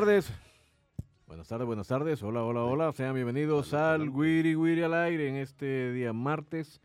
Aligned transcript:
Tardes. 0.00 0.32
Buenas 1.26 1.48
tardes, 1.48 1.66
buenas 1.66 1.88
tardes. 1.88 2.22
Hola, 2.22 2.44
hola, 2.44 2.62
hola. 2.62 2.92
Sean 2.92 3.16
bienvenidos 3.16 3.74
al 3.74 4.08
Wiri 4.10 4.54
Wiri 4.54 4.84
al 4.84 4.94
aire 4.94 5.28
en 5.28 5.34
este 5.34 5.90
día 5.90 6.12
martes 6.12 6.80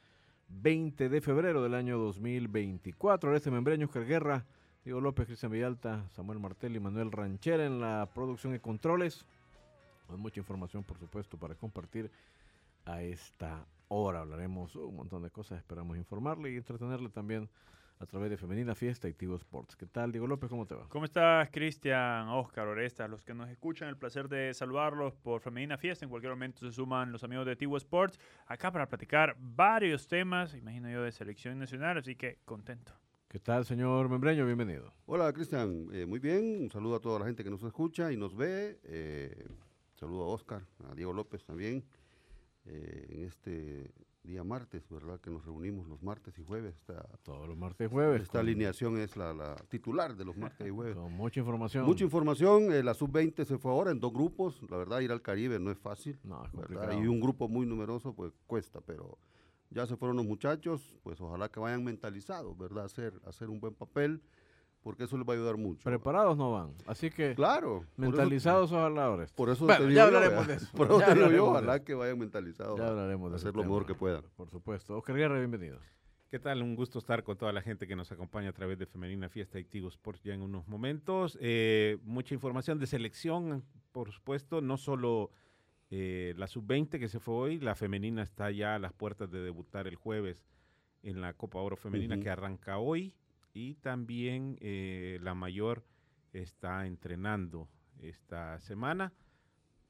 20 0.47 1.09
de 1.09 1.21
febrero 1.21 1.61
del 1.61 1.75
año 1.75 1.99
2024. 1.99 3.35
Este 3.35 3.51
membreño, 3.51 3.85
Oscar 3.85 4.07
Guerra, 4.07 4.45
Diego 4.83 4.99
López, 4.99 5.27
Cristian 5.27 5.51
Villalta, 5.51 6.09
Samuel 6.15 6.39
Martel 6.39 6.75
y 6.75 6.79
Manuel 6.79 7.11
Ranchera 7.11 7.67
en 7.67 7.79
la 7.79 8.09
producción 8.15 8.55
y 8.55 8.59
controles. 8.59 9.23
Con 10.07 10.19
mucha 10.19 10.39
información, 10.39 10.83
por 10.83 10.97
supuesto, 10.97 11.37
para 11.37 11.53
compartir 11.53 12.09
a 12.85 13.03
esta 13.03 13.63
hora. 13.89 14.21
Hablaremos 14.21 14.75
un 14.75 14.95
montón 14.95 15.21
de 15.21 15.29
cosas. 15.29 15.59
Esperamos 15.59 15.97
informarle 15.97 16.51
y 16.51 16.55
entretenerle 16.55 17.09
también 17.09 17.47
a 17.99 18.05
través 18.05 18.29
de 18.29 18.37
Femenina 18.37 18.75
Fiesta 18.75 19.07
y 19.07 19.13
Tigo 19.13 19.35
Sports. 19.35 19.75
¿Qué 19.75 19.85
tal, 19.85 20.11
Diego 20.11 20.27
López? 20.27 20.49
¿Cómo 20.49 20.65
te 20.65 20.75
va? 20.75 20.87
¿Cómo 20.89 21.05
estás, 21.05 21.49
Cristian, 21.51 22.27
Oscar, 22.27 22.67
Oresta? 22.67 23.07
Los 23.07 23.23
que 23.23 23.33
nos 23.33 23.49
escuchan, 23.49 23.87
el 23.89 23.97
placer 23.97 24.27
de 24.27 24.53
saludarlos 24.53 25.13
por 25.15 25.41
Femenina 25.41 25.77
Fiesta. 25.77 26.05
En 26.05 26.09
cualquier 26.09 26.33
momento 26.33 26.59
se 26.65 26.71
suman 26.71 27.11
los 27.11 27.23
amigos 27.23 27.45
de 27.45 27.55
Tigo 27.55 27.77
Sports 27.77 28.19
acá 28.45 28.71
para 28.71 28.87
platicar 28.87 29.35
varios 29.39 30.07
temas, 30.07 30.53
imagino 30.55 30.89
yo, 30.89 31.03
de 31.03 31.11
selección 31.11 31.57
nacional, 31.59 31.97
así 31.97 32.15
que 32.15 32.39
contento. 32.45 32.93
¿Qué 33.27 33.39
tal, 33.39 33.65
señor 33.65 34.09
Membreño? 34.09 34.45
Bienvenido. 34.45 34.93
Hola 35.07 35.33
Cristian, 35.33 35.87
Eh, 35.91 36.05
muy 36.05 36.19
bien, 36.19 36.61
un 36.61 36.69
saludo 36.69 36.97
a 36.97 36.99
toda 36.99 37.19
la 37.19 37.25
gente 37.25 37.43
que 37.43 37.49
nos 37.49 37.63
escucha 37.63 38.11
y 38.11 38.17
nos 38.17 38.35
ve, 38.35 38.79
eh, 38.83 39.47
saludo 39.95 40.23
a 40.25 40.27
Oscar, 40.27 40.61
a 40.87 40.93
Diego 40.93 41.13
López 41.13 41.43
también, 41.43 41.83
eh, 42.65 43.07
en 43.09 43.23
este 43.23 43.91
día 44.23 44.43
martes, 44.43 44.87
¿verdad? 44.89 45.19
Que 45.19 45.29
nos 45.29 45.43
reunimos 45.45 45.87
los 45.87 46.01
martes 46.01 46.37
y 46.39 46.43
jueves, 46.43 46.75
esta, 46.75 47.03
Todos 47.23 47.47
los 47.47 47.57
martes 47.57 47.87
y 47.89 47.91
jueves. 47.91 48.21
esta 48.21 48.39
con- 48.39 48.41
alineación 48.47 48.97
es 48.97 49.17
la, 49.17 49.33
la 49.33 49.55
titular 49.69 50.15
de 50.15 50.23
los 50.23 50.37
martes 50.37 50.65
y 50.65 50.69
jueves. 50.69 50.95
Con 50.95 51.11
mucha 51.13 51.39
información. 51.41 51.85
Mucha 51.85 52.05
información, 52.05 52.71
eh, 52.71 52.83
la 52.83 52.93
sub-20 52.93 53.43
se 53.45 53.57
fue 53.57 53.71
ahora 53.71 53.91
en 53.91 53.99
dos 53.99 54.13
grupos, 54.13 54.61
la 54.69 54.77
verdad 54.77 55.01
ir 55.01 55.11
al 55.11 55.21
Caribe 55.21 55.59
no 55.59 55.71
es 55.71 55.77
fácil, 55.77 56.17
No, 56.23 56.43
es 56.45 56.51
complicado. 56.51 56.93
y 56.93 57.07
un 57.07 57.19
grupo 57.19 57.49
muy 57.49 57.65
numeroso 57.65 58.13
pues 58.13 58.31
cuesta, 58.47 58.79
pero 58.81 59.17
ya 59.69 59.85
se 59.87 59.97
fueron 59.97 60.15
los 60.17 60.25
muchachos, 60.25 60.97
pues 61.03 61.19
ojalá 61.19 61.49
que 61.49 61.59
vayan 61.59 61.83
mentalizados, 61.83 62.57
¿verdad? 62.57 62.85
Hacer, 62.85 63.19
hacer 63.25 63.49
un 63.49 63.59
buen 63.59 63.73
papel, 63.73 64.21
porque 64.83 65.05
eso 65.05 65.17
les 65.17 65.27
va 65.27 65.33
a 65.33 65.35
ayudar 65.37 65.57
mucho. 65.57 65.83
Preparados 65.83 66.37
no 66.37 66.51
van. 66.51 66.73
Así 66.85 67.09
que 67.09 67.33
Claro. 67.35 67.79
por 67.79 67.83
eso- 67.85 68.11
mentalizados 68.11 68.71
ojalá 68.71 69.05
ahora. 69.05 69.25
Por 69.35 69.49
eso 69.49 69.65
Bueno, 69.65 69.79
te 69.81 69.87
digo 69.87 69.95
ya 69.95 70.03
hablaremos 70.03 70.47
de 70.47 70.53
eso, 70.55 70.67
Por 70.77 70.87
eso 70.87 70.99
ya 70.99 71.05
te 71.07 71.13
digo 71.15 71.25
yo, 71.25 71.31
hablaremos 71.31 71.53
de 71.53 71.57
ojalá 71.59 71.75
eso. 71.77 71.85
que 71.85 71.93
vayan 71.93 72.19
mentalizados. 72.19 72.79
Ya 72.79 72.87
hablaremos 72.89 73.29
de 73.31 73.35
hacer 73.37 73.47
lo 73.55 73.61
tema, 73.61 73.65
mejor 73.65 73.85
que 73.87 73.95
puedan. 73.95 74.23
Por 74.35 74.49
supuesto. 74.49 74.97
Oscar 74.97 75.15
Guerra, 75.15 75.39
bienvenido. 75.39 75.79
¿Qué 76.29 76.39
tal? 76.39 76.61
Un 76.63 76.75
gusto 76.75 76.97
estar 76.99 77.23
con 77.23 77.37
toda 77.37 77.53
la 77.53 77.61
gente 77.61 77.85
que 77.87 77.95
nos 77.95 78.11
acompaña 78.11 78.49
a 78.49 78.53
través 78.53 78.77
de 78.79 78.85
Femenina 78.87 79.29
Fiesta 79.29 79.59
y 79.59 79.63
Tigo 79.63 79.87
Sports 79.87 80.23
ya 80.23 80.33
en 80.33 80.41
unos 80.41 80.67
momentos. 80.67 81.37
Eh, 81.39 81.99
mucha 82.03 82.33
información 82.33 82.79
de 82.79 82.87
selección, 82.87 83.63
por 83.91 84.11
supuesto, 84.11 84.59
no 84.59 84.77
solo 84.77 85.29
eh, 85.91 86.33
la 86.37 86.47
sub-20 86.47 86.97
que 86.97 87.07
se 87.07 87.19
fue 87.19 87.35
hoy, 87.35 87.59
la 87.59 87.75
femenina 87.75 88.23
está 88.23 88.49
ya 88.49 88.73
a 88.75 88.79
las 88.79 88.93
puertas 88.93 89.29
de 89.29 89.41
debutar 89.41 89.87
el 89.87 89.95
jueves 89.95 90.43
en 91.03 91.21
la 91.21 91.33
Copa 91.33 91.59
Oro 91.59 91.75
Femenina 91.75 92.19
que 92.19 92.31
arranca 92.31 92.79
hoy 92.79 93.13
y 93.53 93.75
también 93.75 94.57
eh, 94.61 95.19
la 95.21 95.33
mayor 95.35 95.83
está 96.33 96.87
entrenando 96.87 97.69
esta 97.99 98.59
semana 98.59 99.13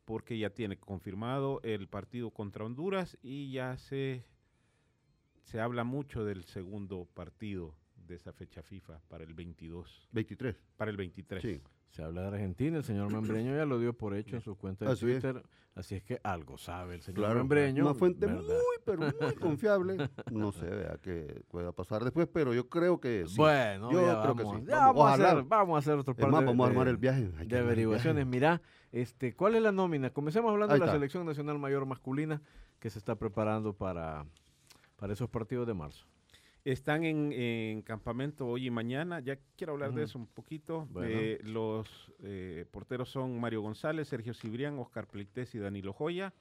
porque 0.06 0.38
ya 0.38 0.50
tiene 0.50 0.78
confirmado 0.78 1.62
el 1.64 1.88
partido 1.88 2.32
contra 2.32 2.66
Honduras 2.66 3.18
y 3.22 3.52
ya 3.52 3.78
se 3.78 4.26
se 5.44 5.60
habla 5.60 5.84
mucho 5.84 6.24
del 6.26 6.44
segundo 6.46 7.06
partido 7.14 7.76
de 7.96 8.16
esa 8.16 8.34
fecha 8.34 8.64
FIFA 8.64 9.00
para 9.08 9.24
el 9.24 9.34
22, 9.34 10.10
23. 10.12 10.56
para 10.78 10.92
el 10.92 10.98
23. 10.98 11.42
Sí. 11.42 11.62
Se 11.94 12.04
habla 12.04 12.22
de 12.22 12.28
Argentina. 12.30 12.78
El 12.78 12.84
señor 12.84 13.12
Membreño 13.14 13.56
ya 13.56 13.66
lo 13.66 13.78
dio 13.80 13.94
por 13.94 14.16
hecho 14.16 14.36
en 14.36 14.42
su 14.42 14.56
cuenta 14.58 14.84
de 14.86 14.92
Así 14.92 15.12
es. 15.12 15.22
Twitter. 15.22 15.44
Así 15.76 15.96
es 15.96 16.04
que 16.04 16.20
algo 16.24 16.58
sabe 16.58 16.96
el 16.96 17.02
señor 17.02 17.20
Claro, 17.20 17.36
Membreño. 17.40 17.84
una 17.86 17.94
fuente 17.94 18.26
¿verdad? 18.26 18.42
muy, 18.42 18.78
pero 18.84 19.00
muy 19.00 19.36
confiable. 19.40 20.10
No 20.32 20.52
sé, 20.52 20.66
vea 20.70 20.98
qué 21.02 21.44
pueda 21.50 21.72
pasar 21.72 22.04
después, 22.04 22.28
pero 22.32 22.52
yo 22.54 22.68
creo 22.68 23.00
que 23.00 23.26
sí. 23.28 23.36
Bueno, 23.38 23.92
Yo 23.92 24.06
ya 24.06 24.22
creo 24.22 24.36
que 24.36 24.44
vamos, 24.44 24.60
sí. 24.62 24.66
ya 24.68 24.78
Vamos, 24.80 24.96
vamos, 24.96 25.20
a 25.20 25.30
hacer, 25.30 25.44
vamos 25.44 25.76
a 25.76 25.80
hacer 25.80 25.94
otro 26.00 26.16
par 26.16 26.32
más, 26.32 26.42
de, 26.42 26.46
vamos 26.48 26.66
a 26.66 26.70
armar 26.70 26.88
el 26.88 26.98
viaje. 26.98 27.30
Hay 27.40 27.48
que 27.48 27.56
de 27.56 27.62
averiguaciones. 27.62 28.26
Mira, 28.26 28.62
este, 28.92 29.36
¿cuál 29.36 29.56
es 29.56 29.62
la 29.62 29.72
nómina? 29.72 30.10
Comencemos 30.12 30.52
hablando 30.52 30.74
de 30.74 30.80
la 30.80 30.92
selección 30.92 31.26
nacional 31.26 31.58
mayor 31.60 31.86
masculina 31.86 32.42
que 32.80 32.90
se 32.90 32.98
está 33.00 33.16
preparando 33.16 33.74
para, 33.74 34.26
para 34.96 35.14
esos 35.14 35.30
partidos 35.30 35.66
de 35.68 35.74
marzo. 35.76 36.06
Están 36.66 37.04
en, 37.04 37.34
en 37.34 37.82
campamento 37.82 38.48
hoy 38.48 38.68
y 38.68 38.72
mañana. 38.72 39.20
Ya 39.20 39.38
quiero 39.58 39.74
hablar 39.74 39.94
de 39.94 40.04
eso 40.04 40.18
un 40.18 40.28
poquito. 40.28 40.88
Bueno. 40.92 41.10
Eh, 41.12 41.40
los 41.44 41.88
eh, 42.22 42.66
porteros 42.72 43.10
son 43.10 43.40
Mario 43.40 43.62
González, 43.62 44.08
Sergio 44.08 44.34
Cibrián, 44.34 44.80
Oscar 44.80 45.08
Pleites 45.08 45.54
y 45.56 45.60
Danilo 45.60 45.92
Joya. 45.92 46.34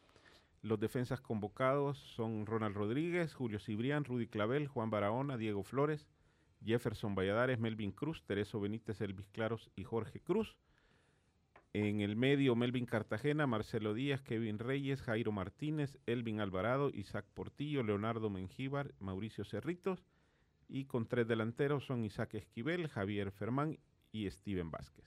Los 0.63 0.79
defensas 0.79 1.21
convocados 1.21 1.99
son 1.99 2.47
Ronald 2.47 2.77
Rodríguez, 2.77 3.35
Julio 3.35 3.59
Cibrián, 3.59 4.05
Rudy 4.05 4.29
Clavel, 4.29 4.69
Juan 4.69 4.91
Barahona, 4.91 5.37
Diego 5.37 5.65
Flores, 5.65 6.07
Jefferson 6.65 7.17
Valladares, 7.17 7.59
Melvin 7.59 7.91
Cruz, 7.91 8.23
Tereso 8.25 8.61
Benítez, 8.61 9.01
Elvis 9.01 9.27
Claros 9.29 9.73
y 9.75 9.83
Jorge 9.83 10.21
Cruz. 10.21 10.57
En 11.75 12.01
el 12.03 12.17
medio, 12.17 12.55
Melvin 12.55 12.85
Cartagena, 12.85 13.47
Marcelo 13.47 13.95
Díaz, 13.95 14.21
Kevin 14.21 14.59
Reyes, 14.59 15.01
Jairo 15.01 15.33
Martínez, 15.33 15.97
Elvin 16.05 16.41
Alvarado, 16.41 16.91
Isaac 16.93 17.25
Portillo, 17.33 17.83
Leonardo 17.83 18.29
Mengíbar, 18.29 18.93
Mauricio 18.99 19.45
Cerritos. 19.45 20.05
Y 20.69 20.85
con 20.85 21.07
tres 21.07 21.27
delanteros 21.27 21.85
son 21.87 22.05
Isaac 22.05 22.35
Esquivel, 22.35 22.89
Javier 22.89 23.31
Fermán 23.31 23.79
y 24.11 24.31
Steven 24.31 24.71
Vázquez. 24.71 25.05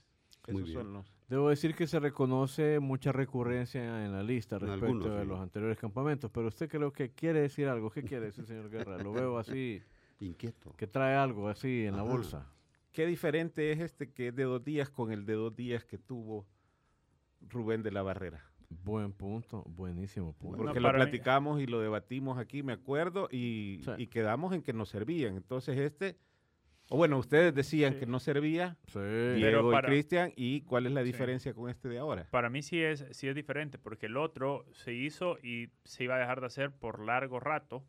Muy 0.48 0.62
Esos 0.62 0.68
bien. 0.68 0.82
son 0.82 0.92
los. 0.92 1.14
Debo 1.28 1.48
decir 1.48 1.74
que 1.74 1.86
se 1.86 1.98
reconoce 1.98 2.78
mucha 2.78 3.10
recurrencia 3.12 4.04
en 4.04 4.12
la 4.12 4.22
lista 4.22 4.58
respecto 4.58 4.86
algunos, 4.86 5.10
de 5.16 5.22
sí. 5.22 5.28
los 5.28 5.40
anteriores 5.40 5.78
campamentos, 5.78 6.30
pero 6.32 6.48
usted 6.48 6.68
creo 6.68 6.92
que 6.92 7.10
quiere 7.10 7.40
decir 7.40 7.66
algo. 7.68 7.90
¿Qué 7.90 8.02
quiere 8.02 8.26
decir, 8.26 8.44
señor 8.44 8.70
Guerra? 8.70 8.98
Lo 8.98 9.12
veo 9.12 9.38
así, 9.38 9.82
Inquieto. 10.20 10.74
que 10.76 10.86
trae 10.86 11.16
algo 11.16 11.48
así 11.48 11.86
en 11.86 11.96
la 11.96 12.02
bolsa. 12.02 12.52
Qué 12.92 13.06
diferente 13.06 13.72
es 13.72 13.80
este 13.80 14.12
que 14.12 14.28
es 14.28 14.36
de 14.36 14.44
dos 14.44 14.64
días 14.64 14.88
con 14.88 15.10
el 15.10 15.26
de 15.26 15.34
dos 15.34 15.54
días 15.54 15.84
que 15.84 15.98
tuvo 15.98 16.46
Rubén 17.50 17.82
de 17.82 17.90
la 17.92 18.02
Barrera. 18.02 18.42
Buen 18.68 19.12
punto, 19.12 19.62
buenísimo 19.68 20.32
punto. 20.32 20.58
Porque 20.58 20.80
lo 20.80 20.88
mí- 20.88 20.94
platicamos 20.94 21.60
y 21.60 21.66
lo 21.66 21.80
debatimos 21.80 22.38
aquí, 22.38 22.62
me 22.62 22.72
acuerdo, 22.72 23.28
y, 23.30 23.80
Sí. 23.84 23.90
y 23.98 24.06
quedamos 24.08 24.52
en 24.54 24.62
que 24.62 24.72
no 24.72 24.84
servían. 24.86 25.36
Entonces 25.36 25.78
este, 25.78 26.16
o 26.88 26.96
bueno, 26.96 27.16
ustedes 27.18 27.54
decían 27.54 27.94
Sí. 27.94 28.00
que 28.00 28.06
no 28.06 28.18
servía, 28.18 28.76
Sí. 28.88 28.98
Diego 29.36 29.70
para- 29.70 29.88
y 29.88 29.90
Cristian, 29.92 30.32
y 30.36 30.62
cuál 30.62 30.86
es 30.86 30.92
la 30.92 31.02
Sí. 31.02 31.06
diferencia 31.06 31.54
con 31.54 31.70
este 31.70 31.88
de 31.88 31.98
ahora. 31.98 32.28
Para 32.30 32.50
mí 32.50 32.62
sí 32.62 32.80
es, 32.82 33.06
sí 33.12 33.28
es 33.28 33.34
diferente, 33.36 33.78
porque 33.78 34.06
el 34.06 34.16
otro 34.16 34.64
se 34.72 34.92
hizo 34.92 35.38
y 35.42 35.68
se 35.84 36.04
iba 36.04 36.16
a 36.16 36.18
dejar 36.18 36.40
de 36.40 36.46
hacer 36.46 36.72
por 36.72 37.00
largo 37.04 37.38
rato, 37.38 37.84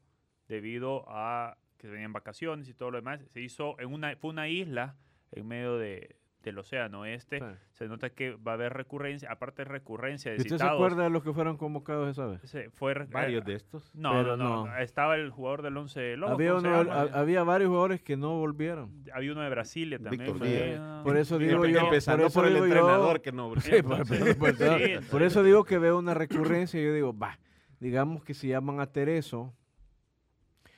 debido 0.47 1.05
a 1.07 1.57
que 1.77 1.87
venían 1.87 2.13
vacaciones 2.13 2.69
y 2.69 2.73
todo 2.73 2.91
lo 2.91 2.97
demás. 2.97 3.21
Se 3.29 3.41
hizo 3.41 3.79
en 3.79 3.91
una, 3.93 4.15
fue 4.15 4.29
una 4.31 4.47
isla 4.47 4.95
en 5.31 5.47
medio 5.47 5.77
de, 5.77 6.15
del 6.47 6.57
Océano 6.59 7.05
Este. 7.05 7.39
Sí. 7.39 7.45
Se 7.73 7.87
nota 7.87 8.09
que 8.09 8.31
va 8.35 8.51
a 8.51 8.55
haber 8.55 8.73
recurrencia, 8.73 9.31
aparte 9.31 9.63
de 9.63 9.69
recurrencia 9.69 10.31
de 10.31 10.37
¿Y 10.37 10.41
usted 10.41 10.57
se 10.57 10.63
acuerda 10.63 11.03
de 11.03 11.09
los 11.09 11.23
que 11.23 11.31
fueron 11.33 11.57
convocados 11.57 12.09
esa 12.09 12.25
vez? 12.25 12.41
se- 12.49 12.69
fue 12.71 12.93
Varios 12.93 13.41
eh, 13.43 13.45
de 13.45 13.53
estos. 13.55 13.93
No, 13.93 14.11
Pero 14.13 14.35
no, 14.37 14.43
no, 14.49 14.65
no. 14.67 14.77
Estaba 14.77 15.15
el 15.15 15.29
jugador 15.29 15.61
del 15.61 15.77
11 15.77 16.17
Lobos. 16.17 16.33
Había, 16.33 17.01
había 17.13 17.43
varios 17.43 17.69
jugadores 17.69 18.01
que 18.01 18.17
no 18.17 18.37
volvieron. 18.39 19.03
Había 19.13 19.31
uno 19.31 19.41
de 19.41 19.49
Brasilia 19.49 19.99
también. 19.99 20.21
Víctor 20.23 20.37
fue- 20.39 20.47
Díaz. 20.67 21.03
Por 21.03 21.17
eso 21.17 21.37
digo 21.37 21.65
yo, 21.65 21.79
por 21.79 21.87
Empezando 21.89 22.25
eso 22.27 22.39
por, 22.39 22.47
el 22.49 22.57
yo- 22.57 22.65
entrenador 22.65 23.21
que 23.21 23.31
no. 23.31 23.53
Sí, 23.59 23.81
por, 23.83 24.07
por- 24.07 24.37
por- 24.37 24.55
Sí, 24.55 24.93
por 25.11 25.21
eso 25.23 25.43
digo 25.43 25.63
que 25.63 25.77
veo 25.77 25.97
una 25.99 26.13
recurrencia 26.13 26.79
y 26.81 26.85
yo 26.85 26.93
digo, 26.93 27.17
va, 27.17 27.37
digamos 27.79 28.23
que 28.23 28.33
si 28.33 28.47
llaman 28.47 28.79
a 28.79 28.87
Tereso, 28.87 29.53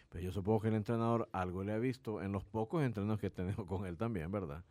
pero 0.10 0.24
yo 0.24 0.32
supongo 0.32 0.62
que 0.62 0.68
el 0.70 0.74
entrenador 0.76 1.30
algo 1.32 1.64
le 1.64 1.72
ha 1.72 1.78
visto 1.78 2.22
en 2.24 2.32
los 2.32 2.44
pocos 2.44 2.84
entrenos 2.84 3.20
que 3.20 3.28
he 3.28 3.30
tenido 3.30 3.66
con 3.66 3.86
él 3.86 3.96
también, 3.96 4.32
¿verdad? 4.32 4.64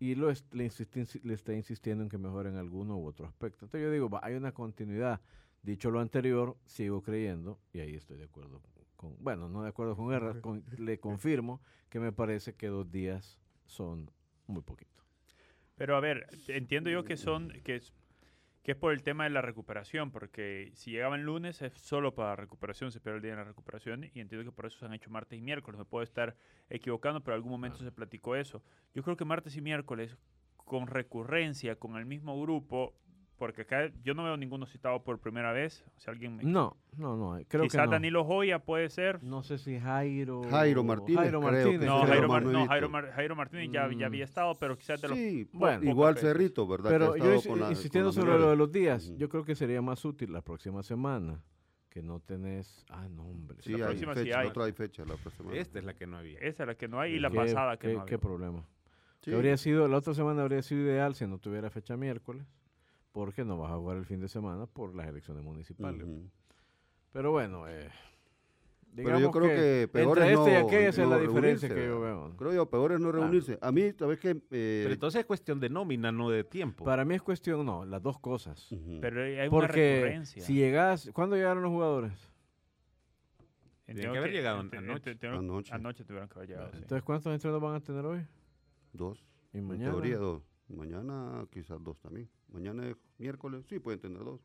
Y 0.00 0.14
lo 0.14 0.30
es- 0.30 0.44
le, 0.52 0.64
insisti- 0.66 1.20
le 1.22 1.34
está 1.34 1.52
insistiendo 1.54 2.02
en 2.04 2.08
que 2.08 2.18
mejore 2.18 2.48
en 2.50 2.56
alguno 2.56 2.96
u 2.98 3.06
otro 3.06 3.26
aspecto. 3.26 3.64
Entonces 3.64 3.86
yo 3.86 3.90
digo, 3.92 4.08
va, 4.08 4.20
hay 4.22 4.34
una 4.34 4.52
continuidad. 4.52 5.20
Dicho 5.62 5.90
lo 5.90 5.98
anterior, 6.00 6.56
sigo 6.66 7.02
creyendo, 7.02 7.58
y 7.72 7.80
ahí 7.80 7.94
estoy 7.96 8.16
de 8.16 8.24
acuerdo 8.24 8.62
con, 8.96 9.16
bueno, 9.22 9.48
no 9.48 9.62
de 9.62 9.68
acuerdo 9.68 9.96
con 9.96 10.08
Guerra, 10.10 10.40
con- 10.40 10.64
le 10.78 10.98
confirmo 11.00 11.60
que 11.88 11.98
me 12.00 12.12
parece 12.12 12.54
que 12.54 12.68
dos 12.68 12.90
días 12.90 13.38
son 13.66 14.10
muy 14.46 14.62
poquito. 14.62 15.02
Pero 15.74 15.96
a 15.96 16.00
ver, 16.00 16.28
entiendo 16.48 16.90
yo 16.90 17.04
que 17.04 17.16
son 17.16 17.50
que 17.64 17.80
que 18.68 18.72
es 18.72 18.78
por 18.78 18.92
el 18.92 19.02
tema 19.02 19.24
de 19.24 19.30
la 19.30 19.40
recuperación, 19.40 20.10
porque 20.10 20.72
si 20.74 20.90
llegaban 20.90 21.22
lunes 21.22 21.62
es 21.62 21.72
solo 21.72 22.14
para 22.14 22.36
recuperación, 22.36 22.92
se 22.92 23.00
pierde 23.00 23.16
el 23.16 23.22
día 23.22 23.30
de 23.30 23.38
la 23.38 23.44
recuperación 23.44 24.10
y 24.12 24.20
entiendo 24.20 24.44
que 24.44 24.54
por 24.54 24.66
eso 24.66 24.78
se 24.78 24.84
han 24.84 24.92
hecho 24.92 25.08
martes 25.08 25.38
y 25.38 25.40
miércoles. 25.40 25.78
Me 25.78 25.86
puedo 25.86 26.04
estar 26.04 26.36
equivocando, 26.68 27.22
pero 27.22 27.34
en 27.34 27.38
algún 27.38 27.52
momento 27.52 27.78
se 27.78 27.90
platicó 27.90 28.36
eso. 28.36 28.62
Yo 28.92 29.02
creo 29.02 29.16
que 29.16 29.24
martes 29.24 29.56
y 29.56 29.62
miércoles 29.62 30.18
con 30.58 30.86
recurrencia, 30.86 31.76
con 31.76 31.96
el 31.96 32.04
mismo 32.04 32.38
grupo, 32.42 32.94
porque 33.38 33.62
acá 33.62 33.90
yo 34.02 34.14
no 34.14 34.24
veo 34.24 34.36
ninguno 34.36 34.66
citado 34.66 35.02
por 35.04 35.18
primera 35.20 35.52
vez. 35.52 35.84
O 35.96 36.00
sea, 36.00 36.12
alguien 36.12 36.36
me... 36.36 36.42
No, 36.44 36.76
no, 36.96 37.16
no, 37.16 37.40
creo 37.48 37.62
Quizás 37.62 37.82
que 37.82 37.86
no. 37.86 37.92
Danilo 37.92 38.24
Joya 38.24 38.58
puede 38.58 38.90
ser. 38.90 39.22
No 39.22 39.42
sé 39.42 39.58
si 39.58 39.78
Jairo. 39.78 40.42
Jairo 40.50 40.82
Martínez, 40.84 41.20
Jairo 41.22 41.40
Martínez. 41.40 41.80
No, 41.86 42.04
Jairo, 42.06 42.28
Mar- 42.28 42.44
no. 42.44 42.66
Jairo, 42.66 42.88
Mar- 42.90 43.10
Jairo 43.12 43.36
Martínez 43.36 43.70
ya, 43.70 43.88
ya 43.90 43.96
Mm. 43.96 44.02
había 44.10 44.24
estado, 44.24 44.54
pero 44.58 44.76
quizás 44.76 45.00
de 45.00 45.08
los 45.08 45.16
Sí, 45.16 45.48
Bueno. 45.52 45.88
igual. 45.88 46.18
Cerrito, 46.18 46.66
¿verdad? 46.66 46.90
Pero 46.90 47.16
yo 47.16 47.34
insistiendo 47.70 48.12
sobre 48.12 48.38
lo 48.38 48.50
de 48.50 48.56
los 48.56 48.70
días, 48.72 49.12
yo 49.16 49.28
creo 49.28 49.44
que 49.44 49.54
sería 49.54 49.80
más 49.80 50.04
útil 50.04 50.32
la 50.32 50.42
próxima 50.42 50.82
semana 50.82 51.40
que 51.90 52.02
no 52.02 52.20
tenés. 52.20 52.84
Ah, 52.90 53.08
no, 53.08 53.22
hombre. 53.22 53.58
Sí, 53.62 53.70
la 53.72 53.76
hay 53.78 53.82
próxima 53.84 54.14
sí 54.14 54.20
fecha, 54.24 54.38
hay. 54.40 54.44
la 54.46 54.50
otra 54.50 54.64
hay 54.64 54.72
fecha 54.72 55.04
la 55.04 55.16
semana. 55.30 55.56
Esta 55.56 55.78
es 55.78 55.84
la 55.84 55.94
que 55.94 56.06
no 56.06 56.16
había. 56.18 56.38
Esa 56.40 56.64
es 56.64 56.66
la 56.66 56.74
que 56.74 56.88
no 56.88 57.00
hay 57.00 57.14
y 57.14 57.18
la 57.18 57.30
Qué- 57.30 57.36
pasada 57.36 57.76
que 57.78 57.86
qué, 57.88 57.94
no 57.94 58.00
había. 58.00 58.10
qué 58.10 58.18
problema. 58.18 58.64
Sí. 59.20 59.30
Que 59.30 59.36
Habría 59.36 59.56
sido, 59.56 59.88
la 59.88 59.96
otra 59.96 60.14
semana 60.14 60.42
habría 60.42 60.62
sido 60.62 60.82
ideal 60.82 61.14
si 61.14 61.26
no 61.26 61.38
tuviera 61.38 61.70
fecha 61.70 61.96
miércoles, 61.96 62.46
porque 63.12 63.44
no 63.44 63.58
vas 63.58 63.72
a 63.72 63.76
jugar 63.76 63.96
el 63.96 64.04
fin 64.04 64.20
de 64.20 64.28
semana 64.28 64.66
por 64.66 64.94
las 64.94 65.06
elecciones 65.08 65.42
municipales. 65.42 66.06
Pero 67.12 67.32
bueno, 67.32 67.66
eh, 67.68 67.88
Pero 68.94 69.10
yo 69.10 69.16
digamos 69.16 69.36
creo 69.36 69.48
que, 69.56 69.88
peor 69.88 70.18
entre 70.18 70.32
es 70.32 70.38
este 70.38 70.50
y 70.50 70.54
no- 70.60 70.66
aquella 70.66 70.88
esa 70.88 71.02
es 71.02 71.08
la 71.08 71.18
diferencia 71.18 71.68
que 71.68 71.86
yo 71.86 72.00
veo. 72.00 72.36
Creo 72.36 72.52
yo, 72.52 72.66
peor 72.70 72.92
es 72.92 73.00
no 73.00 73.10
Claro. 73.10 73.24
reunirse. 73.24 73.58
A 73.60 73.72
mí, 73.72 73.92
¿sabes 73.98 74.18
qué? 74.20 74.30
Eh, 74.50 74.80
Pero 74.84 74.94
entonces 74.94 75.20
es 75.20 75.26
cuestión 75.26 75.58
de 75.60 75.68
nómina, 75.68 76.10
no 76.12 76.30
de 76.30 76.44
tiempo. 76.44 76.84
Para 76.84 77.04
mí 77.04 77.14
es 77.14 77.22
cuestión, 77.22 77.64
no, 77.66 77.84
las 77.84 78.02
dos 78.02 78.18
cosas. 78.18 78.68
Pero 79.00 79.22
hay 79.22 79.34
una 79.34 79.50
Porque 79.50 80.00
recurrencia. 80.02 80.42
si 80.42 80.54
llegas, 80.54 81.10
¿cuándo 81.12 81.36
llegaron 81.36 81.62
los 81.62 81.72
jugadores? 81.72 82.12
Entiendo 83.86 84.12
que 84.12 84.18
haber 84.18 84.32
llegado 84.32 84.60
anoche. 84.60 84.76
Anoche. 84.76 85.72
Anoche 85.72 86.04
tuvieron 86.04 86.28
que 86.28 86.34
haber 86.38 86.48
llegado. 86.50 86.70
sí. 86.72 86.76
Entonces, 86.82 87.02
¿cuántos 87.02 87.32
entrenos 87.32 87.60
van 87.60 87.74
a 87.76 87.80
tener 87.80 88.04
hoy? 88.04 88.20
Dos. 88.92 89.24
Y 89.54 89.58
En 89.58 89.66
mañana. 89.66 89.92
teoría 89.92 90.18
dos. 90.18 90.42
Mañana 90.68 91.46
quizás 91.50 91.82
dos 91.82 91.98
también. 91.98 92.28
Mañana 92.52 92.86
es 92.88 92.96
miércoles, 93.18 93.64
sí, 93.68 93.78
pueden 93.78 94.00
tener 94.00 94.24
dos. 94.24 94.40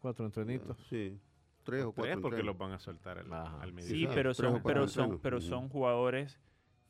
Cuatro 0.00 0.24
entrenitos. 0.26 0.76
Sí. 0.88 1.18
Tres 1.62 1.84
o 1.84 1.92
Tres 1.92 2.06
cuatro. 2.14 2.22
porque 2.22 2.42
los 2.42 2.56
van 2.56 2.72
a 2.72 2.78
soltar 2.78 3.18
al, 3.18 3.32
al 3.32 3.68
Sí, 3.68 3.72
mediodía. 3.74 3.98
Quizás 3.98 4.14
pero 4.14 4.32
tres 4.34 4.36
son, 4.52 4.62
pero 4.62 4.88
son, 4.88 5.18
pero 5.20 5.40
son 5.40 5.68
jugadores 5.68 6.40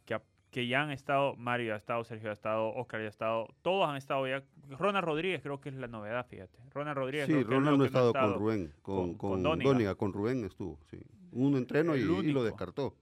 que, 0.04 0.20
que 0.52 0.68
ya 0.68 0.82
han 0.82 0.92
estado, 0.92 1.34
Mario 1.36 1.74
ha 1.74 1.76
estado, 1.76 2.04
Sergio 2.04 2.30
ha 2.30 2.32
estado, 2.32 2.72
Oscar 2.74 3.00
ya 3.00 3.06
ha 3.06 3.10
estado, 3.10 3.48
todos 3.62 3.88
han 3.88 3.96
estado 3.96 4.28
ya. 4.28 4.44
Ronald 4.78 5.04
Rodríguez 5.04 5.42
creo 5.42 5.60
que 5.60 5.70
es 5.70 5.74
la 5.74 5.88
novedad, 5.88 6.24
fíjate. 6.28 6.56
Ronald 6.72 6.96
Rodríguez 6.96 7.26
Sí, 7.26 7.32
creo 7.32 7.46
que 7.48 7.54
es 7.54 7.58
Ronald 7.58 7.66
no 7.68 7.74
ha 7.74 7.78
no 7.78 7.84
estado 7.86 8.12
con 8.12 8.34
Rubén, 8.34 8.72
con, 8.82 8.96
con- 8.96 9.14
con, 9.14 9.30
con 9.30 9.42
Dóniga. 9.42 9.70
Dóniga. 9.70 9.94
con 9.96 10.12
Rubén 10.12 10.44
estuvo, 10.44 10.78
sí. 10.88 10.98
Un 11.32 11.56
entreno 11.56 11.96
y, 11.96 12.00
y 12.00 12.32
lo 12.32 12.44
descartó. 12.44 12.94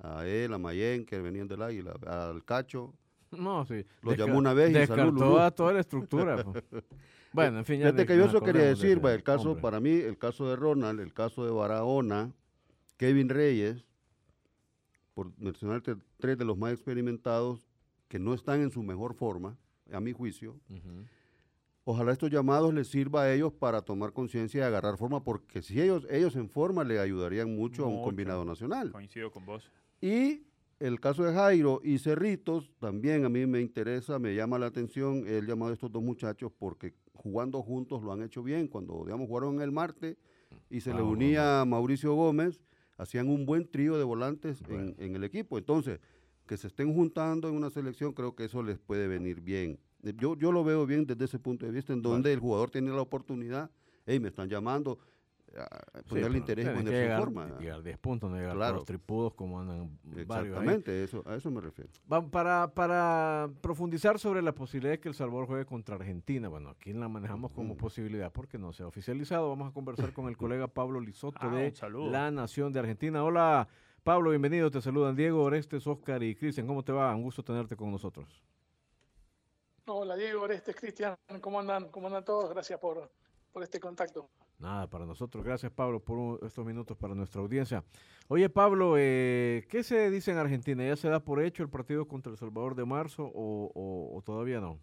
A 0.00 0.26
él, 0.26 0.52
a 0.52 0.58
Mayen, 0.58 1.06
que 1.06 1.20
venían 1.20 1.46
del 1.46 1.62
Águila, 1.62 1.94
al 2.06 2.44
Cacho. 2.44 2.92
No, 3.38 3.64
sí. 3.66 3.84
Lo 4.02 4.12
Desca- 4.12 4.16
llamó 4.26 4.38
una 4.38 4.52
vez 4.54 4.70
y 4.70 4.74
Descartó 4.74 5.40
a 5.40 5.50
toda 5.50 5.72
la 5.72 5.80
estructura. 5.80 6.42
pues. 6.44 6.64
bueno, 7.32 7.58
en 7.58 7.64
fin, 7.64 7.80
ya 7.80 7.86
Fíjate 7.86 8.02
ni 8.02 8.06
que 8.06 8.16
yo 8.16 8.24
eso 8.26 8.40
quería 8.40 8.62
de 8.62 8.68
decir, 8.68 9.00
el 9.04 9.22
caso, 9.22 9.50
hombre. 9.50 9.62
para 9.62 9.80
mí, 9.80 9.90
el 9.90 10.18
caso 10.18 10.48
de 10.48 10.56
Ronald, 10.56 11.00
el 11.00 11.12
caso 11.12 11.44
de 11.44 11.50
Barahona, 11.52 12.32
Kevin 12.96 13.28
Reyes, 13.28 13.84
por 15.14 15.30
mencionarte 15.38 15.96
tres 16.18 16.38
de 16.38 16.44
los 16.44 16.56
más 16.58 16.72
experimentados, 16.72 17.66
que 18.08 18.18
no 18.18 18.34
están 18.34 18.60
en 18.62 18.70
su 18.70 18.82
mejor 18.82 19.14
forma, 19.14 19.56
a 19.92 20.00
mi 20.00 20.12
juicio, 20.12 20.58
ojalá 21.84 22.12
estos 22.12 22.30
llamados 22.30 22.72
les 22.72 22.88
sirva 22.88 23.22
a 23.22 23.32
ellos 23.34 23.52
para 23.52 23.82
tomar 23.82 24.12
conciencia 24.12 24.60
y 24.60 24.62
agarrar 24.62 24.96
forma, 24.96 25.22
porque 25.22 25.62
si 25.62 25.80
ellos, 25.80 26.06
ellos 26.10 26.34
en 26.36 26.48
forma 26.48 26.84
le 26.84 26.98
ayudarían 26.98 27.54
mucho, 27.54 27.84
a 27.84 27.88
un 27.88 27.94
Mucho. 27.96 28.04
combinado 28.06 28.44
nacional. 28.44 28.90
Coincido 28.92 29.30
con 29.30 29.44
vos. 29.44 29.70
Y 30.00 30.42
el 30.80 31.00
caso 31.00 31.24
de 31.24 31.32
Jairo 31.32 31.80
y 31.84 31.98
Cerritos 31.98 32.70
también 32.78 33.24
a 33.24 33.28
mí 33.28 33.46
me 33.46 33.60
interesa, 33.60 34.18
me 34.18 34.34
llama 34.34 34.58
la 34.58 34.66
atención 34.66 35.26
el 35.26 35.46
llamado 35.46 35.70
de 35.70 35.74
estos 35.74 35.90
dos 35.92 36.02
muchachos 36.02 36.52
porque 36.58 36.94
jugando 37.14 37.62
juntos 37.62 38.02
lo 38.02 38.12
han 38.12 38.22
hecho 38.22 38.42
bien. 38.42 38.68
Cuando, 38.68 39.02
digamos, 39.04 39.28
jugaron 39.28 39.60
el 39.60 39.72
martes 39.72 40.16
y 40.70 40.80
se 40.80 40.92
le 40.92 41.00
Ah, 41.00 41.04
unía 41.04 41.64
Mauricio 41.64 42.14
Gómez, 42.14 42.60
hacían 42.96 43.28
un 43.28 43.46
buen 43.46 43.66
trío 43.70 43.96
de 43.98 44.04
volantes 44.04 44.60
en- 44.62 44.66
Bueno. 44.68 44.94
en, 44.98 45.16
el 45.16 45.24
equipo. 45.24 45.58
Entonces, 45.58 46.00
que 46.46 46.56
se 46.56 46.66
estén 46.66 46.92
juntando 46.92 47.48
en 47.48 47.54
una 47.54 47.70
selección, 47.70 48.12
creo 48.12 48.34
que 48.34 48.44
eso 48.44 48.62
les 48.62 48.78
puede 48.78 49.08
venir 49.08 49.40
bien. 49.40 49.78
Yo, 50.18 50.36
yo 50.36 50.52
lo 50.52 50.62
veo 50.64 50.84
bien 50.84 51.06
desde 51.06 51.24
ese 51.24 51.38
punto 51.38 51.64
de 51.64 51.72
vista, 51.72 51.92
en 51.94 52.02
donde 52.02 52.32
el 52.32 52.38
jugador 52.40 52.70
tiene 52.70 52.90
la 52.90 53.00
oportunidad, 53.00 53.70
hey, 54.04 54.20
me 54.20 54.28
están 54.28 54.48
llamando, 54.50 54.98
a 55.56 55.66
Sí, 56.02 56.08
ponerle 56.08 56.28
pero 56.28 56.38
interés 56.38 56.66
en 56.66 56.84
llegar, 56.86 57.20
forma. 57.20 57.58
llegar 57.58 57.82
10 57.82 57.98
puntos, 57.98 58.30
no 58.30 58.36
llegar 58.36 58.54
Claro. 58.56 58.72
por 58.72 58.76
los 58.80 58.84
tripudos 58.86 59.34
como 59.34 59.60
andan 59.60 59.98
varios 60.04 60.30
ahí. 60.30 60.46
Exactamente, 60.48 61.04
eso, 61.04 61.22
a 61.26 61.34
eso 61.36 61.50
me 61.50 61.60
refiero. 61.60 61.90
Para, 62.30 62.68
para 62.74 63.48
profundizar 63.60 64.18
sobre 64.18 64.42
la 64.42 64.52
posibilidad 64.52 64.92
de 64.94 65.00
que 65.00 65.08
El 65.08 65.14
Salvador 65.14 65.46
juegue 65.46 65.64
contra 65.64 65.96
Argentina, 65.96 66.48
bueno, 66.48 66.70
aquí 66.70 66.92
la 66.92 67.08
manejamos 67.08 67.52
como 67.52 67.76
posibilidad 67.76 68.32
porque 68.32 68.58
no 68.58 68.72
se 68.72 68.82
ha 68.82 68.86
oficializado. 68.86 69.48
Vamos 69.48 69.70
a 69.70 69.72
conversar 69.72 70.12
con 70.12 70.28
el 70.28 70.36
colega 70.36 70.66
Pablo 70.66 71.00
Lisoto 71.00 71.38
Ah, 71.40 71.48
de. 71.54 71.72
La 72.10 72.30
Nación 72.30 72.72
de 72.72 72.80
Argentina. 72.80 73.22
Hola, 73.24 73.68
Pablo, 74.02 74.30
bienvenido. 74.30 74.70
Te 74.70 74.80
saludan 74.80 75.14
Diego, 75.16 75.42
Orestes, 75.42 75.86
Oscar 75.86 76.22
y 76.22 76.34
Cristian. 76.34 76.66
¿Cómo 76.66 76.82
te 76.82 76.92
va? 76.92 77.14
Un 77.14 77.22
gusto 77.22 77.42
tenerte 77.42 77.76
con 77.76 77.90
nosotros. 77.90 78.42
Hola 79.86 80.16
Diego, 80.16 80.42
Orestes, 80.42 80.74
Cristian, 80.76 81.14
¿cómo 81.42 81.60
andan? 81.60 81.88
¿Cómo 81.90 82.06
andan 82.06 82.24
todos? 82.24 82.48
Gracias 82.50 82.78
por, 82.80 83.10
por 83.52 83.62
este 83.62 83.78
contacto. 83.78 84.30
Nada, 84.64 84.86
para 84.88 85.04
nosotros. 85.04 85.44
Gracias, 85.44 85.70
Pablo, 85.70 86.00
por 86.00 86.16
un- 86.16 86.38
estos 86.42 86.64
minutos 86.64 86.96
para 86.96 87.14
nuestra 87.14 87.42
audiencia. 87.42 87.84
Oye, 88.28 88.48
Pablo, 88.48 88.94
eh, 88.96 89.66
¿qué 89.68 89.82
se 89.84 90.10
dice 90.10 90.30
en 90.30 90.38
Argentina? 90.38 90.82
¿Ya 90.86 90.96
se 90.96 91.10
da 91.10 91.20
por 91.20 91.42
hecho 91.42 91.62
el 91.62 91.68
partido 91.68 92.08
contra 92.08 92.32
El 92.32 92.38
Salvador 92.38 92.74
de 92.74 92.86
marzo 92.86 93.24
o, 93.24 93.70
o- 93.74 94.16
o 94.16 94.22
todavía 94.22 94.60
no? 94.60 94.80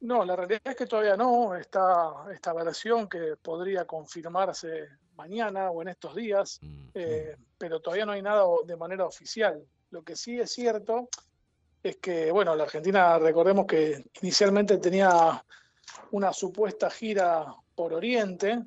No, 0.00 0.24
la 0.24 0.34
realidad 0.34 0.60
es 0.64 0.74
que 0.74 0.86
todavía 0.86 1.16
no. 1.16 1.54
Está 1.54 2.24
esta 2.34 2.52
versión 2.52 3.08
que 3.08 3.36
podría 3.40 3.84
confirmarse 3.84 4.88
mañana 5.14 5.70
o 5.70 5.82
en 5.82 5.88
estos 5.88 6.16
días, 6.16 6.58
Mm, 6.62 6.88
eh, 6.94 7.36
pero 7.58 7.78
todavía 7.78 8.06
no 8.06 8.10
hay 8.10 8.22
nada 8.22 8.42
de 8.66 8.76
manera 8.76 9.06
oficial. 9.06 9.64
Lo 9.90 10.02
que 10.02 10.16
sí 10.16 10.40
es 10.40 10.50
cierto 10.50 11.08
es 11.80 11.98
que, 11.98 12.32
bueno, 12.32 12.56
la 12.56 12.64
Argentina, 12.64 13.20
recordemos 13.20 13.66
que 13.66 14.04
inicialmente 14.20 14.78
tenía 14.78 15.44
una 16.12 16.32
supuesta 16.32 16.90
gira 16.90 17.54
por 17.74 17.92
Oriente, 17.92 18.62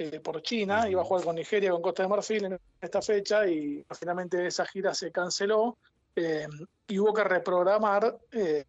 eh, 0.00 0.20
por 0.20 0.40
China, 0.42 0.88
iba 0.88 1.02
a 1.02 1.04
jugar 1.04 1.24
con 1.24 1.34
Nigeria, 1.34 1.72
con 1.72 1.82
Costa 1.82 2.04
de 2.04 2.08
Marfil 2.08 2.44
en 2.44 2.60
esta 2.80 3.02
fecha 3.02 3.46
y 3.48 3.84
finalmente 3.98 4.46
esa 4.46 4.64
gira 4.64 4.94
se 4.94 5.10
canceló 5.10 5.76
eh, 6.14 6.46
y 6.86 6.98
hubo 7.00 7.12
que 7.12 7.24
reprogramar 7.24 8.16
eh, 8.30 8.64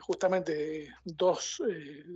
justamente 0.00 0.92
dos 1.02 1.62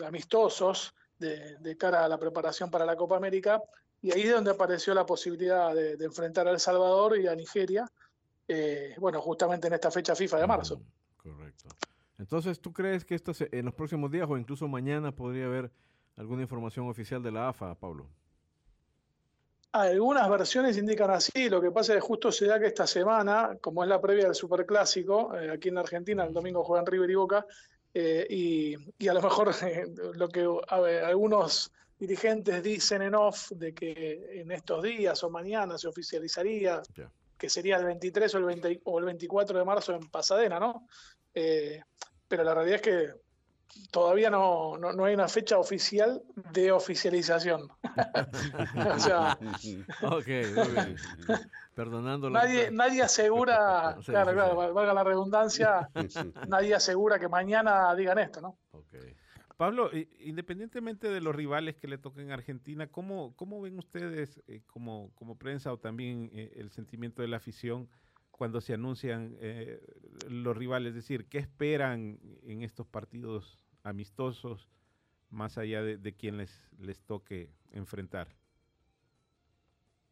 amistosos 0.04 0.94
de, 1.18 1.56
de 1.56 1.76
cara 1.78 2.04
a 2.04 2.08
la 2.08 2.18
preparación 2.18 2.70
para 2.70 2.84
la 2.84 2.96
Copa 2.96 3.16
América 3.16 3.62
y 4.02 4.12
ahí 4.12 4.22
es 4.22 4.32
donde 4.32 4.50
apareció 4.50 4.92
la 4.92 5.06
posibilidad 5.06 5.74
de, 5.74 5.96
de 5.96 6.04
enfrentar 6.04 6.46
a 6.46 6.50
El 6.50 6.60
Salvador 6.60 7.18
y 7.18 7.26
a 7.26 7.34
Nigeria, 7.34 7.90
bueno, 8.98 9.22
justamente 9.22 9.68
en 9.68 9.72
esta 9.72 9.90
fecha 9.90 10.14
FIFA 10.14 10.40
de 10.40 10.46
marzo. 10.46 10.82
Correcto. 11.16 11.68
Entonces, 12.18 12.60
¿tú 12.60 12.72
crees 12.72 13.04
que 13.04 13.14
esto 13.14 13.34
se- 13.34 13.48
en 13.52 13.64
los 13.64 13.74
próximos 13.74 14.10
días 14.10 14.28
o 14.30 14.36
incluso 14.36 14.68
mañana 14.68 15.14
podría 15.14 15.46
haber 15.46 15.70
alguna 16.16 16.42
información 16.42 16.88
oficial 16.88 17.22
de 17.22 17.32
la 17.32 17.48
AFA, 17.48 17.74
Pablo? 17.74 18.06
Algunas 19.72 20.30
versiones 20.30 20.78
indican 20.78 21.10
así, 21.10 21.48
lo 21.48 21.60
que 21.60 21.72
pasa 21.72 21.92
es 21.92 21.96
que 21.96 22.06
justo 22.06 22.30
se 22.30 22.46
da 22.46 22.60
que 22.60 22.66
esta 22.66 22.86
semana, 22.86 23.58
como 23.60 23.82
es 23.82 23.88
la 23.88 24.00
previa 24.00 24.26
del 24.26 24.34
Superclásico, 24.36 25.36
eh, 25.36 25.50
aquí 25.50 25.68
en 25.70 25.74
la 25.74 25.80
Argentina, 25.80 26.24
el 26.24 26.32
domingo 26.32 26.62
juegan 26.62 26.86
River 26.86 27.10
y 27.10 27.14
Boca, 27.16 27.44
eh, 27.92 28.24
y, 28.30 28.76
y 28.98 29.08
a 29.08 29.14
lo 29.14 29.20
mejor 29.22 29.50
eh, 29.66 29.86
lo 30.14 30.28
que 30.28 30.46
a 30.68 30.80
ver, 30.80 31.04
algunos 31.04 31.72
dirigentes 31.98 32.62
dicen 32.62 33.02
en 33.02 33.16
off 33.16 33.50
de 33.50 33.74
que 33.74 34.40
en 34.40 34.52
estos 34.52 34.80
días 34.84 35.24
o 35.24 35.30
mañana 35.30 35.76
se 35.76 35.88
oficializaría, 35.88 36.80
que 37.36 37.50
sería 37.50 37.76
el 37.76 37.84
23 37.84 38.32
o 38.36 38.38
el, 38.38 38.44
20 38.44 38.80
o 38.84 38.98
el 39.00 39.04
24 39.06 39.58
de 39.58 39.64
marzo 39.64 39.92
en 39.92 40.08
Pasadena, 40.08 40.60
¿no? 40.60 40.86
Eh, 41.34 41.82
pero 42.28 42.44
la 42.44 42.54
realidad 42.54 42.76
es 42.76 42.82
que 42.82 43.14
todavía 43.90 44.30
no, 44.30 44.76
no, 44.78 44.92
no 44.92 45.04
hay 45.04 45.14
una 45.14 45.28
fecha 45.28 45.58
oficial 45.58 46.22
de 46.52 46.72
oficialización. 46.72 47.68
o 48.96 48.98
sea, 48.98 49.36
Ok, 50.02 50.26
muy 50.26 50.70
bien. 50.70 50.96
Perdonando 51.74 52.30
la 52.30 52.44
nadie, 52.44 52.70
nadie 52.70 53.02
asegura, 53.02 53.96
Sí, 54.02 54.12
claro, 54.12 54.30
sí, 54.30 54.36
claro, 54.36 54.50
sí. 54.52 54.56
val- 54.56 54.72
valga 54.72 54.94
la 54.94 55.04
redundancia, 55.04 55.88
nadie 56.48 56.74
asegura 56.74 57.18
que 57.18 57.28
mañana 57.28 57.94
digan 57.96 58.18
esto, 58.18 58.40
¿no? 58.40 58.56
Ok. 58.72 58.94
Pablo, 59.56 59.90
independientemente 60.18 61.08
de 61.08 61.20
los 61.20 61.34
rivales 61.34 61.76
que 61.76 61.86
le 61.86 61.96
toquen 61.98 62.30
a 62.32 62.34
Argentina, 62.34 62.88
¿cómo, 62.88 63.34
cómo 63.36 63.60
ven 63.60 63.78
ustedes 63.78 64.42
eh, 64.48 64.62
como, 64.66 65.12
como 65.14 65.36
prensa 65.38 65.72
o 65.72 65.78
también 65.78 66.30
eh, 66.34 66.52
el 66.56 66.70
sentimiento 66.70 67.22
de 67.22 67.28
la 67.28 67.36
afición 67.36 67.88
cuando 68.36 68.60
se 68.60 68.74
anuncian 68.74 69.36
eh, 69.40 69.80
los 70.28 70.56
rivales? 70.56 70.90
Es 70.90 70.96
decir, 70.96 71.26
¿qué 71.28 71.38
esperan 71.38 72.18
en 72.42 72.62
estos 72.62 72.86
partidos 72.86 73.58
amistosos 73.82 74.68
más 75.30 75.58
allá 75.58 75.82
de, 75.82 75.98
de 75.98 76.14
quien 76.14 76.36
les, 76.36 76.50
toque 77.06 77.50
enfrentar? 77.72 78.28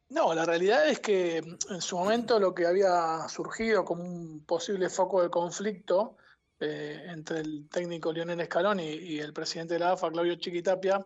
No, 0.08 0.34
la 0.34 0.44
realidad 0.44 0.88
es 0.88 1.00
que 1.00 1.38
en 1.38 1.80
su 1.80 1.96
momento 1.96 2.38
lo 2.38 2.54
que 2.54 2.66
había 2.66 3.26
surgido 3.28 3.84
como 3.84 4.04
un 4.04 4.44
posible 4.44 4.90
foco 4.90 5.22
de 5.22 5.30
conflicto 5.30 6.16
eh, 6.60 7.06
entre 7.08 7.40
el 7.40 7.68
técnico 7.68 8.12
Lionel 8.12 8.44
Scaloni 8.44 8.86
y 8.86 9.18
el 9.20 9.32
presidente 9.32 9.74
de 9.74 9.80
la 9.80 9.92
AFA, 9.92 10.10
Claudio 10.10 10.36
Chiquitapia, 10.36 11.04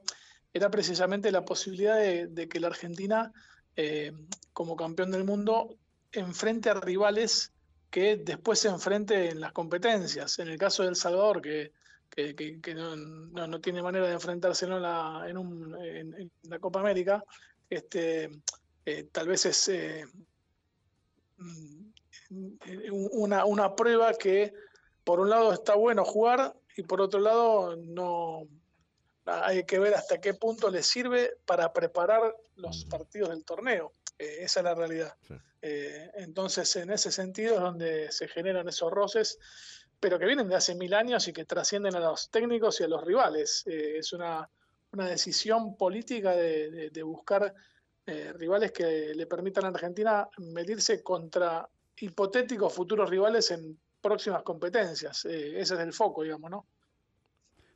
era 0.52 0.70
precisamente 0.70 1.30
la 1.30 1.44
posibilidad 1.44 1.96
de, 1.96 2.26
de 2.26 2.48
que 2.48 2.60
la 2.60 2.66
Argentina, 2.66 3.32
eh, 3.76 4.12
como 4.52 4.76
campeón 4.76 5.12
del 5.12 5.24
mundo, 5.24 5.78
enfrente 6.12 6.70
a 6.70 6.74
rivales 6.74 7.52
que 7.90 8.16
después 8.16 8.58
se 8.58 8.68
enfrente 8.68 9.30
en 9.30 9.40
las 9.40 9.52
competencias. 9.52 10.38
En 10.38 10.48
el 10.48 10.58
caso 10.58 10.82
de 10.82 10.90
El 10.90 10.96
Salvador, 10.96 11.40
que, 11.40 11.72
que- 12.10 12.34
que- 12.34 12.60
que 12.60 12.74
no, 12.74 12.94
no- 12.96 13.46
no 13.46 13.60
tiene 13.60 13.82
manera 13.82 14.06
de 14.06 14.12
enfrentárselo 14.14 14.76
en 14.76 14.82
la, 14.82 15.24
en 15.28 15.38
un- 15.38 15.74
en- 15.84 16.14
en 16.14 16.30
la 16.44 16.58
Copa 16.58 16.80
América, 16.80 17.22
este, 17.68 18.30
eh, 18.84 19.04
tal 19.12 19.28
vez 19.28 19.46
es 19.46 19.68
eh, 19.68 20.04
mm, 21.38 21.92
un- 22.90 23.08
una, 23.12 23.44
una 23.44 23.74
prueba 23.74 24.12
que 24.14 24.52
por 25.04 25.20
un 25.20 25.30
lado 25.30 25.52
está 25.52 25.74
bueno 25.74 26.04
jugar 26.04 26.54
y 26.76 26.82
por 26.82 27.00
otro 27.00 27.20
lado 27.20 27.76
no 27.76 28.46
hay 29.24 29.64
que 29.64 29.78
ver 29.78 29.94
hasta 29.94 30.20
qué 30.20 30.34
punto 30.34 30.70
le 30.70 30.82
sirve 30.82 31.32
para 31.44 31.72
preparar 31.72 32.34
los 32.56 32.82
Ujú. 32.82 32.88
partidos 32.90 33.30
del 33.30 33.44
torneo. 33.44 33.92
Eh, 34.18 34.38
esa 34.40 34.60
es 34.60 34.64
la 34.64 34.74
realidad. 34.74 35.14
Sí. 35.26 35.34
Eh, 35.62 36.10
entonces, 36.14 36.74
en 36.76 36.90
ese 36.90 37.10
sentido 37.10 37.54
es 37.56 37.60
donde 37.60 38.12
se 38.12 38.28
generan 38.28 38.68
esos 38.68 38.90
roces, 38.90 39.38
pero 39.98 40.18
que 40.18 40.26
vienen 40.26 40.48
de 40.48 40.54
hace 40.56 40.74
mil 40.74 40.94
años 40.94 41.26
y 41.28 41.32
que 41.32 41.44
trascienden 41.44 41.94
a 41.96 42.00
los 42.00 42.30
técnicos 42.30 42.80
y 42.80 42.84
a 42.84 42.88
los 42.88 43.04
rivales. 43.04 43.62
Eh, 43.66 43.98
es 43.98 44.12
una, 44.12 44.48
una 44.92 45.06
decisión 45.08 45.76
política 45.76 46.32
de, 46.36 46.70
de- 46.70 46.90
de 46.90 47.02
buscar 47.02 47.54
rivales 48.34 48.70
que 48.70 49.12
le 49.16 49.26
permitan 49.26 49.64
a 49.64 49.68
Argentina 49.70 50.28
medirse 50.38 51.02
contra 51.02 51.68
hipotéticos 51.98 52.72
futuros 52.72 53.10
rivales 53.10 53.50
en 53.50 53.76
próximas 54.00 54.44
competencias. 54.44 55.24
Ese 55.24 55.60
es 55.60 55.70
el 55.72 55.92
foco, 55.92 56.22
digamos, 56.22 56.48
¿no? 56.48 56.66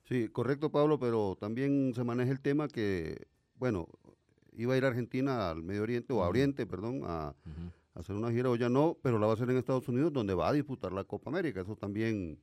Sí, 0.04 0.28
correcto, 0.28 0.70
Pablo, 0.70 1.00
pero 1.00 1.36
también 1.40 1.92
se 1.96 2.04
maneja 2.04 2.30
el 2.30 2.40
tema 2.40 2.68
que, 2.68 3.26
bueno, 3.56 3.88
iba 4.62 4.74
a 4.74 4.76
ir 4.76 4.84
a 4.84 4.88
Argentina 4.88 5.50
al 5.50 5.62
Medio 5.62 5.82
Oriente, 5.82 6.12
o 6.12 6.22
a. 6.22 6.28
Oriente, 6.28 6.66
perdón, 6.66 7.02
a, 7.04 7.34
hacer 7.94 8.14
una 8.14 8.30
gira, 8.30 8.50
o 8.50 8.56
ya 8.56 8.68
no, 8.68 8.96
pero 9.02 9.18
la 9.18 9.26
va 9.26 9.32
a 9.32 9.34
hacer 9.34 9.50
en 9.50 9.56
Estados 9.56 9.88
Unidos, 9.88 10.12
donde 10.12 10.34
va 10.34 10.48
a 10.48 10.52
disputar 10.52 10.92
la 10.92 11.04
Copa 11.04 11.30
América. 11.30 11.60
Eso 11.60 11.76
también 11.76 12.38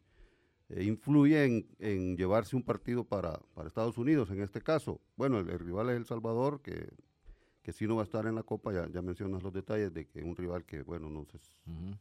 eh, 0.69 0.83
influye 0.83 1.45
en, 1.45 1.67
en 1.79 2.17
llevarse 2.17 2.55
un 2.55 2.63
partido 2.63 3.03
para, 3.03 3.39
para 3.53 3.67
Estados 3.67 3.97
Unidos, 3.97 4.29
en 4.29 4.41
este 4.41 4.62
caso. 4.62 5.00
Bueno, 5.15 5.39
el, 5.39 5.50
el 5.50 5.59
rival 5.59 5.89
es 5.89 5.95
El 5.97 6.05
Salvador, 6.05 6.62
que, 6.62 6.89
que 7.63 7.71
sí 7.71 7.88
no 7.88 7.95
va 7.95 8.01
a 8.01 8.05
estar 8.05 8.25
en 8.27 8.36
la 8.36 8.43
Copa, 8.43 8.71
ya, 8.74 8.88
ya 8.89 9.01
mencionas 9.01 9.41
los 9.43 9.53
detalles 9.53 9.93
de 9.93 10.05
que 10.05 10.24
un 10.24 10.36
rival 10.36 10.63
que, 10.65 10.83
bueno, 10.83 11.09
no 11.09 11.25
sé, 11.25 11.38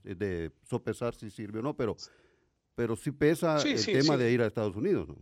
es 0.05 0.19
de 0.19 0.53
sopesar 0.63 1.15
si 1.15 1.31
sirve 1.31 1.61
o 1.61 1.63
no, 1.63 1.75
pero, 1.75 1.97
pero 2.75 2.95
sí 2.95 3.11
pesa 3.11 3.59
Sí, 3.59 3.71
el 3.71 3.79
sí, 3.79 3.93
tema 3.93 4.17
sí. 4.17 4.23
de 4.23 4.33
ir 4.33 4.43
a 4.43 4.47
Estados 4.47 4.77
Unidos, 4.77 5.09
¿no? 5.09 5.17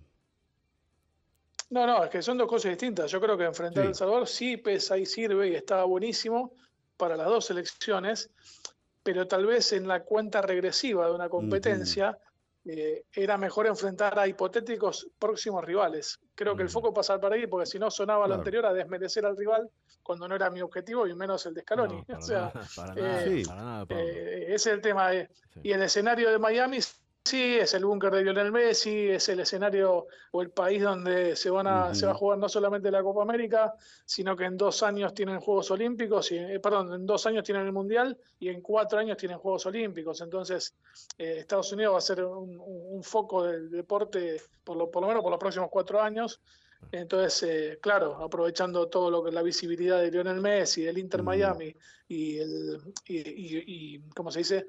No, 1.70 1.86
no, 1.86 2.04
es 2.04 2.10
que 2.10 2.22
son 2.22 2.38
dos 2.38 2.48
cosas 2.48 2.70
distintas. 2.70 3.10
Yo 3.10 3.20
creo 3.20 3.36
que 3.36 3.44
enfrentar 3.44 3.82
Sí. 3.82 3.86
a 3.86 3.90
El 3.90 3.94
Salvador 3.94 4.28
sí 4.28 4.56
pesa 4.56 4.96
y 4.98 5.06
sirve 5.06 5.48
y 5.48 5.54
estaba 5.54 5.84
buenísimo 5.84 6.52
para 6.96 7.16
las 7.16 7.26
dos 7.26 7.46
selecciones, 7.46 8.30
pero 9.02 9.26
tal 9.26 9.46
vez 9.46 9.72
en 9.72 9.88
la 9.88 10.02
cuenta 10.04 10.40
regresiva 10.42 11.06
de 11.06 11.12
una 11.12 11.28
competencia 11.28 12.16
eh, 12.66 13.04
era 13.12 13.36
mejor 13.36 13.66
enfrentar 13.66 14.18
a 14.18 14.26
hipotéticos 14.26 15.08
próximos 15.18 15.62
rivales. 15.64 16.18
Creo 16.34 16.56
que 16.56 16.62
el 16.62 16.70
foco 16.70 16.94
pasa 16.94 17.20
por 17.20 17.32
ahí, 17.32 17.46
porque 17.46 17.66
si 17.66 17.78
no 17.78 17.90
sonaba 17.90 18.26
lo 18.26 18.34
anterior 18.34 18.64
a 18.64 18.72
desmerecer 18.72 19.26
al 19.26 19.36
rival 19.36 19.68
cuando 20.02 20.26
no 20.28 20.34
era 20.34 20.48
mi 20.48 20.62
objetivo 20.62 21.06
y 21.06 21.14
menos 21.14 21.44
el 21.44 21.52
de 21.52 21.60
Scaloni. 21.60 21.96
No, 21.96 22.04
para 22.06 22.18
o 22.18 22.22
sea, 22.22 22.40
nada, 22.40 22.66
para 22.74 22.94
nada, 22.94 23.26
eh, 23.26 23.42
para 23.46 23.62
nada, 23.62 23.86
eh, 23.90 24.44
ese 24.48 24.54
es 24.54 24.66
el 24.76 24.80
tema. 24.80 25.10
Sí. 25.12 25.60
Y 25.62 25.72
el 25.72 25.82
escenario 25.82 26.30
de 26.30 26.38
Miami, 26.38 26.78
sí, 27.26 27.56
es 27.58 27.72
el 27.74 27.84
búnker 27.86 28.10
de 28.12 28.22
Lionel 28.22 28.52
Messi, 28.52 29.08
es 29.08 29.28
el 29.30 29.40
escenario 29.40 30.06
o 30.32 30.42
el 30.42 30.50
país 30.50 30.82
donde 30.82 31.34
se, 31.36 31.48
van 31.50 31.66
a, 31.66 31.94
se 31.94 32.04
va 32.06 32.12
a 32.12 32.14
jugar 32.14 32.38
no 32.38 32.48
solamente 32.48 32.90
la 32.90 33.02
Copa 33.02 33.22
América, 33.22 33.74
sino 34.04 34.36
que 34.36 34.44
en 34.44 34.56
dos 34.58 34.82
años 34.82 35.14
tienen 35.14 35.40
Juegos 35.40 35.70
Olímpicos, 35.70 36.30
y, 36.32 36.36
eh, 36.38 36.60
perdón, 36.60 36.92
en 36.92 37.06
dos 37.06 37.24
años 37.26 37.42
tienen 37.44 37.64
el 37.66 37.72
Mundial 37.72 38.16
y 38.38 38.48
en 38.50 38.60
cuatro 38.60 38.98
años 38.98 39.16
tienen 39.16 39.38
Juegos 39.38 39.64
Olímpicos. 39.66 40.20
Entonces, 40.20 40.74
eh, 41.16 41.36
Estados 41.38 41.72
Unidos 41.72 41.94
va 41.94 41.98
a 41.98 42.02
ser 42.02 42.24
un, 42.24 42.58
un- 42.58 42.96
un 42.96 43.02
foco 43.02 43.44
del 43.44 43.70
deporte, 43.70 44.40
por 44.62 44.76
lo, 44.76 44.90
por 44.90 45.02
lo 45.02 45.08
menos 45.08 45.22
por 45.22 45.30
los 45.30 45.40
próximos 45.40 45.68
cuatro 45.70 46.00
años. 46.02 46.40
Entonces, 46.92 47.42
eh, 47.42 47.78
claro, 47.80 48.16
aprovechando 48.22 48.88
todo 48.88 49.10
lo 49.10 49.24
que 49.24 49.32
la 49.32 49.42
visibilidad 49.42 50.00
de 50.00 50.10
Lionel 50.10 50.40
Messi, 50.42 50.82
del 50.82 50.98
Inter. 50.98 51.22
Miami 51.22 51.74
y 52.06 52.36
el, 52.38 52.78
y, 53.06 53.16
y- 53.18 53.64
y, 53.96 54.00
¿cómo 54.14 54.30
se 54.30 54.40
dice? 54.40 54.66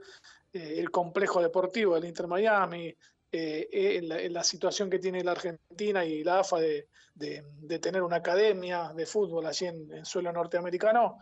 Eh, 0.55 0.79
el 0.79 0.89
complejo 0.89 1.41
deportivo 1.41 1.95
del 1.95 2.05
Inter 2.05 2.27
Miami, 2.27 2.87
eh, 3.29 3.67
eh, 3.73 4.29
la, 4.29 4.41
situación 4.41 4.89
que 4.89 4.99
tiene 4.99 5.21
la 5.21 5.31
Argentina 5.31 6.05
y 6.05 6.23
la 6.23 6.39
AFA 6.39 6.59
de, 6.59 6.87
de- 7.13 7.79
tener 7.79 8.01
una 8.01 8.17
academia 8.17 8.93
de 8.95 9.05
fútbol 9.05 9.45
allí 9.47 9.65
en, 9.65 10.05
suelo 10.05 10.31
norteamericano, 10.31 11.17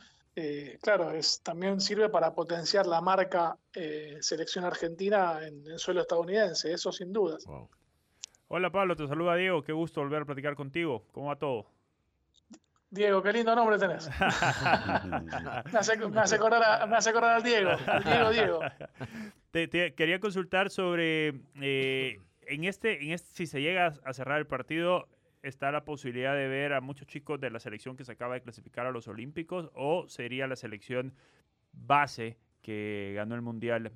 claro, 0.82 1.12
es, 1.12 1.42
también 1.42 1.82
sirve 1.82 2.10
para 2.10 2.36
potenciar 2.36 2.86
la 2.86 3.02
marca 3.02 3.58
selección 4.20 4.66
argentina 4.66 5.40
en, 5.42 5.80
suelo 5.80 6.02
estadounidense, 6.02 6.72
eso 6.72 6.92
sin 6.92 7.12
dudas. 7.12 7.44
Wow. 7.46 7.70
Hola 8.50 8.72
Pablo, 8.72 8.96
te 8.96 9.08
saluda 9.08 9.36
Diego, 9.36 9.64
qué 9.64 9.74
gusto 9.74 10.02
volver 10.02 10.22
a 10.22 10.26
platicar 10.26 10.56
contigo. 10.56 11.06
¿Cómo 11.12 11.30
va 11.30 11.38
todo? 11.38 11.66
Diego, 12.94 13.24
qué 13.24 13.34
lindo 13.34 13.56
nombre 13.56 13.78
tenés. 13.80 14.08
Me 15.74 15.80
hace, 15.80 15.98
me 15.98 16.20
hace 16.22 16.36
acordar, 16.36 16.64
a- 16.64 16.86
me 16.86 16.96
hace 16.96 17.10
acordar 17.10 17.38
al 17.38 17.44
Diego, 17.44 17.72
al 17.88 18.04
Diego 18.04 18.30
Diego. 18.32 18.60
Te, 19.52 19.68
te 19.68 19.94
quería 19.96 20.20
consultar 20.20 20.70
sobre, 20.70 21.34
eh, 21.62 22.20
en 22.48 22.64
este, 22.66 23.04
en 23.04 23.12
este, 23.12 23.34
si 23.36 23.48
se 23.48 23.62
llega 23.62 23.94
a 24.04 24.14
cerrar 24.14 24.38
el 24.40 24.46
partido, 24.48 25.08
¿está 25.42 25.72
la 25.72 25.86
posibilidad 25.86 26.36
de 26.36 26.48
ver 26.48 26.74
a 26.74 26.82
muchos 26.82 27.08
chicos 27.08 27.40
de 27.40 27.50
la 27.50 27.60
selección 27.60 27.96
que 27.98 28.04
se 28.06 28.12
acaba 28.12 28.36
de 28.36 28.42
clasificar 28.42 28.86
a 28.86 28.92
los 28.92 29.08
Olímpicos 29.08 29.72
o 29.74 30.08
sería 30.08 30.46
la 30.48 30.56
selección 30.56 31.14
base 31.72 32.38
que 32.62 33.14
ganó 33.16 33.34
el 33.36 33.42
Mundial 33.42 33.92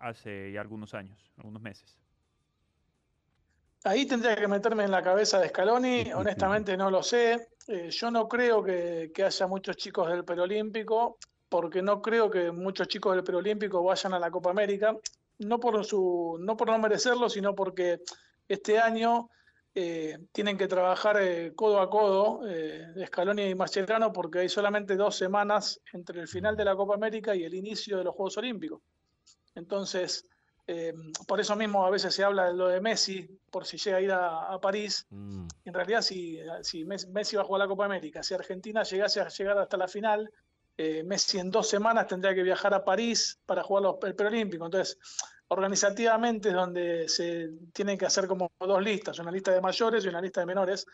hace 0.00 0.50
ya 0.52 0.60
algunos 0.60 0.92
años, 0.94 1.32
algunos 1.38 1.62
meses? 1.62 1.98
Ahí 3.84 4.06
tendría 4.06 4.34
que 4.34 4.48
meterme 4.48 4.84
en 4.84 4.90
la 4.90 5.02
cabeza 5.02 5.38
de 5.38 5.48
Scaloni, 5.48 6.12
honestamente 6.12 6.76
no 6.76 6.90
lo 6.90 7.02
sé. 7.02 7.48
Eh, 7.68 7.90
yo 7.90 8.10
no 8.10 8.28
creo 8.28 8.62
que, 8.62 9.12
que 9.14 9.24
haya 9.24 9.46
muchos 9.46 9.76
chicos 9.76 10.08
del 10.08 10.24
preolímpico, 10.24 11.18
porque 11.48 11.82
no 11.82 12.00
creo 12.00 12.30
que 12.30 12.50
muchos 12.50 12.88
chicos 12.88 13.14
del 13.14 13.24
preolímpico 13.24 13.82
vayan 13.82 14.14
a 14.14 14.18
la 14.18 14.30
Copa 14.30 14.50
América, 14.50 14.96
no 15.38 15.60
por 15.60 15.84
su, 15.84 16.36
no 16.40 16.56
por 16.56 16.68
no 16.68 16.78
merecerlo, 16.78 17.28
sino 17.28 17.54
porque 17.54 18.00
este 18.48 18.78
año 18.78 19.28
eh, 19.76 20.18
tienen 20.30 20.56
que 20.56 20.68
trabajar 20.68 21.16
eh, 21.20 21.52
codo 21.54 21.80
a 21.80 21.90
codo 21.90 22.42
eh, 22.48 23.06
Scaloni 23.06 23.42
y 23.42 23.54
Mascherano, 23.54 24.12
porque 24.12 24.40
hay 24.40 24.48
solamente 24.48 24.96
dos 24.96 25.16
semanas 25.16 25.80
entre 25.92 26.20
el 26.20 26.28
final 26.28 26.56
de 26.56 26.64
la 26.64 26.76
Copa 26.76 26.94
América 26.94 27.34
y 27.34 27.42
el 27.42 27.54
inicio 27.54 27.98
de 27.98 28.04
los 28.04 28.14
Juegos 28.14 28.36
Olímpicos. 28.38 28.80
Entonces, 29.54 30.26
eh, 30.66 30.94
por 31.26 31.40
eso 31.40 31.54
mismo 31.56 31.84
a 31.86 31.90
veces 31.90 32.14
se 32.14 32.24
habla 32.24 32.46
de 32.46 32.54
lo 32.54 32.68
de 32.68 32.80
Messi, 32.80 33.28
por 33.50 33.66
si 33.66 33.76
llega 33.76 33.96
a 33.98 34.00
ir 34.00 34.12
a, 34.12 34.52
a 34.52 34.60
París. 34.60 35.06
Mm, 35.10 35.46
En 35.64 35.74
realidad, 35.74 36.00
si, 36.02 36.38
si 36.62 36.84
Mes- 36.84 37.08
Messi 37.08 37.36
va 37.36 37.42
a 37.42 37.44
jugar 37.44 37.60
la 37.60 37.68
Copa 37.68 37.84
América, 37.84 38.22
si 38.22 38.34
Argentina 38.34 38.82
llegase 38.82 39.20
a 39.20 39.28
llegar 39.28 39.58
hasta 39.58 39.76
la 39.76 39.88
final 39.88 40.30
eh, 40.76 41.04
Messi 41.04 41.38
en 41.38 41.50
dos 41.52 41.68
semanas 41.68 42.08
tendría 42.08 42.34
que 42.34 42.42
viajar 42.42 42.74
a 42.74 42.84
París 42.84 43.38
para 43.46 43.62
jugar 43.62 43.82
los- 43.84 43.96
el 44.02 44.14
preolímpico. 44.16 44.64
Entonces, 44.64 44.98
organizativamente 45.48 46.48
es 46.48 46.54
donde 46.54 47.08
se 47.08 47.50
tienen 47.72 47.96
que 47.96 48.06
hacer 48.06 48.26
como 48.26 48.50
dos 48.58 48.82
listas, 48.82 49.18
una 49.20 49.30
lista 49.30 49.52
de 49.52 49.60
mayores 49.60 50.04
y 50.04 50.08
una 50.08 50.20
lista 50.20 50.40
de 50.40 50.46
menores. 50.46 50.84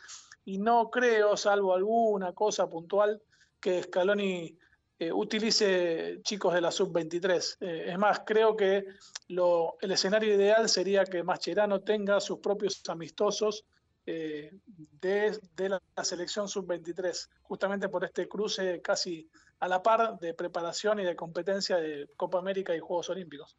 Y 0.45 0.59
no 0.59 0.91
creo, 0.91 1.37
salvo 1.37 1.75
alguna 1.75 2.33
cosa 2.35 2.69
puntual, 2.69 3.23
que 3.61 3.83
Scaloni 3.85 4.57
eh, 5.00 5.11
utilice 5.12 6.21
chicos 6.23 6.52
de 6.52 6.61
la 6.61 6.71
sub-23. 6.71 7.57
Eh, 7.61 7.87
es 7.88 7.99
más, 7.99 8.21
creo 8.26 8.54
que 8.54 8.85
lo- 9.28 9.76
el 9.80 9.90
escenario 9.92 10.35
ideal 10.35 10.69
sería 10.69 11.04
que 11.04 11.23
Mascherano 11.25 11.80
tenga 11.80 12.21
sus 12.21 12.38
propios 12.38 12.83
amistosos 12.88 13.64
eh, 14.07 14.52
de, 15.00 15.38
de 15.57 15.69
la, 15.71 15.83
la 15.97 16.04
selección 16.04 16.49
sub-23, 16.49 17.28
justamente 17.42 17.88
por 17.88 18.04
este 18.04 18.28
cruce 18.28 18.80
casi 18.83 19.28
a 19.61 19.69
la 19.69 19.83
par 19.83 20.19
de 20.19 20.35
preparación 20.35 21.00
y 21.00 21.04
de 21.04 21.16
competencia 21.16 21.76
de 21.78 22.09
Copa 22.16 22.38
América 22.38 22.75
y 22.76 22.78
Juegos 22.80 23.09
Olímpicos. 23.11 23.57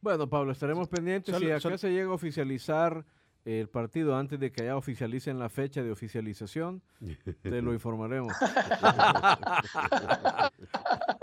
Bueno, 0.00 0.28
Pablo, 0.28 0.52
estaremos 0.52 0.88
pendientes. 0.88 1.36
Si 1.36 1.50
acá 1.50 1.76
se 1.76 1.90
llega 1.90 2.10
a 2.10 2.14
oficializar 2.14 3.04
el 3.44 3.68
partido 3.68 4.16
antes 4.16 4.38
de 4.38 4.52
que 4.52 4.64
ya 4.66 4.76
oficialicen 4.76 5.38
la 5.38 5.48
fecha 5.48 5.82
de 5.82 5.90
oficialización, 5.90 6.82
te 7.42 7.62
lo 7.62 7.72
informaremos. 7.74 8.32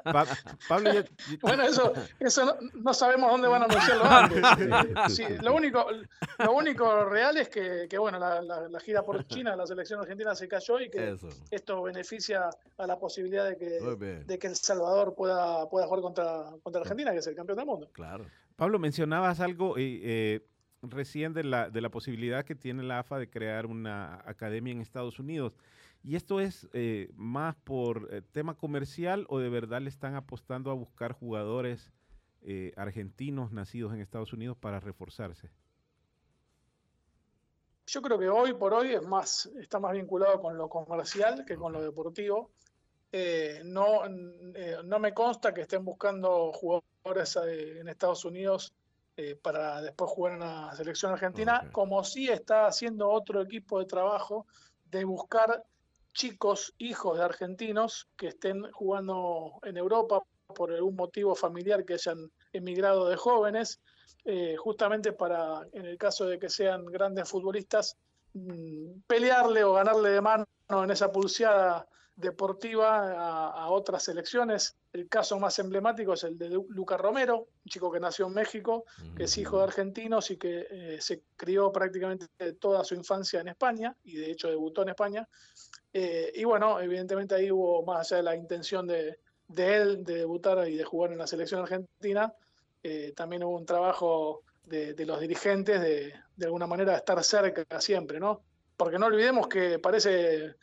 Pa- 0.04 0.26
Pablo, 0.70 0.94
ya- 0.94 1.06
Bueno, 1.42 1.64
eso, 1.64 1.94
eso 2.20 2.46
no, 2.46 2.56
no 2.74 2.94
sabemos 2.94 3.30
dónde 3.32 3.48
van 3.48 3.64
a 3.64 3.66
anunciarlo 3.66 4.06
antes. 4.06 5.14
Sí, 5.16 5.24
lo, 5.42 5.54
único, 5.56 5.86
lo 6.40 6.52
único 6.54 7.06
real 7.06 7.38
es 7.38 7.50
que, 7.50 7.88
que, 7.90 7.98
bueno, 7.98 8.18
la, 8.20 8.42
la- 8.42 8.70
la 8.70 8.80
gira 8.80 9.04
por 9.04 9.26
China, 9.28 9.56
la 9.56 9.68
selección 9.68 10.00
argentina 10.00 10.34
se 10.36 10.48
cayó 10.48 10.80
y 10.80 10.90
que 10.90 11.12
Eso. 11.12 11.30
esto 11.52 11.82
beneficia 11.84 12.50
a 12.78 12.88
la 12.88 12.98
posibilidad 12.98 13.46
de 13.48 13.58
que, 13.58 13.80
de 14.26 14.40
que 14.40 14.48
El 14.48 14.56
Salvador 14.56 15.14
pueda, 15.16 15.68
pueda 15.70 15.86
jugar 15.88 16.02
contra, 16.02 16.46
contra 16.64 16.82
Argentina, 16.82 17.12
que 17.12 17.20
es 17.20 17.28
el 17.28 17.36
campeón 17.36 17.58
del 17.58 17.66
mundo. 17.68 17.90
Claro. 17.94 18.26
Pablo, 18.56 18.80
mencionabas 18.80 19.40
algo 19.40 19.78
eh, 19.78 20.00
eh, 20.04 20.42
recién 20.82 21.34
de 21.34 21.44
la, 21.44 21.70
de 21.70 21.82
la 21.82 21.90
posibilidad 21.90 22.46
que 22.46 22.56
tiene 22.56 22.84
la 22.84 23.00
AFA 23.00 23.18
de 23.20 23.30
crear 23.30 23.66
una 23.66 24.22
academia 24.26 24.72
en 24.72 24.82
Estados 24.82 25.20
Unidos. 25.20 25.54
¿Y 26.04 26.16
esto 26.16 26.40
es 26.40 26.68
eh, 26.74 27.10
más 27.16 27.56
por 27.56 28.08
eh, 28.14 28.22
tema 28.32 28.56
comercial 28.56 29.26
o 29.30 29.40
de 29.40 29.50
verdad 29.50 29.82
le 29.82 29.90
están 29.90 30.16
apostando 30.16 30.72
a 30.72 30.74
buscar 30.74 31.12
jugadores 31.12 31.92
eh, 32.44 32.72
argentinos 32.78 33.52
nacidos 33.52 33.94
en 33.94 34.00
Estados 34.00 34.32
Unidos 34.34 34.58
para 34.58 34.80
reforzarse? 34.80 35.50
Yo 37.88 38.02
creo 38.02 38.20
que 38.20 38.30
hoy 38.30 38.54
por 38.54 38.74
hoy 38.74 38.94
es 38.94 39.02
más, 39.02 39.48
está 39.60 39.80
más 39.80 39.94
vinculado 39.94 40.40
con 40.42 40.58
lo 40.58 40.70
comercial 40.70 41.46
que 41.46 41.56
con 41.56 41.74
lo 41.74 41.82
deportivo. 41.82 42.52
No, 43.64 44.04
no 44.08 45.00
me 45.00 45.14
consta 45.14 45.54
que 45.54 45.62
estén 45.62 45.84
buscando 45.84 46.52
jugadores 46.52 47.38
en 47.38 47.88
Estados 47.88 48.26
Unidos 48.26 48.74
eh, 49.18 49.36
para 49.36 49.82
después 49.82 50.12
jugar 50.12 50.34
en 50.34 50.40
la 50.42 50.76
selección 50.76 51.12
argentina, 51.12 51.68
como 51.72 52.04
sí 52.04 52.30
está 52.30 52.68
haciendo 52.68 53.10
otro 53.10 53.42
equipo 53.42 53.80
de 53.80 53.86
trabajo 53.86 54.46
de 54.86 55.04
buscar 55.06 55.64
chicos, 56.14 56.74
hijos 56.78 57.18
de 57.18 57.24
argentinos 57.24 58.08
que 58.16 58.28
estén 58.28 58.72
jugando 58.72 59.60
en 59.64 59.78
Europa 59.78 60.22
por 60.56 60.72
algún 60.72 60.96
motivo 60.96 61.36
familiar 61.36 61.84
que 61.84 61.96
hayan 61.96 62.32
emigrado 62.54 63.10
de 63.10 63.16
jóvenes 63.16 63.82
eh, 64.24 64.56
justamente 64.56 65.14
para, 65.14 65.68
en 65.74 65.86
el 65.86 65.98
caso 65.98 66.26
de 66.26 66.38
que 66.38 66.50
sean 66.50 66.86
grandes 66.86 67.30
futbolistas, 67.30 67.98
mm, 68.34 69.02
pelearle 69.08 69.64
o 69.64 69.74
ganarle 69.74 70.12
de 70.12 70.22
mano 70.22 70.46
en 70.70 70.92
esa 70.92 71.12
pulseada 71.12 71.88
deportiva 72.18 72.98
a, 73.14 73.50
a 73.52 73.70
otras 73.70 74.04
selecciones. 74.04 74.76
El 74.92 75.08
caso 75.08 75.40
más 75.40 75.60
emblemático 75.60 76.14
es 76.14 76.24
el 76.24 76.38
de 76.38 76.50
Lu- 76.50 76.68
Luca 76.70 76.98
Romero, 76.98 77.38
un 77.38 77.70
chico 77.70 77.92
que 77.92 78.00
nació 78.00 78.26
en 78.26 78.34
México, 78.34 78.86
que 79.16 79.26
es 79.26 79.38
hijo 79.38 79.60
de 79.60 79.64
argentinos 79.64 80.32
y 80.32 80.38
que 80.38 80.68
eh, 80.70 80.98
se 81.00 81.22
crió 81.36 81.72
prácticamente 81.72 82.26
toda 82.60 82.84
su 82.84 82.96
infancia 82.96 83.40
en 83.40 83.50
España 83.50 83.96
y 84.04 84.18
de 84.18 84.32
hecho 84.32 84.50
debutó 84.50 84.82
en 84.82 84.90
España. 84.90 85.30
Eh, 85.94 86.32
y 86.34 86.44
bueno, 86.44 86.80
evidentemente 86.82 87.36
ahí 87.36 87.52
hubo 87.52 87.84
más 87.84 88.12
allá 88.12 88.18
de 88.18 88.24
la 88.24 88.36
intención 88.36 88.88
de, 88.88 89.20
de 89.48 89.76
él 89.76 90.04
de 90.04 90.16
debutar 90.16 90.68
y 90.68 90.76
de 90.76 90.84
jugar 90.84 91.12
en 91.12 91.20
la 91.20 91.28
selección 91.28 91.62
argentina, 91.62 92.34
eh, 92.82 93.14
también 93.16 93.44
hubo 93.44 93.56
un 93.56 93.66
trabajo 93.66 94.42
de, 94.66 94.96
de 94.96 95.06
los 95.06 95.20
dirigentes 95.20 95.80
de, 95.80 96.14
de 96.36 96.46
alguna 96.46 96.66
manera 96.66 96.98
estar 96.98 97.24
cerca 97.24 97.80
siempre, 97.80 98.20
¿no? 98.20 98.42
Porque 98.76 98.98
no 98.98 99.06
olvidemos 99.06 99.48
que 99.48 99.80
parece 99.80 100.56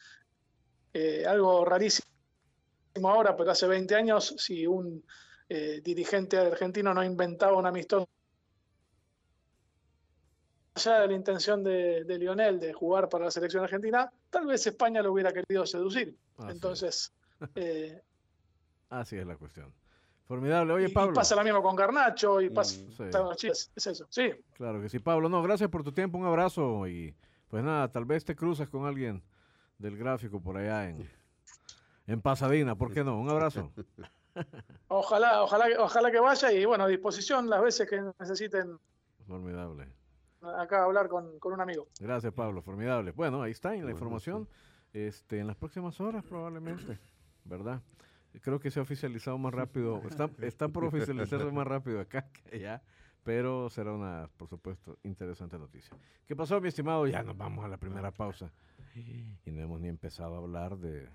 eh, 0.94 1.24
algo 1.26 1.64
rarísimo 1.64 2.06
ahora, 3.04 3.36
pero 3.36 3.50
hace 3.50 3.66
20 3.66 3.94
años, 3.94 4.34
si 4.38 4.66
un 4.66 5.04
eh, 5.48 5.80
dirigente 5.84 6.38
argentino 6.38 6.94
no 6.94 7.02
inventaba 7.04 7.56
un 7.58 7.66
amistoso 7.66 8.08
allá 10.76 11.00
de 11.00 11.08
la 11.08 11.14
intención 11.14 11.62
de, 11.62 12.04
de 12.04 12.18
Lionel 12.18 12.58
de 12.58 12.72
jugar 12.72 13.08
para 13.08 13.26
la 13.26 13.30
selección 13.30 13.62
argentina, 13.62 14.10
tal 14.30 14.46
vez 14.46 14.66
España 14.66 15.02
lo 15.02 15.12
hubiera 15.12 15.32
querido 15.32 15.66
seducir. 15.66 16.16
Es. 16.38 16.44
Entonces, 16.46 17.12
eh, 17.54 18.00
Así 18.90 19.16
es 19.16 19.26
la 19.26 19.36
cuestión. 19.36 19.72
Formidable. 20.26 20.72
Oye, 20.72 20.86
y, 20.88 20.92
Pablo. 20.92 21.14
pasa 21.14 21.36
lo 21.36 21.44
mismo 21.44 21.62
con 21.62 21.76
Garnacho 21.76 22.40
y 22.40 22.48
pasa 22.48 22.76
Sí, 23.36 23.48
es 23.48 23.70
eso, 23.86 24.06
sí. 24.08 24.30
claro 24.54 24.80
que 24.80 24.88
sí, 24.88 24.98
Pablo. 24.98 25.28
No, 25.28 25.42
gracias 25.42 25.68
por 25.68 25.84
tu 25.84 25.92
tiempo. 25.92 26.16
Un 26.16 26.26
abrazo. 26.26 26.86
Y 26.88 27.14
pues 27.48 27.62
nada, 27.62 27.90
tal 27.90 28.04
vez 28.04 28.24
te 28.24 28.34
cruces 28.34 28.68
con 28.68 28.86
alguien 28.86 29.22
del 29.78 29.96
gráfico 29.96 30.40
por 30.40 30.56
allá 30.56 30.88
en, 30.88 31.08
en 32.06 32.20
Pasadena. 32.20 32.74
¿Por 32.76 32.92
qué 32.92 33.04
no? 33.04 33.18
Un 33.20 33.28
abrazo. 33.30 33.70
Ojalá, 34.88 35.42
ojalá, 35.42 35.66
que- 35.68 35.78
ojalá 35.78 36.10
que 36.10 36.18
vaya 36.20 36.52
y 36.52 36.64
bueno, 36.64 36.84
a 36.84 36.88
disposición 36.88 37.48
las 37.48 37.62
veces 37.62 37.88
que 37.88 38.00
necesiten 38.18 38.78
Formidable. 39.28 39.86
acá 40.58 40.82
hablar 40.84 41.08
con, 41.08 41.38
con 41.38 41.52
un 41.52 41.60
amigo. 41.60 41.86
Gracias, 42.00 42.32
Pablo. 42.32 42.60
Formidable. 42.60 43.12
Bueno, 43.12 43.42
ahí 43.42 43.52
está 43.52 43.70
en 43.74 43.80
la 43.80 43.84
Bueno, 43.84 43.96
información. 43.96 44.48
Este, 44.92 45.38
en 45.38 45.46
las 45.46 45.56
próximas 45.56 46.00
horas 46.00 46.24
probablemente, 46.24 46.98
¿verdad? 47.44 47.80
Creo 48.42 48.58
que 48.60 48.70
se 48.72 48.80
ha 48.80 48.82
oficializado 48.82 49.38
más 49.38 49.54
rápido. 49.54 50.02
Está, 50.08 50.28
está 50.42 50.68
por 50.68 50.84
oficializarse 50.84 51.50
más 51.52 51.66
rápido 51.66 52.00
acá 52.00 52.26
que 52.32 52.56
allá, 52.56 52.82
pero 53.22 53.70
será 53.70 53.92
una, 53.92 54.28
por 54.36 54.48
supuesto, 54.48 54.98
interesante 55.04 55.58
noticia. 55.58 55.96
¿Qué 56.26 56.34
pasó, 56.36 56.60
mi 56.60 56.68
estimado? 56.68 57.06
Ya 57.06 57.22
nos 57.22 57.36
vamos 57.36 57.64
a 57.64 57.68
la 57.68 57.76
primera 57.76 58.10
pausa. 58.10 58.50
Y 58.94 59.50
no 59.50 59.60
hemos 59.62 59.80
ni 59.80 59.88
empezado 59.88 60.34
a 60.34 60.38
hablar 60.38 60.76
de... 60.78 61.08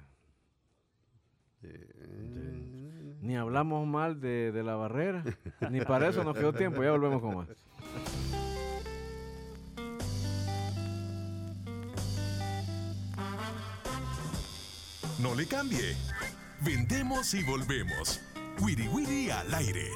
Eh, 1.61 3.17
Ni 3.21 3.35
hablamos 3.35 3.87
mal 3.87 4.19
de, 4.19 4.51
de 4.51 4.63
la 4.63 4.75
barrera. 4.75 5.23
Ni 5.69 5.81
para 5.81 6.07
eso 6.09 6.23
nos 6.23 6.35
quedó 6.35 6.53
tiempo. 6.53 6.83
Ya 6.83 6.91
volvemos 6.91 7.21
con 7.21 7.35
más. 7.37 7.47
No 15.19 15.35
le 15.35 15.45
cambie. 15.47 15.95
Vendemos 16.61 17.33
y 17.33 17.43
volvemos. 17.43 18.21
Wiri 18.61 18.87
Wiri 18.87 19.29
al 19.29 19.53
aire. 19.53 19.89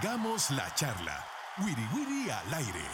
Sigamos 0.00 0.50
la 0.52 0.72
charla. 0.76 1.24
Wiri 1.58 1.86
Wiri 1.92 2.30
al 2.30 2.54
aire. 2.54 2.87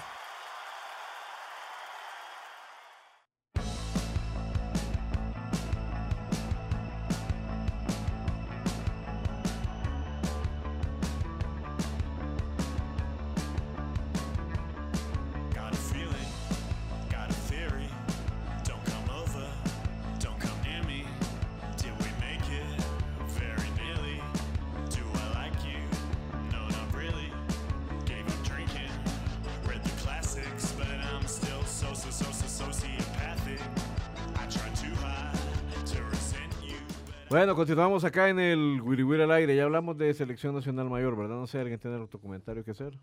Bueno, 37.35 37.57
continuamos 37.57 38.05
acá 38.05 38.29
en 38.29 38.39
el 38.39 38.81
Wiri 38.81 39.03
Wiri 39.03 39.25
al 39.25 39.33
aire. 39.33 39.57
Ya 39.57 39.65
hablamos 39.65 39.99
de 39.99 40.15
selección 40.15 40.55
nacional 40.55 40.89
mayor, 40.89 41.17
¿verdad? 41.17 41.35
No 41.35 41.49
sé, 41.49 41.59
¿alguien 41.59 41.81
tiene 41.81 41.97
otro 41.97 42.21
comentario 42.21 42.65
que 42.65 42.71
hacer? 42.71 42.97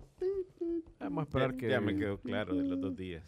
Vamos 1.02 1.24
a 1.24 1.24
esperar 1.24 1.52
Ya, 1.52 1.58
que... 1.58 1.68
ya 1.68 1.82
me 1.82 1.98
quedó 1.98 2.18
claro 2.18 2.56
de 2.56 2.64
los 2.64 2.80
dos 2.80 2.96
días. 2.96 3.26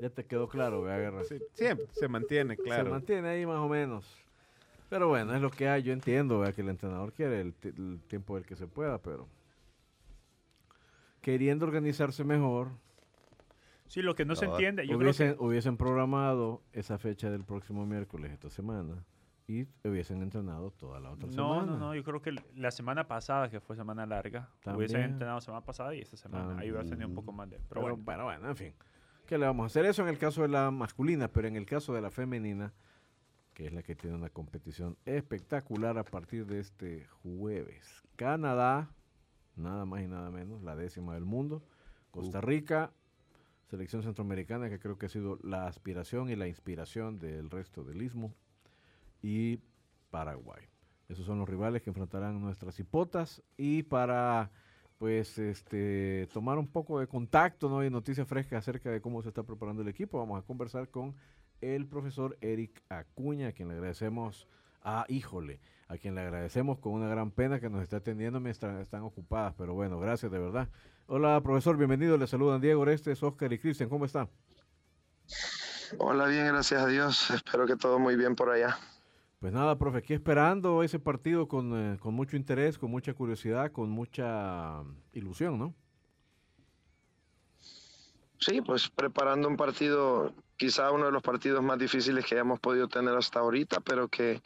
Ya 0.00 0.10
te 0.10 0.26
quedó 0.26 0.48
claro, 0.48 0.82
¿verdad, 0.82 0.98
Guerra? 0.98 1.22
Sí, 1.22 1.38
siempre 1.52 1.86
se 1.92 2.08
mantiene 2.08 2.56
claro. 2.56 2.82
Se 2.82 2.90
mantiene 2.90 3.28
ahí 3.28 3.46
más 3.46 3.58
o 3.58 3.68
menos. 3.68 4.12
Pero 4.88 5.06
bueno, 5.06 5.36
es 5.36 5.40
lo 5.40 5.52
que 5.52 5.68
hay. 5.68 5.84
Yo 5.84 5.92
entiendo 5.92 6.40
¿verdad? 6.40 6.52
que 6.52 6.62
el 6.62 6.70
entrenador 6.70 7.12
quiere 7.12 7.42
el, 7.42 7.54
el 7.62 8.00
tiempo 8.08 8.34
del 8.34 8.44
que 8.44 8.56
se 8.56 8.66
pueda, 8.66 8.98
pero 9.00 9.28
queriendo 11.20 11.64
organizarse 11.64 12.24
mejor, 12.24 12.70
Sí, 13.86 14.02
lo 14.02 14.16
que 14.16 14.24
no 14.24 14.34
se 14.34 14.46
Cabal. 14.46 14.56
entiende, 14.56 14.82
yo 14.82 14.98
creo 14.98 15.10
hubiesen, 15.10 15.36
que 15.36 15.44
hubiesen 15.44 15.76
programado 15.76 16.60
esa 16.72 16.98
fecha 16.98 17.30
del 17.30 17.44
próximo 17.44 17.86
miércoles 17.86 18.32
esta 18.32 18.50
semana 18.50 19.04
y 19.50 19.68
hubiesen 19.88 20.22
entrenado 20.22 20.70
toda 20.70 21.00
la 21.00 21.10
otra 21.10 21.26
no, 21.26 21.32
semana. 21.32 21.72
no, 21.72 21.78
no, 21.78 21.94
yo 21.94 22.04
creo 22.04 22.22
que 22.22 22.36
la 22.54 22.70
semana 22.70 23.08
pasada, 23.08 23.50
que 23.50 23.58
fue 23.58 23.74
semana 23.74 24.06
larga, 24.06 24.48
hubiesen 24.64 25.02
entrenado 25.02 25.40
semana 25.40 25.64
pasada 25.64 25.92
y 25.94 26.00
esta 26.00 26.16
semana. 26.16 26.56
Ahí 26.58 26.70
hubiera 26.70 26.88
tenido 26.88 27.08
un 27.08 27.14
poco 27.14 27.32
más 27.32 27.50
de. 27.50 27.56
Pero, 27.56 27.68
Pero, 27.68 27.82
bueno, 27.82 28.04
bueno, 28.04 28.24
bueno, 28.24 28.48
en 28.50 28.56
fin. 28.56 28.74
¿Qué 29.26 29.38
le 29.38 29.46
vamos 29.46 29.64
a 29.64 29.66
hacer? 29.66 29.86
Eso 29.86 30.02
en 30.02 30.08
el 30.08 30.18
caso 30.18 30.42
de 30.42 30.48
la 30.48 30.70
masculina, 30.70 31.28
pero 31.28 31.48
en 31.48 31.56
el 31.56 31.66
caso 31.66 31.92
de 31.92 32.00
la 32.00 32.10
femenina, 32.10 32.72
que 33.54 33.66
es 33.66 33.72
la 33.72 33.82
que 33.82 33.96
tiene 33.96 34.14
una 34.16 34.30
competición 34.30 34.96
espectacular 35.04 35.98
a 35.98 36.04
partir 36.04 36.46
de 36.46 36.60
este 36.60 37.06
jueves. 37.22 38.02
Canadá, 38.14 38.90
nada 39.56 39.84
más 39.84 40.02
y 40.02 40.06
nada 40.06 40.30
menos, 40.30 40.62
la 40.62 40.76
décima 40.76 41.14
del 41.14 41.24
mundo. 41.24 41.64
Costa 42.12 42.40
Rica, 42.40 42.92
selección 43.68 44.02
centroamericana, 44.02 44.68
que 44.68 44.78
creo 44.78 44.98
que 44.98 45.06
ha 45.06 45.08
sido 45.08 45.38
la 45.42 45.66
aspiración 45.66 46.30
y 46.30 46.36
la 46.36 46.46
inspiración 46.46 47.18
del 47.18 47.50
resto 47.50 47.82
del 47.82 48.02
istmo. 48.02 48.34
Y 49.22 49.60
Paraguay. 50.10 50.64
Esos 51.08 51.26
son 51.26 51.38
los 51.38 51.48
rivales 51.48 51.82
que 51.82 51.90
enfrentarán 51.90 52.40
nuestras 52.40 52.78
hipotas. 52.78 53.42
Y 53.56 53.82
para 53.82 54.50
pues 54.98 55.38
este 55.38 56.28
tomar 56.32 56.58
un 56.58 56.68
poco 56.68 57.00
de 57.00 57.06
contacto 57.06 57.70
¿no? 57.70 57.82
y 57.82 57.88
noticias 57.88 58.28
frescas 58.28 58.58
acerca 58.58 58.90
de 58.90 59.00
cómo 59.00 59.22
se 59.22 59.28
está 59.28 59.42
preparando 59.42 59.80
el 59.80 59.88
equipo, 59.88 60.18
vamos 60.18 60.38
a 60.38 60.46
conversar 60.46 60.90
con 60.90 61.14
el 61.62 61.86
profesor 61.86 62.36
Eric 62.42 62.82
Acuña, 62.90 63.48
a 63.48 63.52
quien 63.52 63.68
le 63.68 63.74
agradecemos, 63.74 64.46
a 64.82 65.06
híjole, 65.08 65.58
a 65.88 65.96
quien 65.96 66.14
le 66.14 66.20
agradecemos 66.20 66.78
con 66.80 66.92
una 66.92 67.08
gran 67.08 67.30
pena 67.30 67.60
que 67.60 67.70
nos 67.70 67.82
está 67.82 67.96
atendiendo 67.96 68.40
mientras 68.40 68.78
están 68.78 69.00
ocupadas, 69.00 69.54
pero 69.56 69.72
bueno, 69.72 69.98
gracias 69.98 70.30
de 70.30 70.38
verdad. 70.38 70.68
Hola 71.06 71.40
profesor, 71.40 71.78
bienvenido, 71.78 72.18
le 72.18 72.26
saludan 72.26 72.60
Diego 72.60 72.82
Orestes, 72.82 73.22
Oscar 73.22 73.50
y 73.54 73.58
Cristian, 73.58 73.88
¿cómo 73.88 74.04
están? 74.04 74.28
Hola, 75.96 76.26
bien, 76.26 76.46
gracias 76.46 76.82
a 76.82 76.86
Dios. 76.86 77.30
Espero 77.30 77.66
que 77.66 77.76
todo 77.76 77.98
muy 77.98 78.16
bien 78.16 78.36
por 78.36 78.50
allá. 78.50 78.78
Pues 79.40 79.54
nada, 79.54 79.78
profe, 79.78 79.98
aquí 79.98 80.12
esperando 80.12 80.82
ese 80.82 80.98
partido 80.98 81.48
con, 81.48 81.94
eh, 81.94 81.98
con 81.98 82.12
mucho 82.12 82.36
interés, 82.36 82.76
con 82.78 82.90
mucha 82.90 83.14
curiosidad, 83.14 83.72
con 83.72 83.88
mucha 83.88 84.82
ilusión, 85.14 85.58
¿no? 85.58 85.74
Sí, 88.38 88.60
pues 88.60 88.90
preparando 88.90 89.48
un 89.48 89.56
partido, 89.56 90.34
quizá 90.58 90.90
uno 90.92 91.06
de 91.06 91.12
los 91.12 91.22
partidos 91.22 91.62
más 91.62 91.78
difíciles 91.78 92.24
que 92.26 92.34
hayamos 92.34 92.60
podido 92.60 92.86
tener 92.86 93.14
hasta 93.14 93.40
ahorita, 93.40 93.80
pero 93.80 94.08
que, 94.08 94.42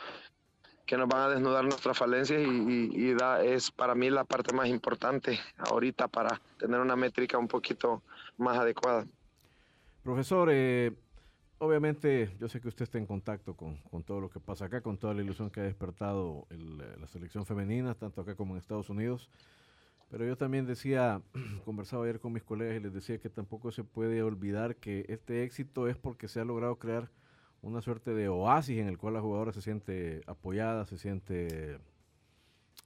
que 0.87 0.97
nos 0.97 1.09
van 1.09 1.23
a 1.23 1.29
desnudar 1.31 1.65
nuestras 1.65 1.99
falencias 1.99 2.41
y, 2.41 2.45
y- 2.45 2.91
y 3.11 3.15
da, 3.15 3.43
es 3.43 3.73
para 3.73 3.97
mí 3.97 4.11
la 4.11 4.23
parte 4.25 4.55
más 4.55 4.69
importante 4.69 5.41
ahorita 5.59 6.07
para 6.07 6.41
tener 6.57 6.79
una 6.79 6.95
métrica 6.95 7.37
un 7.37 7.49
poquito 7.49 8.03
más 8.37 8.59
adecuada. 8.59 9.07
Profesor, 10.05 10.51
eh, 10.53 10.93
obviamente 11.65 12.35
yo 12.39 12.49
sé 12.49 12.61
que 12.61 12.69
usted 12.69 12.85
está 12.85 12.99
en 12.99 13.07
contacto 13.07 13.55
con, 13.55 13.77
con 13.91 14.03
todo 14.03 14.21
lo 14.21 14.31
que 14.31 14.41
pasa 14.41 14.67
acá, 14.67 14.81
con 14.81 14.99
toda 14.99 15.15
la 15.15 15.23
ilusión 15.23 15.51
que 15.51 15.61
ha 15.61 15.65
despertado 15.65 16.47
eh, 16.51 16.57
la 17.01 17.07
selección 17.07 17.47
femenina, 17.47 17.95
tanto 17.95 18.21
acá 18.21 18.35
como 18.35 18.55
en 18.55 18.59
Estados 18.59 18.91
Unidos. 18.91 19.31
Pero 20.11 20.27
yo 20.27 20.37
también 20.37 20.67
decía, 20.67 21.23
conversaba 21.65 22.05
ayer 22.05 22.21
con 22.21 22.33
mis 22.33 22.45
colegas 22.45 22.77
y 22.77 22.81
les 22.81 22.93
decía 22.93 23.19
que 23.19 23.31
tampoco 23.31 23.73
se 23.73 23.85
puede 23.85 24.23
olvidar 24.23 24.77
que 24.77 25.05
este 25.09 25.43
éxito 25.43 25.89
es 25.89 25.97
porque 25.97 26.29
se 26.29 26.41
ha 26.41 26.45
logrado 26.45 26.79
crear 26.79 27.11
una 27.63 27.81
suerte 27.81 28.15
de 28.15 28.29
oasis 28.29 28.79
en 28.79 28.89
el 28.89 28.99
cual 28.99 29.15
la 29.15 29.21
jugadora 29.21 29.53
se 29.53 29.63
siente 29.63 30.21
apoyada, 30.27 30.85
se 30.87 30.99
siente 30.99 31.79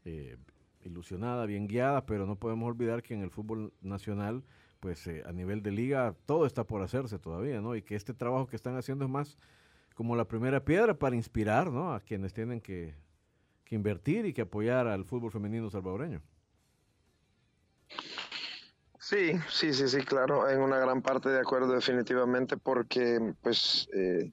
eh, 0.05 0.37
ilusionada, 0.85 1.47
bien 1.47 1.67
guiada, 1.67 2.07
pero 2.07 2.27
no 2.27 2.37
podemos 2.37 2.69
olvidar 2.69 3.03
que 3.03 3.15
en 3.15 3.23
el 3.23 3.31
fútbol 3.31 3.73
nacional, 3.83 4.45
pues 4.81 5.07
eh, 5.07 5.23
a 5.27 5.33
nivel 5.33 5.63
de 5.63 5.73
liga, 5.73 6.15
todo 6.27 6.47
está 6.47 6.65
por 6.65 6.83
hacerse 6.83 7.19
todavía, 7.19 7.61
¿no? 7.61 7.77
Y 7.77 7.83
que 7.83 7.97
este 7.97 8.15
trabajo 8.15 8.47
que 8.47 8.57
están 8.57 8.77
haciendo 8.77 9.05
es 9.05 9.11
más 9.11 9.39
como 9.95 10.17
la 10.17 10.27
primera 10.29 10.65
piedra 10.65 10.99
para 10.99 11.17
inspirar, 11.17 11.71
¿no? 11.73 11.93
A 11.95 12.01
quienes 12.01 12.35
tienen 12.35 12.61
que, 12.61 12.97
que 13.65 13.77
invertir 13.77 14.27
y 14.27 14.35
que 14.35 14.43
apoyar 14.43 14.89
al 14.89 15.05
fútbol 15.07 15.33
femenino 15.33 15.71
salvadoreño. 15.71 16.23
Sí, 19.01 19.33
sí, 19.49 19.73
sí, 19.73 19.89
sí, 19.89 20.03
claro, 20.05 20.49
en 20.49 20.61
una 20.61 20.79
gran 20.79 21.03
parte 21.03 21.29
de 21.29 21.39
acuerdo 21.41 21.73
definitivamente 21.73 22.57
porque 22.57 23.35
pues 23.41 23.89
eh, 23.95 24.33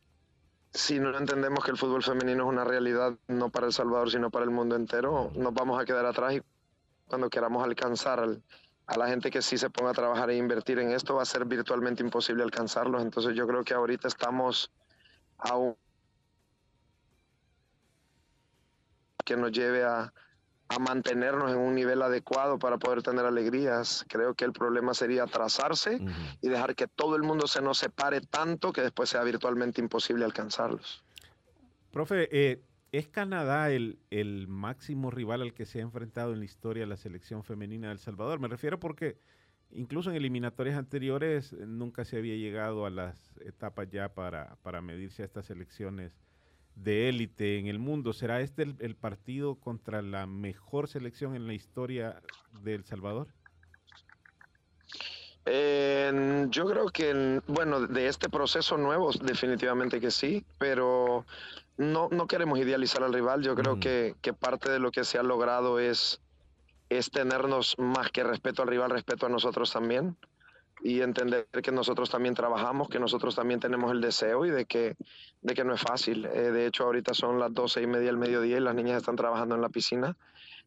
si 0.74 1.00
no 1.00 1.18
entendemos 1.18 1.64
que 1.64 1.72
el 1.72 1.78
fútbol 1.78 2.04
femenino 2.04 2.44
es 2.46 2.50
una 2.50 2.66
realidad 2.66 3.18
no 3.28 3.52
para 3.52 3.68
El 3.68 3.74
Salvador 3.74 4.12
sino 4.12 4.32
para 4.32 4.46
el 4.46 4.52
mundo 4.52 4.76
entero, 4.76 5.32
nos 5.36 5.54
vamos 5.54 5.82
a 5.82 5.86
quedar 5.86 6.06
atrás 6.06 6.36
y 6.36 6.42
cuando 7.08 7.30
queramos 7.30 7.64
alcanzar 7.64 8.20
al- 8.22 8.44
a 8.88 8.98
la 8.98 9.08
gente 9.08 9.32
que 9.32 9.42
sí 9.42 9.58
se 9.58 9.70
ponga 9.70 9.92
a 9.92 9.94
trabajar 9.94 10.30
e 10.30 10.38
invertir 10.38 10.80
en 10.80 10.92
esto 10.92 11.16
va 11.16 11.24
a 11.24 11.26
ser 11.26 11.46
virtualmente 11.46 12.04
imposible 12.04 12.44
alcanzarlos. 12.44 13.02
Entonces 13.02 13.36
yo 13.36 13.48
creo 13.48 13.64
que 13.64 13.74
ahorita 13.74 14.08
estamos 14.08 14.72
a 15.38 15.56
un 15.56 15.76
que 19.24 19.36
nos 19.36 19.52
lleve 19.52 19.84
a, 19.84 20.14
a 20.68 20.80
mantenernos 20.80 21.52
en 21.52 21.58
un 21.58 21.76
nivel 21.76 22.02
adecuado 22.02 22.58
para 22.58 22.78
poder 22.78 23.04
tener 23.04 23.26
alegrías. 23.26 24.06
Creo 24.08 24.34
que 24.34 24.46
el 24.46 24.54
problema 24.54 24.94
sería 24.94 25.24
atrasarse 25.24 26.00
y 26.42 26.48
dejar 26.50 26.76
que 26.76 26.88
todo 26.88 27.16
el 27.16 27.24
mundo 27.24 27.48
se 27.48 27.62
nos 27.62 27.78
separe 27.80 28.22
tanto 28.22 28.72
que 28.72 28.82
después 28.82 29.10
sea 29.10 29.24
virtualmente 29.24 29.82
imposible 29.82 30.26
alcanzarlos. 30.26 31.04
Profe, 31.92 32.28
eh, 32.32 32.62
¿es 32.98 33.08
Canadá 33.08 33.72
el, 33.72 34.00
el 34.10 34.48
máximo 34.48 35.12
rival 35.12 35.42
al 35.42 35.54
que 35.54 35.66
se 35.66 35.80
ha 35.80 35.82
enfrentado 35.82 36.34
en 36.34 36.40
la 36.40 36.46
historia 36.46 36.86
la 36.86 36.98
selección 36.98 37.44
femenina 37.44 37.88
de 37.88 37.94
El 37.94 38.00
Salvador? 38.00 38.40
Me 38.40 38.48
refiero 38.48 38.80
porque 38.80 39.18
incluso 39.72 40.10
en 40.10 40.16
eliminatorias 40.16 40.78
anteriores 40.78 41.54
eh, 41.54 41.66
nunca 41.66 42.06
se 42.06 42.18
había 42.18 42.36
llegado 42.36 42.86
a 42.86 42.90
las 42.90 43.36
etapas 43.42 43.90
ya 43.90 44.14
para, 44.14 44.56
para 44.62 44.82
medirse 44.82 45.24
a 45.24 45.26
estas 45.26 45.46
selecciones 45.46 46.14
de 46.76 47.10
élite 47.10 47.58
en 47.58 47.68
el 47.68 47.80
mundo. 47.80 48.14
¿Será 48.14 48.42
este 48.42 48.64
el, 48.80 48.96
partido 48.96 49.56
contra 49.56 50.02
la 50.02 50.28
mejor 50.28 50.88
selección 50.88 51.36
en 51.36 51.48
la 51.48 51.54
historia 51.54 52.22
de 52.64 52.76
El 52.76 52.86
Salvador? 52.86 53.28
Eh, 55.46 56.48
yo 56.50 56.66
creo 56.66 56.88
que, 56.88 57.42
bueno, 57.48 57.82
de 57.82 58.08
este 58.08 58.30
proceso 58.30 58.78
nuevo, 58.78 59.12
definitivamente 59.12 60.02
que 60.02 60.10
sí, 60.10 60.44
pero 60.58 61.26
no, 61.78 62.10
no 62.12 62.28
queremos 62.28 62.60
idealizar 62.60 63.04
al 63.04 63.14
rival. 63.14 63.42
Yo 63.42 63.56
creo 63.56 63.74
Ujú. 63.74 63.82
que, 63.82 64.16
que 64.22 64.34
parte 64.34 64.72
de 64.72 64.80
lo 64.80 64.92
que 64.92 65.04
se 65.04 65.18
ha 65.18 65.24
logrado 65.24 65.80
es, 65.80 66.22
es 66.90 67.10
tenernos 67.12 67.76
más 67.78 68.12
que 68.12 68.24
respeto 68.24 68.62
al 68.62 68.70
rival, 68.70 68.92
respeto 68.92 69.26
a 69.26 69.30
nosotros 69.30 69.72
también. 69.72 70.18
Y 70.84 71.02
entender 71.02 71.48
que 71.64 71.72
nosotros 71.72 72.10
también 72.10 72.36
trabajamos, 72.36 72.90
que 72.90 73.00
nosotros 73.00 73.34
también 73.34 73.62
tenemos 73.62 73.92
el 73.92 74.02
deseo 74.02 74.46
y 74.46 74.52
de 74.52 74.66
que, 74.66 74.96
de 75.42 75.54
que 75.54 75.64
no 75.64 75.74
es 75.74 75.82
fácil. 75.82 76.26
Eh, 76.26 76.52
de 76.52 76.68
hecho, 76.68 76.84
ahorita 76.84 77.14
son 77.14 77.40
las 77.40 77.54
doce 77.54 77.82
y 77.82 77.88
media 77.88 78.08
del 78.08 78.18
mediodía 78.18 78.58
y 78.58 78.60
las 78.60 78.76
niñas 78.76 78.98
están 78.98 79.16
trabajando 79.16 79.56
en 79.56 79.62
la 79.62 79.70
piscina, 79.70 80.18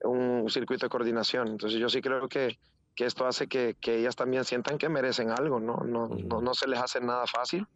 un 0.02 0.48
circuito 0.48 0.86
de 0.86 0.90
coordinación. 0.90 1.48
Entonces, 1.48 1.78
yo 1.78 1.90
sí 1.90 2.00
creo 2.00 2.26
que, 2.26 2.58
que 2.96 3.04
esto 3.04 3.26
hace 3.26 3.48
que, 3.48 3.76
que 3.78 3.96
ellas 3.98 4.16
también 4.16 4.44
sientan 4.44 4.78
que 4.78 4.88
merecen 4.88 5.30
algo, 5.30 5.60
¿no? 5.60 5.76
No, 5.84 6.08
no, 6.08 6.14
Ujú. 6.14 6.42
no 6.42 6.54
se 6.54 6.66
les 6.68 6.80
hace 6.80 7.00
nada 7.00 7.26
fácil. 7.26 7.66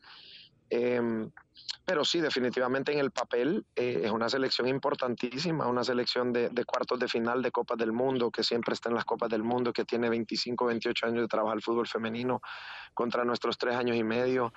Em, 0.74 1.30
pero 1.84 2.02
sí, 2.02 2.20
definitivamente 2.22 2.92
en 2.92 2.98
el 2.98 3.10
papel 3.10 3.66
eh, 3.76 4.00
es 4.04 4.10
una 4.10 4.30
selección 4.30 4.68
importantísima, 4.68 5.66
una 5.66 5.84
selección 5.84 6.32
de, 6.32 6.48
de 6.48 6.64
cuartos 6.64 6.98
de 6.98 7.08
final 7.08 7.42
de 7.42 7.50
Copas 7.50 7.76
del 7.76 7.92
Mundo, 7.92 8.30
que 8.30 8.42
siempre 8.42 8.72
está 8.72 8.88
en 8.88 8.94
las 8.94 9.04
Copas 9.04 9.28
del 9.28 9.42
Mundo, 9.42 9.72
que 9.74 9.84
tiene 9.84 10.08
25, 10.08 10.64
28 10.64 11.06
años 11.06 11.20
de 11.22 11.28
trabajar 11.28 11.56
el 11.58 11.62
fútbol 11.62 11.86
femenino 11.86 12.40
contra 12.94 13.22
nuestros 13.24 13.58
tres 13.58 13.74
años 13.76 13.96
y 13.98 14.02
medio. 14.02 14.54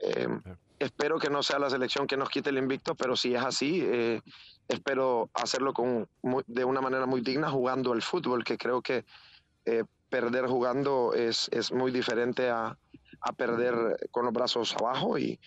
Em, 0.00 0.40
espero 0.78 1.18
que 1.18 1.28
no 1.28 1.42
sea 1.42 1.58
la 1.58 1.70
selección 1.70 2.06
que 2.06 2.16
nos 2.16 2.28
quite 2.28 2.50
el 2.50 2.58
invicto, 2.58 2.94
pero 2.94 3.16
si 3.16 3.34
es 3.34 3.42
así, 3.42 3.80
eh, 3.84 4.20
espero 4.68 5.30
hacerlo 5.34 5.72
con, 5.72 6.08
muy- 6.22 6.44
de 6.46 6.64
una 6.64 6.80
manera 6.80 7.06
muy 7.06 7.20
digna 7.20 7.50
jugando 7.50 7.94
el 7.94 8.02
fútbol, 8.02 8.44
que 8.44 8.56
creo 8.56 8.80
que 8.80 9.04
eh, 9.64 9.82
perder 10.08 10.46
jugando 10.46 11.14
es, 11.14 11.48
es 11.50 11.72
muy 11.72 11.90
diferente 11.90 12.48
a, 12.48 12.78
a 13.20 13.32
perder 13.32 14.08
con 14.10 14.24
los 14.24 14.32
brazos 14.32 14.74
abajo 14.76 15.18
y, 15.18 15.40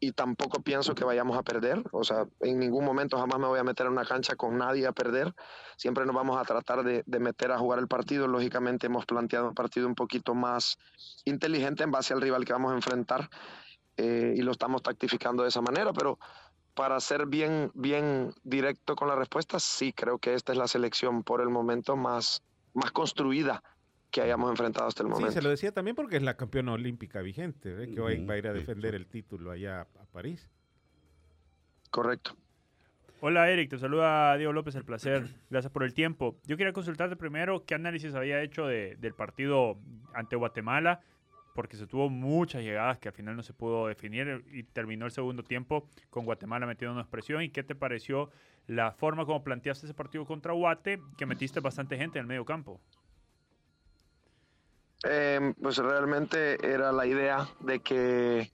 y 0.00 0.12
tampoco 0.12 0.62
pienso 0.62 0.94
que 0.94 1.04
vayamos 1.04 1.36
a 1.36 1.42
perder. 1.42 1.82
O 1.92 2.04
sea, 2.04 2.26
en 2.40 2.58
ningún 2.58 2.84
momento 2.84 3.18
jamás 3.18 3.38
me 3.38 3.46
voy 3.46 3.58
a 3.58 3.64
meter 3.64 3.86
en 3.86 3.92
una 3.92 4.04
cancha 4.04 4.36
con 4.36 4.58
nadie 4.58 4.86
a 4.86 4.92
perder. 4.92 5.34
Siempre 5.76 6.04
nos 6.04 6.14
vamos 6.14 6.38
a 6.38 6.44
tratar 6.44 6.82
de, 6.82 7.02
de 7.06 7.18
meter 7.18 7.52
a 7.52 7.58
jugar 7.58 7.78
el 7.78 7.88
partido. 7.88 8.26
Lógicamente 8.26 8.86
hemos 8.86 9.06
planteado 9.06 9.48
un 9.48 9.54
partido 9.54 9.86
un 9.86 9.94
poquito 9.94 10.34
más 10.34 10.78
inteligente 11.24 11.84
en 11.84 11.90
base 11.90 12.14
al 12.14 12.20
rival 12.20 12.44
que 12.44 12.52
vamos 12.52 12.72
a 12.72 12.76
enfrentar 12.76 13.28
eh, 13.96 14.34
y 14.36 14.42
lo 14.42 14.52
estamos 14.52 14.82
tactificando 14.82 15.42
de 15.42 15.50
esa 15.50 15.60
manera, 15.60 15.92
pero 15.92 16.18
para 16.74 16.98
ser 17.00 17.26
bien, 17.26 17.70
bien 17.74 18.32
directo 18.42 18.96
con 18.96 19.08
la 19.08 19.16
respuesta, 19.16 19.58
sí 19.60 19.92
creo 19.92 20.18
que 20.18 20.34
esta 20.34 20.52
es 20.52 20.58
la 20.58 20.66
selección 20.66 21.22
por 21.22 21.42
el 21.42 21.50
momento 21.50 21.96
más, 21.96 22.42
más 22.72 22.90
construida 22.90 23.62
que 24.12 24.20
hayamos 24.20 24.50
enfrentado 24.50 24.86
hasta 24.86 25.02
el 25.02 25.08
Sí, 25.08 25.12
momento. 25.14 25.32
se 25.32 25.42
lo 25.42 25.48
decía 25.50 25.72
también 25.72 25.96
porque 25.96 26.16
es 26.16 26.22
la 26.22 26.36
campeona 26.36 26.72
olímpica 26.74 27.20
vigente, 27.22 27.72
¿ve? 27.72 27.90
que 27.90 27.98
va, 28.00 28.12
Ujú, 28.12 28.26
va 28.28 28.34
a 28.34 28.38
ir 28.38 28.46
a 28.46 28.52
sí, 28.52 28.58
defender 28.60 28.90
sí. 28.92 28.96
el 28.96 29.06
título 29.08 29.50
allá 29.50 29.80
a, 29.80 30.02
a 30.02 30.06
París. 30.12 30.48
Correcto. 31.90 32.36
Hola 33.20 33.48
Eric, 33.50 33.70
te 33.70 33.78
saluda 33.78 34.36
Diego 34.36 34.52
López, 34.52 34.74
el 34.74 34.84
placer. 34.84 35.24
Gracias 35.50 35.72
por 35.72 35.82
el 35.84 35.94
tiempo. 35.94 36.38
Yo 36.44 36.56
quería 36.56 36.72
consultarte 36.72 37.16
primero 37.16 37.64
qué 37.64 37.74
análisis 37.74 38.14
había 38.14 38.42
hecho 38.42 38.66
de- 38.66 38.96
del 38.96 39.14
partido 39.14 39.78
ante 40.14 40.36
Guatemala, 40.36 41.00
porque 41.54 41.76
se 41.76 41.86
tuvo 41.86 42.08
muchas 42.08 42.62
llegadas 42.62 42.98
que 42.98 43.08
al 43.08 43.14
final 43.14 43.36
no 43.36 43.42
se 43.42 43.52
pudo 43.52 43.86
definir 43.86 44.44
y 44.52 44.62
terminó 44.64 45.04
el 45.06 45.12
segundo 45.12 45.42
tiempo 45.42 45.88
con 46.10 46.24
Guatemala 46.24 46.66
metiéndonos 46.66 47.06
presión. 47.08 47.42
¿Y 47.42 47.50
qué 47.50 47.62
te 47.62 47.74
pareció 47.74 48.30
la 48.66 48.92
forma 48.92 49.24
como 49.26 49.44
planteaste 49.44 49.86
ese 49.86 49.94
partido 49.94 50.24
contra 50.24 50.52
Guate, 50.52 50.98
que 51.18 51.26
metiste 51.26 51.60
bastante 51.60 51.96
gente 51.98 52.18
en 52.18 52.22
el 52.22 52.26
medio 52.28 52.44
campo? 52.44 52.80
Eh, 55.04 55.54
pues 55.60 55.78
realmente 55.78 56.58
era 56.66 56.92
la 56.92 57.06
idea 57.06 57.48
de 57.60 57.80
que 57.80 58.52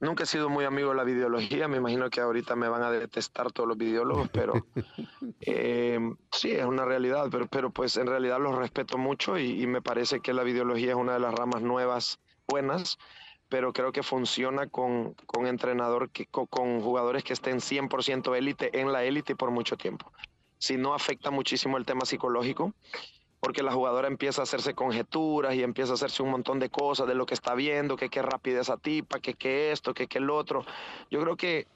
nunca 0.00 0.24
he 0.24 0.26
sido 0.26 0.48
muy 0.48 0.64
amigo 0.64 0.90
de 0.90 0.96
la 0.96 1.04
videología. 1.04 1.68
Me 1.68 1.78
imagino 1.78 2.10
que 2.10 2.20
ahorita 2.20 2.56
me 2.56 2.68
van 2.68 2.82
a 2.82 2.90
detestar 2.90 3.50
todos 3.52 3.68
los 3.68 3.78
videólogos, 3.78 4.28
pero 4.32 4.54
eh, 5.40 5.98
sí, 6.32 6.50
es 6.52 6.64
una 6.64 6.84
realidad. 6.84 7.28
Pero, 7.30 7.46
pero 7.46 7.70
pues 7.70 7.96
en 7.96 8.06
realidad 8.06 8.38
los 8.40 8.54
respeto 8.56 8.98
mucho 8.98 9.38
y, 9.38 9.62
y 9.62 9.66
me 9.66 9.80
parece 9.82 10.20
que 10.20 10.34
la 10.34 10.42
videología 10.42 10.90
es 10.90 10.96
una 10.96 11.14
de 11.14 11.20
las 11.20 11.34
ramas 11.34 11.62
nuevas 11.62 12.18
buenas. 12.46 12.98
Pero 13.48 13.72
creo 13.72 13.92
que 13.92 14.02
funciona 14.02 14.68
con, 14.68 15.14
con 15.26 15.46
entrenador, 15.46 16.10
que, 16.10 16.26
co- 16.26 16.46
con, 16.46 16.80
jugadores 16.80 17.22
que 17.24 17.34
estén 17.34 17.60
100% 17.60 18.34
élite 18.34 18.80
en 18.80 18.90
la 18.90 19.04
élite 19.04 19.36
por 19.36 19.50
mucho 19.50 19.76
tiempo. 19.76 20.10
Si 20.58 20.76
no 20.78 20.94
afecta 20.94 21.30
muchísimo 21.30 21.76
el 21.76 21.84
tema 21.84 22.06
psicológico, 22.06 22.72
porque 23.44 23.62
la 23.62 23.72
jugadora 23.72 24.08
empieza 24.08 24.40
a 24.40 24.44
hacerse 24.44 24.72
conjeturas 24.72 25.54
y 25.54 25.62
empieza 25.62 25.92
a 25.92 25.96
hacerse 25.96 26.22
un 26.22 26.30
montón 26.30 26.58
de 26.58 26.70
cosas 26.70 27.06
de 27.06 27.14
lo 27.14 27.26
que 27.26 27.34
está 27.34 27.54
viendo, 27.54 27.94
que 27.94 28.08
qué 28.08 28.22
rápida 28.22 28.62
esa 28.62 28.78
tipa, 28.78 29.20
que 29.20 29.34
qué 29.34 29.70
esto, 29.70 29.92
que 29.92 30.06
qué 30.06 30.16
el 30.16 30.30
otro. 30.30 30.64
Yo 31.10 31.20
creo 31.20 31.36
que 31.36 31.66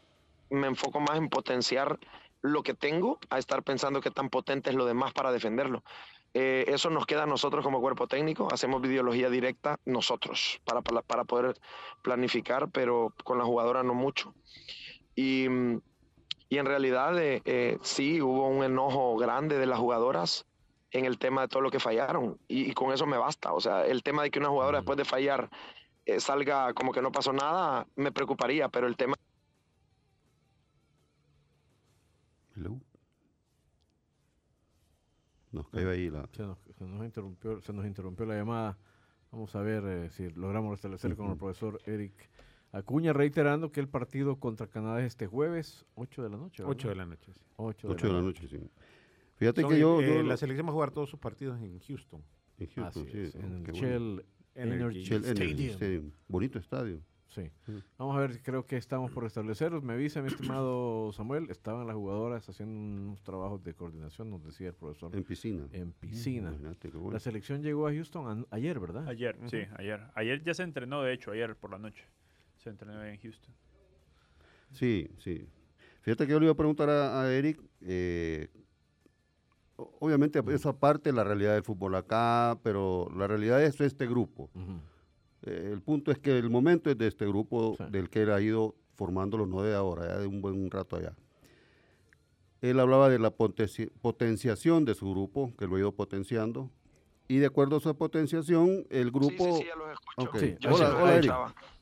me 0.48 0.66
enfoco 0.66 0.98
más 0.98 1.18
en 1.18 1.28
potenciar 1.28 1.98
lo 2.40 2.62
que 2.62 2.72
tengo 2.72 3.18
a 3.28 3.38
estar 3.38 3.62
pensando 3.64 4.00
qué 4.00 4.10
tan 4.10 4.30
potente 4.30 4.70
es 4.70 4.76
lo 4.76 4.86
demás 4.86 5.12
para 5.12 5.30
defenderlo. 5.30 5.84
Eh, 6.32 6.64
eso 6.68 6.88
nos 6.88 7.04
queda 7.04 7.24
a 7.24 7.26
nosotros 7.26 7.62
como 7.62 7.82
cuerpo 7.82 8.06
técnico, 8.06 8.48
hacemos 8.50 8.80
videología 8.80 9.28
directa 9.28 9.78
nosotros 9.84 10.62
para, 10.64 10.80
para, 10.80 11.02
para 11.02 11.24
poder 11.24 11.54
planificar, 12.00 12.70
pero 12.70 13.12
con 13.24 13.36
la 13.36 13.44
jugadora 13.44 13.82
no 13.82 13.92
mucho. 13.92 14.32
Y, 15.14 15.44
y 16.48 16.56
en 16.56 16.64
realidad 16.64 17.18
eh, 17.18 17.42
eh, 17.44 17.76
sí 17.82 18.22
hubo 18.22 18.48
un 18.48 18.64
enojo 18.64 19.18
grande 19.18 19.58
de 19.58 19.66
las 19.66 19.78
jugadoras 19.78 20.46
en 20.90 21.04
el 21.04 21.18
tema 21.18 21.42
de 21.42 21.48
todo 21.48 21.62
lo 21.62 21.70
que 21.70 21.80
fallaron. 21.80 22.38
Y, 22.48 22.70
y 22.70 22.72
con 22.72 22.92
eso 22.92 23.06
me 23.06 23.18
basta. 23.18 23.52
O 23.52 23.60
sea, 23.60 23.86
el 23.86 24.02
tema 24.02 24.22
de 24.22 24.30
que 24.30 24.38
una 24.38 24.48
jugadora 24.48 24.78
después 24.78 24.96
de 24.96 25.04
fallar 25.04 25.50
eh, 26.06 26.20
salga 26.20 26.72
como 26.72 26.92
que 26.92 27.02
no 27.02 27.12
pasó 27.12 27.32
nada, 27.32 27.86
me 27.96 28.10
preocuparía, 28.10 28.68
pero 28.68 28.86
el 28.86 28.96
tema 28.96 29.14
Hello. 32.56 32.80
Nos 35.52 35.68
cayó 35.68 35.90
ahí 35.90 36.10
la... 36.10 36.26
Se 36.32 36.42
nos, 36.42 36.58
se 36.76 36.84
nos 36.84 37.04
interrumpió, 37.04 37.60
se 37.60 37.72
nos 37.72 37.86
interrumpió 37.86 38.26
la 38.26 38.36
llamada. 38.36 38.78
Vamos 39.30 39.54
a 39.54 39.60
ver 39.60 39.84
eh, 39.84 40.10
si 40.10 40.30
logramos 40.30 40.72
restablecer 40.72 41.14
con 41.14 41.30
el 41.30 41.36
profesor 41.36 41.80
Eric 41.84 42.30
Acuña, 42.72 43.12
reiterando 43.12 43.70
que 43.70 43.80
el 43.80 43.88
partido 43.88 44.40
contra 44.40 44.66
Canadá 44.66 45.00
es 45.00 45.06
este 45.06 45.26
jueves, 45.26 45.86
8 45.94 46.22
de 46.22 46.30
la 46.30 46.36
noche. 46.36 46.64
8 46.64 46.88
de 46.88 46.94
la 46.94 47.06
noche. 47.06 47.32
sí. 47.32 47.40
8 47.56 47.88
8 47.90 48.06
de 48.06 48.12
la 48.12 48.20
noche, 48.22 48.48
sí. 48.48 48.70
Fíjate 49.38 49.62
Son 49.62 49.70
que 49.70 49.78
yo... 49.78 50.00
eh, 50.02 50.06
yo 50.16 50.22
la 50.22 50.36
selección 50.36 50.66
va 50.66 50.70
a 50.70 50.74
jugar 50.74 50.90
todos 50.90 51.08
sus 51.10 51.18
partidos 51.18 51.60
en 51.62 51.78
Houston. 51.80 52.22
en 52.58 52.66
Houston, 52.66 53.02
Así 53.04 53.12
sí, 53.12 53.18
es, 53.20 53.34
en 53.36 53.44
el 53.44 53.62
bueno. 53.62 53.72
Shell 53.72 54.24
Energy, 54.54 55.02
Shell 55.04 55.24
Energy 55.24 55.42
Stadium. 55.52 55.70
Stadium. 55.74 56.10
Bonito 56.28 56.58
estadio. 56.58 57.00
Sí. 57.28 57.42
Vamos 57.98 58.16
a 58.16 58.20
ver, 58.20 58.42
creo 58.42 58.64
que 58.64 58.78
estamos 58.78 59.10
por 59.12 59.22
restablecerlos. 59.22 59.82
Me 59.82 59.92
avisa, 59.92 60.22
mi 60.22 60.28
estimado 60.28 61.12
Samuel, 61.12 61.50
estaban 61.50 61.86
las 61.86 61.94
jugadoras 61.94 62.48
haciendo 62.48 62.74
unos 63.10 63.22
trabajos 63.22 63.62
de 63.62 63.74
coordinación, 63.74 64.30
nos 64.30 64.42
decía 64.42 64.68
el 64.68 64.74
profesor, 64.74 65.14
En 65.14 65.24
piscina. 65.24 65.68
en 65.72 65.92
piscina. 65.92 66.56
La 67.12 67.20
selección 67.20 67.62
llegó 67.62 67.86
a 67.86 67.92
Houston 67.92 68.46
ayer, 68.50 68.80
¿verdad? 68.80 69.06
Ayer, 69.06 69.36
sí, 69.44 69.58
ayer. 69.76 70.00
Ayer 70.14 70.42
ya 70.42 70.54
se 70.54 70.62
entrenó, 70.62 71.02
de 71.02 71.12
hecho, 71.12 71.30
ayer 71.32 71.54
por 71.54 71.70
la 71.70 71.78
noche. 71.78 72.02
Se 72.56 72.70
entrenó 72.70 73.04
en 73.04 73.18
Houston. 73.18 73.54
Sí, 74.72 75.08
sí. 75.18 75.46
Fíjate 76.00 76.26
que 76.26 76.32
yo 76.32 76.40
le 76.40 76.46
iba 76.46 76.52
a 76.52 76.56
preguntar 76.56 76.88
a, 76.88 77.20
a 77.22 77.32
Eric, 77.32 77.60
eh, 77.82 78.48
obviamente 79.78 80.42
esa 80.48 80.72
parte 80.72 81.12
la 81.12 81.24
realidad 81.24 81.54
del 81.54 81.62
fútbol 81.62 81.94
acá, 81.94 82.58
pero 82.62 83.08
la 83.16 83.26
realidad 83.26 83.62
es 83.62 83.80
este 83.80 84.06
grupo. 84.06 84.50
Ujú. 84.54 84.80
Eh, 85.42 85.70
el 85.72 85.80
punto 85.82 86.10
es 86.10 86.18
que 86.18 86.36
el 86.36 86.50
momento 86.50 86.90
es 86.90 86.98
de 86.98 87.06
este 87.06 87.26
grupo 87.26 87.76
Sí. 87.78 87.84
del 87.90 88.10
que 88.10 88.22
él 88.22 88.32
ha 88.32 88.40
ido 88.40 88.74
formándolo, 88.96 89.46
no 89.46 89.62
de 89.62 89.74
ahora, 89.74 90.08
ya 90.08 90.18
de 90.18 90.26
un 90.26 90.40
buen 90.42 90.70
rato 90.70 90.96
allá. 90.96 91.14
Él 92.60 92.80
hablaba 92.80 93.08
de 93.08 93.20
la 93.20 93.30
potenci- 93.30 93.90
potenciación 94.00 94.84
de 94.84 94.94
su 94.94 95.08
grupo, 95.10 95.52
que 95.56 95.66
lo 95.68 95.76
ha 95.76 95.78
ido 95.78 95.92
potenciando, 95.92 96.70
y 97.28 97.36
de 97.38 97.46
acuerdo 97.46 97.76
a 97.76 97.80
su 97.80 97.94
potenciación, 97.96 98.84
el 98.90 99.12
grupo... 99.12 99.44
Sí, 99.44 99.52
sí, 99.52 99.58
sí, 99.58 99.64
ya 99.68 99.76
los 99.76 99.90
escucho. 99.92 100.30
Ok. 100.30 100.38
Sí, 100.38 100.56
Yo 100.58 100.74
hola, 100.74 100.96
hola, 101.00 101.14
Eric. 101.16 101.32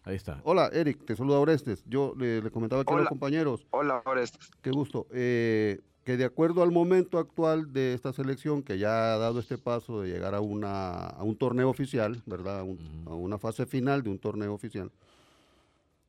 Ahí 0.05 0.17
está. 0.17 0.41
Hola, 0.45 0.69
Eric, 0.73 1.05
te 1.07 1.17
saluda 1.17 1.39
Orestes. 1.39 1.83
Yo 1.87 2.13
le, 2.19 2.43
le 2.43 2.51
comentaba 2.51 2.83
aquí 2.83 2.93
a 2.93 2.97
los 2.97 3.01
Hola. 3.03 3.09
compañeros, 3.09 3.67
Hola, 3.71 4.03
Orestes. 4.05 4.51
qué 4.61 4.71
gusto, 4.71 5.07
eh, 5.13 5.81
que 6.07 6.17
de 6.17 6.25
acuerdo 6.25 6.63
al 6.63 6.71
momento 6.71 7.19
actual 7.19 7.73
de 7.73 7.93
esta 7.93 8.13
selección, 8.13 8.63
que 8.63 8.79
ya 8.79 9.13
ha 9.15 9.19
dado 9.19 9.41
este 9.41 9.59
paso 9.59 10.03
de 10.03 10.09
llegar 10.09 10.37
a, 10.37 10.41
una, 10.41 11.01
a 11.09 11.25
un 11.25 11.35
torneo 11.37 11.69
oficial, 11.69 12.23
¿verdad? 12.27 12.61
A, 12.61 12.63
un- 12.63 12.79
Ujú. 13.05 13.11
a 13.13 13.17
una 13.17 13.39
fase 13.39 13.67
final 13.67 14.05
de 14.05 14.11
un 14.11 14.21
torneo 14.21 14.55
oficial. 14.55 14.93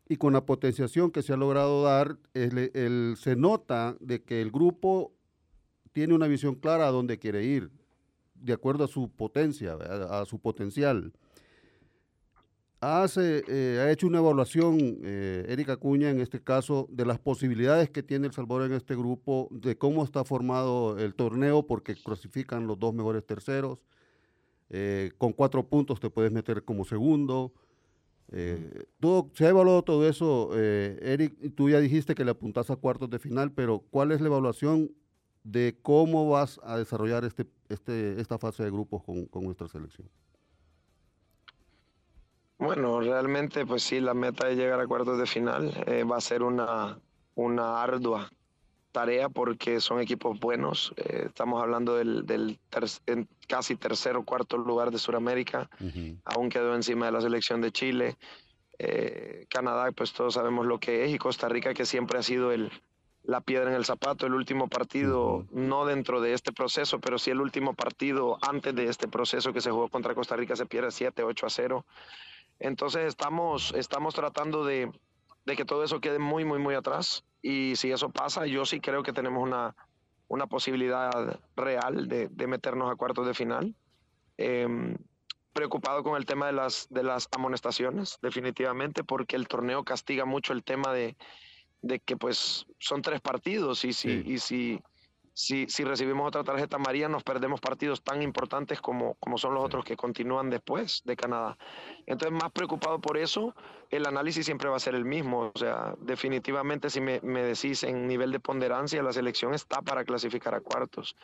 Y 0.08 0.18
con 0.18 0.34
la 0.34 0.46
potenciación 0.46 1.10
que 1.10 1.24
se 1.24 1.34
ha 1.34 1.36
logrado 1.38 1.82
dar, 1.82 2.16
el- 2.36 2.70
el- 2.76 3.16
se 3.18 3.36
nota 3.36 3.98
de 4.00 4.22
que 4.22 4.40
el 4.44 4.52
grupo 4.52 5.14
tiene 5.94 6.14
una 6.14 6.28
visión 6.28 6.54
clara 6.54 6.88
a 6.88 6.92
dónde 6.92 7.18
quiere 7.18 7.44
ir, 7.44 7.72
de 8.36 8.54
acuerdo 8.54 8.84
a 8.84 8.88
su 8.88 9.10
potencia, 9.10 9.74
a 9.74 10.26
su 10.26 10.38
potencial. 10.38 11.12
Hace, 12.80 13.44
eh, 13.48 13.80
ha 13.80 13.92
hecho 13.92 14.06
una 14.06 14.20
evaluación, 14.20 14.78
eh, 15.04 15.46
Erika 15.50 15.74
Acuña, 15.74 16.12
en 16.12 16.20
este 16.22 16.44
caso, 16.44 16.88
de 16.92 17.06
las 17.06 17.18
posibilidades 17.18 17.90
que 17.90 18.04
tiene 18.04 18.28
El 18.28 18.34
Salvador 18.34 18.68
en 18.68 18.74
este 18.74 18.96
grupo, 18.96 19.48
de 19.52 19.76
cómo 19.78 20.04
está 20.04 20.24
formado 20.24 21.00
el 21.00 21.16
torneo, 21.16 21.66
porque 21.66 21.96
clasifican 21.96 22.68
los 22.68 22.78
dos 22.78 22.94
mejores 22.94 23.26
terceros. 23.26 23.80
Eh, 24.70 25.12
con 25.18 25.34
cuatro 25.34 25.68
puntos 25.68 26.00
te 26.00 26.10
puedes 26.12 26.32
meter 26.32 26.64
como 26.66 26.86
segundo. 26.86 27.54
Eh, 28.32 28.86
todo- 29.00 29.32
se 29.36 29.46
ha 29.46 29.50
evaluado 29.50 29.84
todo 29.84 30.08
eso, 30.08 30.52
eh, 30.56 31.00
Eric, 31.02 31.56
tú 31.56 31.70
ya 31.70 31.80
dijiste 31.80 32.16
que 32.16 32.26
le 32.26 32.32
apuntas 32.32 32.70
a 32.72 32.76
cuartos 32.78 33.10
de 33.10 33.20
final, 33.20 33.52
pero 33.54 33.80
¿cuál 33.92 34.12
es 34.12 34.22
la 34.22 34.28
evaluación 34.28 34.92
de 35.44 35.78
cómo 35.82 36.30
vas 36.30 36.60
a 36.64 36.78
desarrollar 36.78 37.26
este, 37.26 37.48
este, 37.70 38.20
esta 38.22 38.38
fase 38.40 38.64
de 38.64 38.72
grupos 38.72 39.04
con, 39.04 39.26
con 39.28 39.46
nuestra 39.46 39.68
selección? 39.70 40.10
Bueno, 42.68 43.00
realmente, 43.00 43.66
pues 43.66 43.82
sí, 43.84 44.02
la 44.02 44.14
meta 44.14 44.46
de 44.48 44.56
llegar 44.58 44.80
a 44.82 44.88
cuartos 44.88 45.18
de 45.18 45.26
final 45.26 45.72
eh, 45.88 46.04
va 46.04 46.18
a 46.18 46.22
ser 46.22 46.44
una, 46.44 47.00
una 47.36 47.82
ardua 47.82 48.30
tarea 48.92 49.30
porque 49.30 49.80
son 49.80 50.02
equipos 50.02 50.38
buenos. 50.40 50.94
Eh, 50.98 51.24
estamos 51.28 51.62
hablando 51.62 51.96
del, 51.96 52.26
del 52.26 52.60
ter- 52.70 52.84
en 53.06 53.28
casi 53.48 53.76
tercer 53.78 54.18
o 54.18 54.24
cuarto 54.26 54.58
lugar 54.58 54.92
de 54.92 54.98
Sudamérica. 54.98 55.70
Aún 56.26 56.50
quedó 56.50 56.76
encima 56.76 57.06
de 57.06 57.14
la 57.14 57.22
selección 57.22 57.62
de 57.62 57.72
Chile. 57.72 58.18
Eh, 58.80 59.46
Canadá, 59.50 59.90
pues 59.94 60.12
todos 60.12 60.34
sabemos 60.34 60.66
lo 60.66 60.78
que 60.78 61.06
es, 61.06 61.12
y 61.14 61.18
Costa 61.18 61.48
Rica, 61.48 61.74
que 61.74 61.86
siempre 61.86 62.20
ha 62.20 62.24
sido 62.24 62.52
el, 62.52 62.70
la 63.24 63.40
piedra 63.40 63.70
en 63.70 63.78
el 63.78 63.86
zapato, 63.86 64.26
el 64.26 64.34
último 64.34 64.68
partido, 64.68 65.46
no 65.52 65.86
dentro 65.86 66.20
de 66.20 66.34
este 66.34 66.52
proceso, 66.52 67.00
pero 67.00 67.18
sí 67.18 67.32
el 67.32 67.40
último 67.40 67.76
partido 67.76 68.38
antes 68.42 68.76
de 68.76 68.88
este 68.88 69.08
proceso 69.08 69.54
que 69.54 69.62
se 69.62 69.72
jugó 69.72 69.88
contra 69.88 70.14
Costa 70.16 70.36
Rica 70.36 70.56
se 70.58 70.66
pierde 70.66 70.92
7, 70.92 71.24
8 71.24 71.46
a 71.46 71.50
0. 71.50 71.86
Entonces 72.60 73.06
estamos, 73.06 73.74
estamos 73.74 74.16
tratando 74.16 74.66
de, 74.66 74.92
de 75.46 75.56
que 75.56 75.66
todo 75.66 75.84
eso 75.84 76.00
quede 76.02 76.20
muy, 76.20 76.46
muy, 76.46 76.60
muy 76.60 76.76
atrás. 76.76 77.24
Y 77.42 77.76
si 77.76 77.92
eso 77.92 78.10
pasa, 78.10 78.46
yo 78.46 78.66
sí 78.66 78.80
creo 78.80 79.04
que 79.04 79.14
tenemos 79.14 79.44
una, 79.44 79.76
una 80.28 80.48
posibilidad 80.48 81.40
real 81.56 82.08
de, 82.08 82.28
de 82.30 82.48
meternos 82.48 82.92
a 82.92 82.96
cuartos 82.96 83.28
de 83.28 83.34
final. 83.34 83.76
Em, 84.38 84.96
preocupado 85.54 86.04
con 86.04 86.16
el 86.18 86.26
tema 86.26 86.46
de 86.46 86.54
las, 86.54 86.88
de 86.92 87.02
las 87.02 87.28
amonestaciones, 87.36 88.20
definitivamente, 88.22 89.04
porque 89.04 89.36
el 89.36 89.48
torneo 89.48 89.84
castiga 89.84 90.24
mucho 90.26 90.54
el 90.54 90.64
tema 90.64 90.94
de, 90.94 91.18
de 91.82 92.00
que 92.00 92.16
pues 92.16 92.68
son 92.78 93.02
tres 93.02 93.22
partidos 93.22 93.84
y 93.84 93.94
si, 93.94 94.22
Sí. 94.22 94.24
y 94.26 94.38
si, 94.38 94.82
si, 95.38 95.68
si 95.70 95.84
recibimos 95.84 96.28
otra 96.28 96.44
tarjeta 96.44 96.78
amarilla 96.78 97.08
nos 97.08 97.24
perdemos 97.24 97.62
partidos 97.62 98.02
tan 98.02 98.24
importantes 98.24 98.82
como, 98.82 99.14
como 99.20 99.38
son 99.38 99.54
los 99.54 99.64
otros 99.64 99.86
que 99.86 99.96
continúan 99.96 100.50
después 100.50 101.04
de 101.06 101.16
Canadá. 101.16 101.60
Entonces, 102.08 102.36
más 102.42 102.52
preocupado 102.52 102.98
por 103.00 103.20
eso, 103.20 103.54
el 103.92 104.08
análisis 104.08 104.48
siempre 104.48 104.68
va 104.68 104.78
a 104.78 104.80
ser 104.80 104.96
el 104.96 105.06
mismo. 105.06 105.52
O 105.54 105.60
sea, 105.60 105.94
definitivamente 106.00 106.90
si 106.90 107.02
me, 107.02 107.22
me 107.22 107.44
decís 107.44 107.84
en 107.84 108.08
nivel 108.08 108.32
de 108.32 108.40
ponderancia, 108.40 109.04
la 109.04 109.14
selección 109.14 109.54
está 109.54 109.84
para 109.84 110.04
clasificar 110.06 110.56
a 110.56 110.62
cuartos. 110.62 111.16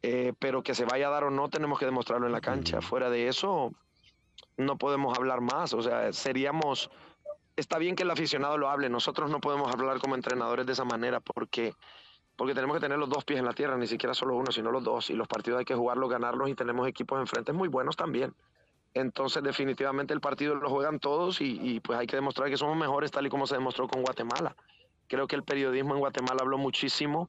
Eh, 0.00 0.32
pero 0.38 0.62
que 0.62 0.74
se 0.74 0.86
vaya 0.86 1.08
a 1.08 1.10
dar 1.10 1.24
o 1.24 1.30
no, 1.30 1.50
tenemos 1.50 1.78
que 1.78 1.84
demostrarlo 1.84 2.26
en 2.26 2.32
la 2.32 2.40
cancha. 2.40 2.80
Fuera 2.80 3.10
de 3.10 3.28
eso, 3.28 3.74
no 4.56 4.78
podemos 4.78 5.18
hablar 5.18 5.42
más. 5.42 5.74
O 5.74 5.82
sea, 5.82 6.14
seríamos... 6.14 6.90
Está 7.56 7.76
bien 7.76 7.94
que 7.94 8.04
el 8.04 8.10
aficionado 8.10 8.56
lo 8.56 8.70
hable, 8.70 8.88
nosotros 8.88 9.30
no 9.30 9.38
podemos 9.38 9.70
hablar 9.70 10.00
como 10.00 10.14
entrenadores 10.14 10.64
de 10.64 10.72
esa 10.72 10.86
manera 10.86 11.20
porque, 11.20 11.74
porque 12.40 12.54
tenemos 12.54 12.76
que 12.76 12.80
tener 12.80 12.98
los 12.98 13.10
dos 13.10 13.22
pies 13.22 13.38
en 13.38 13.44
la 13.44 13.52
tierra, 13.52 13.76
ni 13.76 13.86
siquiera 13.86 14.14
solo 14.14 14.34
uno, 14.34 14.50
sino 14.50 14.70
los 14.70 14.82
dos. 14.82 15.10
Y 15.10 15.12
los 15.12 15.28
partidos 15.28 15.58
hay 15.58 15.66
que 15.66 15.74
jugarlos, 15.74 16.08
ganarlos 16.08 16.48
y 16.48 16.54
tenemos 16.54 16.88
equipos 16.88 17.20
enfrente 17.20 17.52
muy 17.52 17.68
buenos 17.68 17.96
también. 17.98 18.34
Entonces, 18.94 19.42
definitivamente 19.42 20.14
el 20.14 20.22
partido 20.22 20.54
lo 20.54 20.70
juegan 20.70 21.00
todos 21.00 21.42
y, 21.42 21.60
y, 21.60 21.80
pues 21.80 21.98
hay 21.98 22.06
que 22.06 22.16
demostrar 22.16 22.48
que 22.48 22.56
somos 22.56 22.78
mejores 22.78 23.10
tal 23.10 23.26
y 23.26 23.28
como 23.28 23.46
se 23.46 23.56
demostró 23.56 23.88
con 23.88 24.00
Guatemala. 24.00 24.56
Creo 25.06 25.26
que 25.26 25.36
el 25.36 25.42
periodismo 25.42 25.92
en 25.92 26.00
Guatemala 26.00 26.38
habló 26.40 26.56
muchísimo 26.56 27.28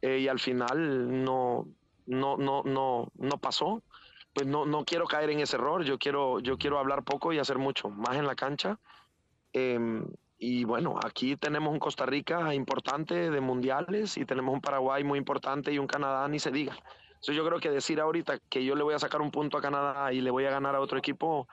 eh, 0.00 0.20
y 0.20 0.28
al 0.28 0.38
final 0.38 1.22
no, 1.24 1.68
no, 2.06 2.38
no, 2.38 2.62
no, 2.64 3.12
no 3.18 3.38
pasó. 3.38 3.82
Pues 4.32 4.46
no, 4.46 4.64
no 4.64 4.86
quiero 4.86 5.04
caer 5.04 5.28
en 5.28 5.40
ese 5.40 5.56
error, 5.56 5.84
yo 5.84 5.98
quiero, 5.98 6.40
yo 6.40 6.56
quiero 6.56 6.78
hablar 6.78 7.04
poco 7.04 7.34
y 7.34 7.38
hacer 7.38 7.58
mucho, 7.58 7.90
más 7.90 8.16
en 8.16 8.26
la 8.26 8.34
cancha. 8.34 8.78
Em, 9.52 10.06
y 10.38 10.64
bueno, 10.64 10.98
aquí 11.04 11.36
tenemos 11.36 11.72
un 11.72 11.80
Costa 11.80 12.06
Rica 12.06 12.54
importante 12.54 13.30
de 13.30 13.40
mundiales 13.40 14.16
y 14.16 14.24
tenemos 14.24 14.54
un 14.54 14.60
Paraguay 14.60 15.02
muy 15.02 15.18
importante 15.18 15.72
y 15.72 15.78
un 15.78 15.88
Canadá, 15.88 16.28
ni 16.28 16.38
se 16.38 16.52
diga. 16.52 16.76
Entonces 17.08 17.34
yo 17.34 17.44
creo 17.44 17.58
que 17.58 17.70
decir 17.70 18.00
ahorita 18.00 18.38
que 18.48 18.64
yo 18.64 18.76
le 18.76 18.84
voy 18.84 18.94
a 18.94 19.00
sacar 19.00 19.20
un 19.20 19.32
punto 19.32 19.58
a 19.58 19.60
Canadá 19.60 20.12
y 20.12 20.20
le 20.20 20.30
voy 20.30 20.44
a 20.44 20.50
ganar 20.50 20.76
a 20.76 20.80
otro 20.80 20.96
equipo, 20.96 21.48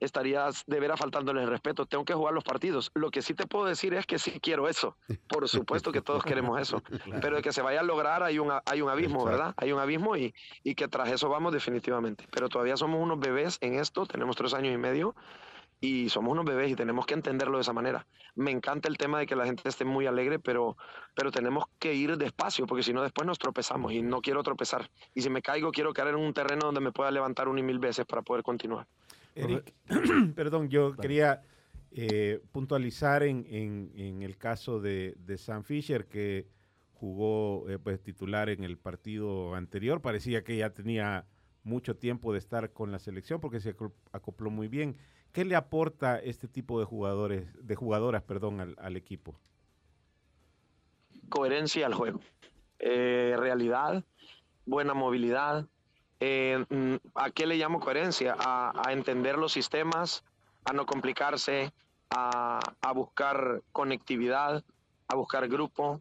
estaría 0.00 0.48
de 0.66 0.80
veras 0.80 0.98
faltándole 0.98 1.42
el 1.42 1.50
respeto. 1.50 1.84
Tengo 1.84 2.06
que 2.06 2.14
jugar 2.14 2.32
los 2.32 2.44
partidos. 2.44 2.90
Lo 2.94 3.10
que 3.10 3.20
sí 3.20 3.34
te 3.34 3.46
puedo 3.46 3.66
decir 3.66 3.92
es 3.92 4.06
que 4.06 4.18
sí 4.18 4.40
quiero 4.40 4.68
eso. 4.68 4.96
Por 5.28 5.46
supuesto 5.46 5.92
que 5.92 6.00
todos 6.00 6.24
queremos 6.24 6.58
eso. 6.58 6.82
Pero 7.20 7.36
de 7.36 7.42
que 7.42 7.52
se 7.52 7.60
vaya 7.60 7.80
a 7.80 7.82
lograr 7.82 8.22
hay 8.22 8.38
un, 8.38 8.50
hay 8.64 8.80
un 8.80 8.88
abismo. 8.88 9.22
¿verdad? 9.26 9.52
Hay 9.58 9.72
un 9.72 9.80
abismo 9.80 10.16
y, 10.16 10.34
y 10.62 10.74
que 10.74 10.88
tras 10.88 11.12
eso 11.12 11.28
vamos 11.28 11.52
definitivamente. 11.52 12.26
Pero 12.30 12.48
todavía 12.48 12.78
somos 12.78 13.02
unos 13.02 13.20
bebés 13.20 13.58
en 13.60 13.74
esto, 13.74 14.06
tenemos 14.06 14.34
tres 14.34 14.54
años 14.54 14.72
y 14.72 14.78
medio 14.78 15.14
y 15.84 16.08
somos 16.08 16.32
unos 16.32 16.44
bebés 16.44 16.70
y 16.70 16.74
tenemos 16.76 17.04
que 17.06 17.14
entenderlo 17.14 17.58
de 17.58 17.62
esa 17.62 17.72
manera. 17.72 18.06
Me 18.34 18.50
encanta 18.50 18.88
el 18.88 18.96
tema 18.96 19.18
de 19.18 19.26
que 19.26 19.36
la 19.36 19.44
gente 19.44 19.68
esté 19.68 19.84
muy 19.84 20.06
alegre, 20.06 20.38
pero, 20.38 20.76
pero 21.14 21.30
tenemos 21.30 21.64
que 21.78 21.94
ir 21.94 22.16
despacio, 22.16 22.66
porque 22.66 22.82
si 22.82 22.92
no 22.92 23.02
después 23.02 23.26
nos 23.26 23.38
tropezamos 23.38 23.92
y 23.92 24.02
no 24.02 24.20
quiero 24.20 24.42
tropezar. 24.42 24.90
Y 25.14 25.22
si 25.22 25.30
me 25.30 25.42
caigo, 25.42 25.70
quiero 25.72 25.92
caer 25.92 26.08
en 26.14 26.16
un 26.16 26.32
terreno 26.32 26.66
donde 26.66 26.80
me 26.80 26.92
pueda 26.92 27.10
levantar 27.10 27.48
un 27.48 27.58
y 27.58 27.62
mil 27.62 27.78
veces 27.78 28.06
para 28.06 28.22
poder 28.22 28.42
continuar. 28.42 28.86
Eric, 29.34 29.74
perdón, 30.34 30.68
yo 30.68 30.94
quería 30.96 31.42
eh, 31.92 32.40
puntualizar 32.52 33.22
en, 33.22 33.44
en- 33.48 33.92
en 33.96 34.22
el 34.22 34.36
caso 34.36 34.80
de, 34.80 35.14
de 35.18 35.38
Sam 35.38 35.62
Fisher, 35.64 36.06
que 36.06 36.46
jugó 36.92 37.68
eh, 37.68 37.78
pues, 37.78 38.00
titular 38.02 38.48
en 38.48 38.64
el 38.64 38.78
partido 38.78 39.54
anterior. 39.54 40.00
Parecía 40.00 40.42
que 40.44 40.56
ya 40.56 40.70
tenía 40.70 41.26
mucho 41.62 41.96
tiempo 41.96 42.32
de 42.32 42.38
estar 42.38 42.72
con 42.72 42.92
la 42.92 42.98
selección 42.98 43.40
porque 43.40 43.60
se 43.60 43.74
acopló 44.12 44.50
muy 44.50 44.68
bien. 44.68 44.96
¿Qué 45.34 45.44
le 45.44 45.56
aporta 45.56 46.20
este 46.20 46.46
tipo 46.46 46.78
de 46.78 46.84
jugadores, 46.84 47.48
de 47.60 47.74
jugadoras, 47.74 48.22
perdón, 48.22 48.76
al, 48.78 48.96
equipo? 48.96 49.34
coherencia 51.28 51.86
al 51.86 51.94
juego. 51.94 52.20
Eh, 52.78 53.34
realidad, 53.36 54.04
buena 54.64 54.94
movilidad. 54.94 55.66
Eh, 56.20 56.64
mm, 56.68 56.94
¿A 57.16 57.30
qué 57.30 57.48
le 57.48 57.56
llamo 57.56 57.80
coherencia? 57.80 58.36
A, 58.38 58.92
entender 58.92 59.36
los 59.36 59.52
sistemas, 59.52 60.22
a 60.66 60.72
no 60.72 60.86
complicarse, 60.86 61.72
a 62.10 62.92
buscar 62.94 63.60
conectividad, 63.72 64.62
a 65.08 65.16
buscar 65.16 65.48
grupo. 65.48 66.00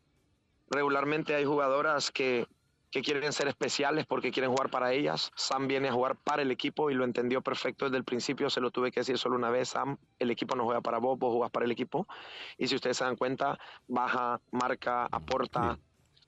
Regularmente 0.69 1.33
hay 1.33 1.45
jugadoras 1.45 2.11
que, 2.11 2.45
que 2.93 3.01
quieren 3.01 3.33
ser 3.33 3.47
especiales 3.47 4.05
porque 4.05 4.31
quieren 4.31 4.51
jugar 4.51 4.69
para 4.69 4.93
ellas. 4.93 5.31
Sam 5.35 5.67
viene 5.67 5.89
a 5.89 5.91
jugar 5.91 6.15
para 6.15 6.43
el 6.43 6.51
equipo 6.51 6.91
y 6.91 6.93
lo 6.93 7.05
entendió 7.05 7.41
perfecto 7.41 7.85
desde 7.85 7.97
el 7.97 8.03
principio. 8.03 8.51
Se 8.51 8.61
lo 8.61 8.69
tuve 8.69 8.91
que 8.91 8.99
decir 8.99 9.17
solo 9.17 9.35
una 9.35 9.49
vez. 9.49 9.69
Sam, 9.69 9.97
el 10.19 10.29
equipo 10.29 10.55
no 10.55 10.63
juega 10.65 10.81
para 10.81 10.99
vos, 10.99 11.17
vos 11.17 11.33
jugás 11.33 11.49
para 11.49 11.65
el 11.65 11.71
equipo. 11.71 12.07
Y 12.55 12.67
si 12.67 12.75
ustedes 12.75 12.97
se 12.97 13.03
dan 13.03 13.15
cuenta, 13.15 13.57
baja, 13.87 14.39
marca, 14.51 15.07
aporta, 15.09 15.79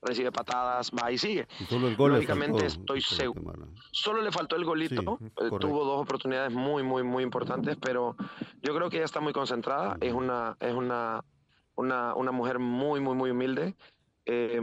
recibe 0.02 0.32
patadas, 0.32 0.90
va 0.92 1.12
y 1.12 1.20
sigue. 1.20 1.48
Solo 1.70 1.88
el 1.88 1.96
gol 1.96 2.14
Lógicamente 2.14 2.68
faltó 2.68 2.96
estoy 2.96 3.02
seguro. 3.02 3.68
Solo 3.92 4.24
le 4.24 4.32
faltó 4.32 4.56
el 4.56 4.66
golito. 4.66 5.20
Sí, 5.20 5.26
eh, 5.28 5.50
tuvo 5.60 5.86
dos 5.86 6.02
oportunidades 6.02 6.52
muy, 6.52 6.82
muy, 6.82 7.04
muy 7.04 7.22
importantes, 7.22 7.78
pero 7.80 8.16
yo 8.64 8.74
creo 8.74 8.90
que 8.90 8.98
ella 8.98 9.06
está 9.06 9.20
muy 9.20 9.34
concentrada. 9.34 9.98
Es 10.02 10.14
una, 10.14 10.58
es 10.60 10.74
una, 10.74 11.24
una, 11.76 12.16
una 12.16 12.32
mujer 12.32 12.58
muy, 12.58 13.02
muy, 13.02 13.14
muy 13.14 13.30
humilde. 13.30 13.76
Eh, 14.26 14.60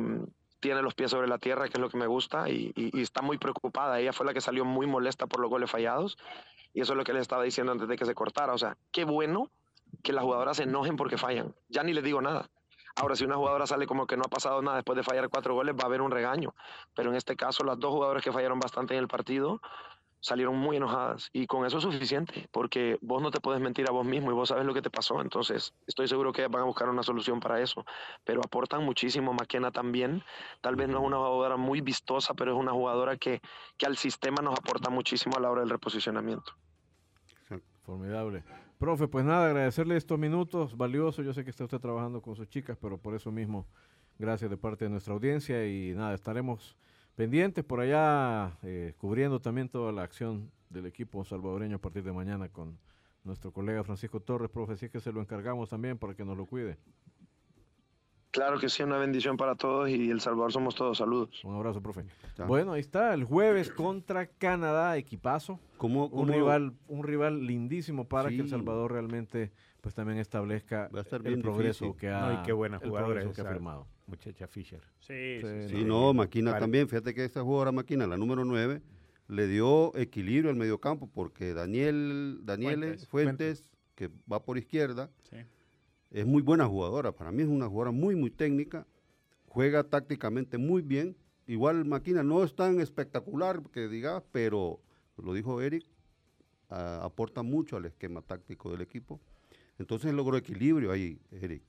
tiene 0.62 0.80
los 0.80 0.94
pies 0.94 1.10
sobre 1.10 1.26
la 1.26 1.38
tierra, 1.38 1.68
que 1.68 1.74
es 1.74 1.80
lo 1.80 1.90
que 1.90 1.98
me 1.98 2.06
gusta, 2.06 2.48
y, 2.48 2.72
está 2.94 3.20
muy 3.20 3.36
preocupada. 3.36 3.98
Ella 3.98 4.12
fue 4.12 4.24
la 4.24 4.32
que 4.32 4.40
salió 4.40 4.64
muy 4.64 4.86
molesta 4.86 5.26
por 5.26 5.40
los 5.40 5.50
goles 5.50 5.68
fallados, 5.68 6.16
y 6.72 6.80
eso 6.80 6.92
es 6.92 6.96
lo 6.96 7.04
que 7.04 7.12
le 7.12 7.18
estaba 7.18 7.42
diciendo 7.42 7.72
antes 7.72 7.88
de 7.88 7.96
que 7.96 8.06
se 8.06 8.14
cortara. 8.14 8.54
O 8.54 8.58
sea, 8.58 8.76
qué 8.92 9.04
bueno 9.04 9.50
que 10.04 10.12
las 10.12 10.22
jugadoras 10.22 10.56
se 10.56 10.62
enojen 10.62 10.96
porque 10.96 11.18
fallan. 11.18 11.52
Ya 11.68 11.82
ni 11.82 11.92
les 11.92 12.04
digo 12.04 12.22
nada. 12.22 12.48
Ahora, 12.94 13.16
si 13.16 13.24
una 13.24 13.36
jugadora 13.36 13.66
sale 13.66 13.86
como 13.86 14.06
que 14.06 14.16
no 14.16 14.22
ha 14.24 14.30
pasado 14.30 14.62
nada 14.62 14.76
después 14.76 14.96
de 14.96 15.02
fallar 15.02 15.28
cuatro 15.28 15.54
goles, 15.54 15.74
va 15.74 15.82
a 15.82 15.86
haber 15.86 16.00
un 16.00 16.12
regaño. 16.12 16.54
Pero 16.94 17.10
en 17.10 17.16
este 17.16 17.34
caso, 17.34 17.64
las 17.64 17.78
dos 17.80 17.90
jugadoras 17.90 18.22
que 18.22 18.30
fallaron 18.30 18.60
bastante 18.60 18.94
en 18.94 19.00
el 19.00 19.08
partido 19.08 19.60
salieron 20.22 20.56
muy 20.56 20.76
enojadas. 20.76 21.28
Y 21.32 21.46
con 21.46 21.66
eso 21.66 21.78
es 21.78 21.82
suficiente, 21.82 22.48
porque 22.52 22.96
vos 23.02 23.20
no 23.20 23.30
te 23.30 23.40
puedes 23.40 23.60
mentir 23.60 23.86
a 23.88 23.92
vos 23.92 24.06
mismo 24.06 24.30
y 24.30 24.34
vos 24.34 24.48
sabes 24.48 24.64
lo 24.64 24.72
que 24.72 24.80
te 24.80 24.88
pasó. 24.88 25.20
Entonces, 25.20 25.74
estoy 25.86 26.08
seguro 26.08 26.32
que 26.32 26.46
van 26.46 26.62
a 26.62 26.64
buscar 26.64 26.88
una 26.88 27.02
solución 27.02 27.40
para 27.40 27.60
eso. 27.60 27.84
Pero 28.24 28.40
aportan 28.42 28.84
muchísimo. 28.84 29.34
McKenna 29.34 29.72
también. 29.72 30.22
Tal 30.60 30.76
vez 30.76 30.88
no 30.88 31.00
es 31.00 31.04
una 31.04 31.16
jugadora 31.18 31.56
muy 31.56 31.80
vistosa, 31.80 32.32
pero 32.34 32.52
es 32.52 32.58
una 32.58 32.72
jugadora 32.72 33.16
que, 33.16 33.42
que 33.76 33.86
al 33.86 33.96
sistema 33.96 34.40
nos 34.42 34.58
aporta 34.58 34.88
muchísimo 34.88 35.36
a 35.36 35.40
la 35.40 35.50
hora 35.50 35.60
del 35.60 35.70
reposicionamiento. 35.70 36.52
Formidable. 37.84 38.44
Profe, 38.78 39.08
pues 39.08 39.24
nada, 39.24 39.46
agradecerle 39.46 39.96
estos 39.96 40.18
minutos 40.18 40.76
valiosos. 40.76 41.24
Yo 41.24 41.34
sé 41.34 41.42
que 41.42 41.50
está 41.50 41.64
usted 41.64 41.80
trabajando 41.80 42.22
con 42.22 42.36
sus 42.36 42.48
chicas, 42.48 42.78
pero 42.80 42.96
por 42.96 43.14
eso 43.14 43.32
mismo, 43.32 43.66
gracias 44.18 44.50
de 44.50 44.56
parte 44.56 44.84
de 44.84 44.90
nuestra 44.90 45.14
audiencia 45.14 45.66
y 45.66 45.92
nada, 45.94 46.14
estaremos 46.14 46.76
pendientes 47.14 47.64
por 47.64 47.80
allá, 47.80 48.58
eh, 48.62 48.94
cubriendo 48.98 49.40
también 49.40 49.68
toda 49.68 49.92
la 49.92 50.02
acción 50.02 50.50
del 50.70 50.86
equipo 50.86 51.24
salvadoreño 51.24 51.76
a 51.76 51.80
partir 51.80 52.02
de 52.02 52.12
mañana 52.12 52.48
con 52.48 52.78
nuestro 53.24 53.52
colega 53.52 53.84
Francisco 53.84 54.20
Torres, 54.20 54.50
profe, 54.50 54.72
así 54.72 54.88
que 54.88 55.00
se 55.00 55.12
lo 55.12 55.20
encargamos 55.20 55.68
también 55.70 55.98
para 55.98 56.14
que 56.14 56.24
nos 56.24 56.36
lo 56.36 56.46
cuide. 56.46 56.78
Claro 58.32 58.58
que 58.58 58.70
sí, 58.70 58.82
una 58.82 58.96
bendición 58.96 59.36
para 59.36 59.54
todos 59.56 59.90
y 59.90 60.10
El 60.10 60.22
Salvador 60.22 60.50
somos 60.52 60.74
todos. 60.74 60.96
Saludos. 60.96 61.44
Un 61.44 61.54
abrazo, 61.54 61.82
profe. 61.82 62.06
Está. 62.26 62.46
Bueno, 62.46 62.72
ahí 62.72 62.80
está, 62.80 63.12
el 63.12 63.24
jueves 63.24 63.70
contra 63.70 64.26
Canadá, 64.26 64.96
equipazo. 64.96 65.60
¿Cómo, 65.76 66.06
Un 66.06 66.28
rival, 66.28 66.72
un 66.88 67.04
rival 67.04 67.46
lindísimo 67.46 68.08
para 68.08 68.30
que 68.30 68.36
El 68.36 68.44
Sí. 68.44 68.48
Salvador 68.50 68.90
realmente 68.92 69.52
pues 69.82 69.94
también 69.94 70.18
establezca 70.18 70.88
Va 70.94 71.00
a 71.00 71.02
estar 71.02 71.26
el 71.26 71.42
progreso 71.42 71.84
difícil. 71.86 72.00
que 72.00 72.08
ha, 72.08 72.20
No, 72.32 72.40
y 72.40 72.42
qué 72.42 72.52
buena 72.54 72.78
el 72.82 72.90
progreso 72.90 73.28
es 73.30 73.34
que 73.36 73.42
ha 73.42 73.52
firmado. 73.52 73.86
Muchacha 74.06 74.46
Fisher. 74.46 74.80
Sí, 75.00 75.38
Sí, 75.40 75.68
sí, 75.68 75.84
no, 75.84 76.12
Maquina 76.12 76.58
también. 76.58 76.88
Fíjate 76.88 77.14
que 77.14 77.24
esta 77.24 77.42
jugadora 77.42 77.72
Maquina, 77.72 78.06
la 78.06 78.16
número 78.16 78.44
9, 78.44 78.82
le 79.28 79.46
dio 79.46 79.96
equilibrio 79.96 80.50
al 80.50 80.56
mediocampo 80.56 81.06
porque 81.08 81.54
Daniel, 81.54 82.40
Daniele 82.42 82.98
Fuentes. 82.98 83.08
Fuentes, 83.08 83.70
que 83.94 84.10
va 84.30 84.44
por 84.44 84.58
izquierda, 84.58 85.10
Sí. 85.30 85.36
es 86.10 86.26
muy 86.26 86.42
buena 86.42 86.66
jugadora. 86.66 87.12
Para 87.12 87.30
mí 87.32 87.42
es 87.42 87.48
una 87.48 87.66
jugadora 87.68 87.90
muy, 87.92 88.16
muy 88.16 88.30
técnica. 88.30 88.86
Juega 89.46 89.84
tácticamente 89.84 90.58
muy 90.58 90.82
bien. 90.82 91.16
Igual 91.46 91.84
Maquina 91.84 92.22
no 92.22 92.42
es 92.44 92.54
tan 92.54 92.80
espectacular 92.80 93.62
que 93.72 93.88
diga, 93.88 94.22
pero 94.32 94.80
lo 95.16 95.32
dijo 95.34 95.60
Eric, 95.60 95.84
aporta 96.68 97.42
mucho 97.42 97.76
al 97.76 97.84
esquema 97.84 98.22
táctico 98.22 98.70
del 98.70 98.80
equipo. 98.80 99.20
Entonces 99.78 100.12
logró 100.14 100.36
equilibrio 100.36 100.90
ahí, 100.92 101.18
Eric, 101.30 101.62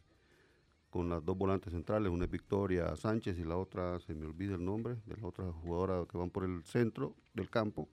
con 0.94 1.10
las 1.10 1.26
dos 1.26 1.36
volantes 1.36 1.74
centrales, 1.74 2.12
una 2.12 2.26
es 2.26 2.30
Victoria 2.30 2.96
Sánchez 2.96 3.40
y 3.40 3.44
la 3.44 3.58
otra, 3.58 4.00
se 4.00 4.14
me 4.14 4.28
olvida 4.28 4.54
el 4.54 4.64
nombre, 4.64 4.98
de 5.08 5.18
la 5.18 5.28
otra 5.28 5.52
jugadora 5.52 6.06
que 6.08 6.20
van 6.20 6.30
por 6.30 6.44
el 6.44 6.64
centro 6.66 7.16
del 7.34 7.50
campo. 7.50 7.90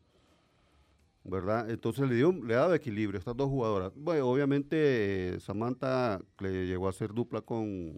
¿Verdad? 1.25 1.71
Entonces 1.71 2.07
le, 2.07 2.15
dio, 2.15 2.31
le 2.31 2.55
ha 2.55 2.59
dado 2.59 2.75
equilibrio 2.75 3.17
a 3.17 3.21
estas 3.21 3.35
dos 3.35 3.49
jugadoras. 3.49 3.95
Bueno, 3.97 4.29
obviamente 4.29 4.77
eh, 5.33 5.41
Samantha 5.41 6.21
le 6.41 6.67
llegó 6.67 6.89
a 6.89 6.91
hacer 6.91 7.15
dupla 7.15 7.41
con, 7.41 7.97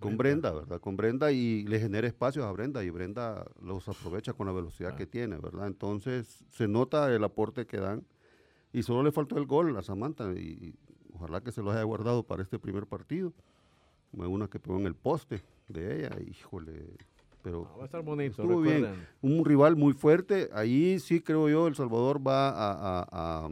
con 0.00 0.16
Brenda, 0.16 0.50
¿verdad? 0.50 0.80
Con 0.80 0.96
Brenda 0.96 1.30
y 1.30 1.62
le 1.62 1.78
genera 1.78 2.08
espacios 2.08 2.44
a 2.44 2.50
Brenda 2.50 2.82
y 2.82 2.90
Brenda 2.90 3.46
los 3.62 3.88
aprovecha 3.88 4.32
con 4.32 4.48
la 4.48 4.52
velocidad 4.52 4.96
que 4.96 5.06
tiene, 5.06 5.38
¿verdad? 5.38 5.68
Entonces 5.68 6.44
se 6.50 6.66
nota 6.66 7.14
el 7.14 7.22
aporte 7.22 7.66
que 7.66 7.76
dan 7.76 8.04
y 8.72 8.82
solo 8.82 9.04
le 9.04 9.12
faltó 9.12 9.38
el 9.38 9.46
gol 9.46 9.76
a 9.76 9.82
Samantha 9.82 10.32
y, 10.32 10.40
y 10.40 10.74
ojalá 11.12 11.40
que 11.40 11.52
se 11.52 11.62
lo 11.62 11.70
haya 11.70 11.84
guardado 11.84 12.24
para 12.24 12.42
este 12.42 12.58
primer 12.58 12.88
partido. 12.88 13.32
Una 14.24 14.48
que 14.48 14.58
pegó 14.58 14.78
en 14.78 14.86
el 14.86 14.94
poste 14.94 15.42
de 15.68 15.98
ella, 16.00 16.16
híjole, 16.26 16.96
pero 17.42 17.68
Ah, 17.70 17.76
va 17.76 17.82
a 17.82 17.84
estar 17.86 18.02
bonito, 18.02 18.42
estuvo 18.42 18.60
bien. 18.62 19.06
Un 19.20 19.44
rival 19.44 19.76
muy 19.76 19.92
fuerte, 19.92 20.48
ahí 20.52 20.98
sí 20.98 21.20
creo 21.20 21.48
yo 21.48 21.66
El 21.66 21.74
Salvador 21.74 22.26
va 22.26 22.48
a, 22.48 22.72
a- 23.00 23.46
a, 23.46 23.50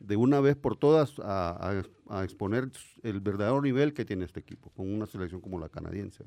de 0.00 0.16
una 0.16 0.40
vez 0.40 0.56
por 0.56 0.76
todas 0.76 1.18
a, 1.18 1.68
a 1.68 1.78
ex- 1.80 1.90
a 2.08 2.24
exponer 2.24 2.70
el 3.02 3.20
verdadero 3.20 3.60
nivel 3.60 3.92
que 3.92 4.04
tiene 4.04 4.24
este 4.24 4.40
equipo, 4.40 4.70
con 4.70 4.88
una 4.92 5.06
selección 5.06 5.40
como 5.40 5.58
la 5.58 5.68
canadiense. 5.68 6.24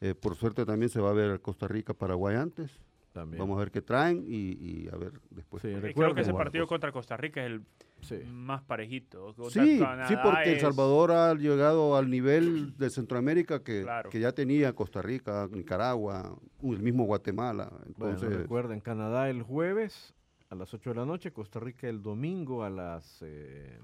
Eh, 0.00 0.14
por 0.14 0.34
suerte 0.36 0.64
también 0.66 0.88
se 0.90 1.00
va 1.00 1.10
a 1.10 1.14
ver 1.14 1.40
Costa 1.40 1.68
Rica, 1.68 1.94
Paraguay 1.94 2.36
antes. 2.36 2.70
También. 3.16 3.38
Vamos 3.40 3.56
a 3.56 3.60
ver 3.60 3.70
qué 3.70 3.80
traen 3.80 4.24
y, 4.28 4.52
y 4.84 4.88
a 4.92 4.96
ver 4.96 5.12
después. 5.30 5.62
Sí, 5.62 5.72
Creo 5.94 6.14
que 6.14 6.20
ese 6.20 6.34
partido 6.34 6.66
contra 6.66 6.92
Costa 6.92 7.16
Rica 7.16 7.40
es 7.40 7.46
el 7.46 7.62
Sí. 8.02 8.16
más 8.30 8.60
parejito. 8.62 9.34
Contra 9.34 9.64
Sí, 9.64 9.78
Canadá 9.78 10.06
sí, 10.08 10.14
porque 10.22 10.50
El 10.50 10.56
es- 10.56 10.60
Salvador 10.60 11.12
ha 11.12 11.32
llegado 11.34 11.96
al 11.96 12.10
nivel 12.10 12.76
de 12.76 12.90
Centroamérica 12.90 13.64
que, 13.64 13.82
Claro. 13.84 14.10
que 14.10 14.20
ya 14.20 14.32
tenía 14.32 14.74
Costa 14.74 15.00
Rica, 15.00 15.48
Nicaragua, 15.50 16.38
el 16.62 16.82
mismo 16.82 17.04
Guatemala. 17.04 17.70
Bueno, 17.96 18.14
Entonces, 18.16 18.36
recuerden, 18.36 18.80
Canadá 18.80 19.30
el 19.30 19.42
jueves 19.42 20.14
a 20.50 20.54
las 20.54 20.74
8 20.74 20.90
de 20.90 20.96
la 20.96 21.06
noche, 21.06 21.32
Costa 21.32 21.58
Rica 21.58 21.88
el 21.88 22.02
domingo 22.02 22.62
a 22.64 22.68
las, 22.70 23.22
eh, 23.22 23.78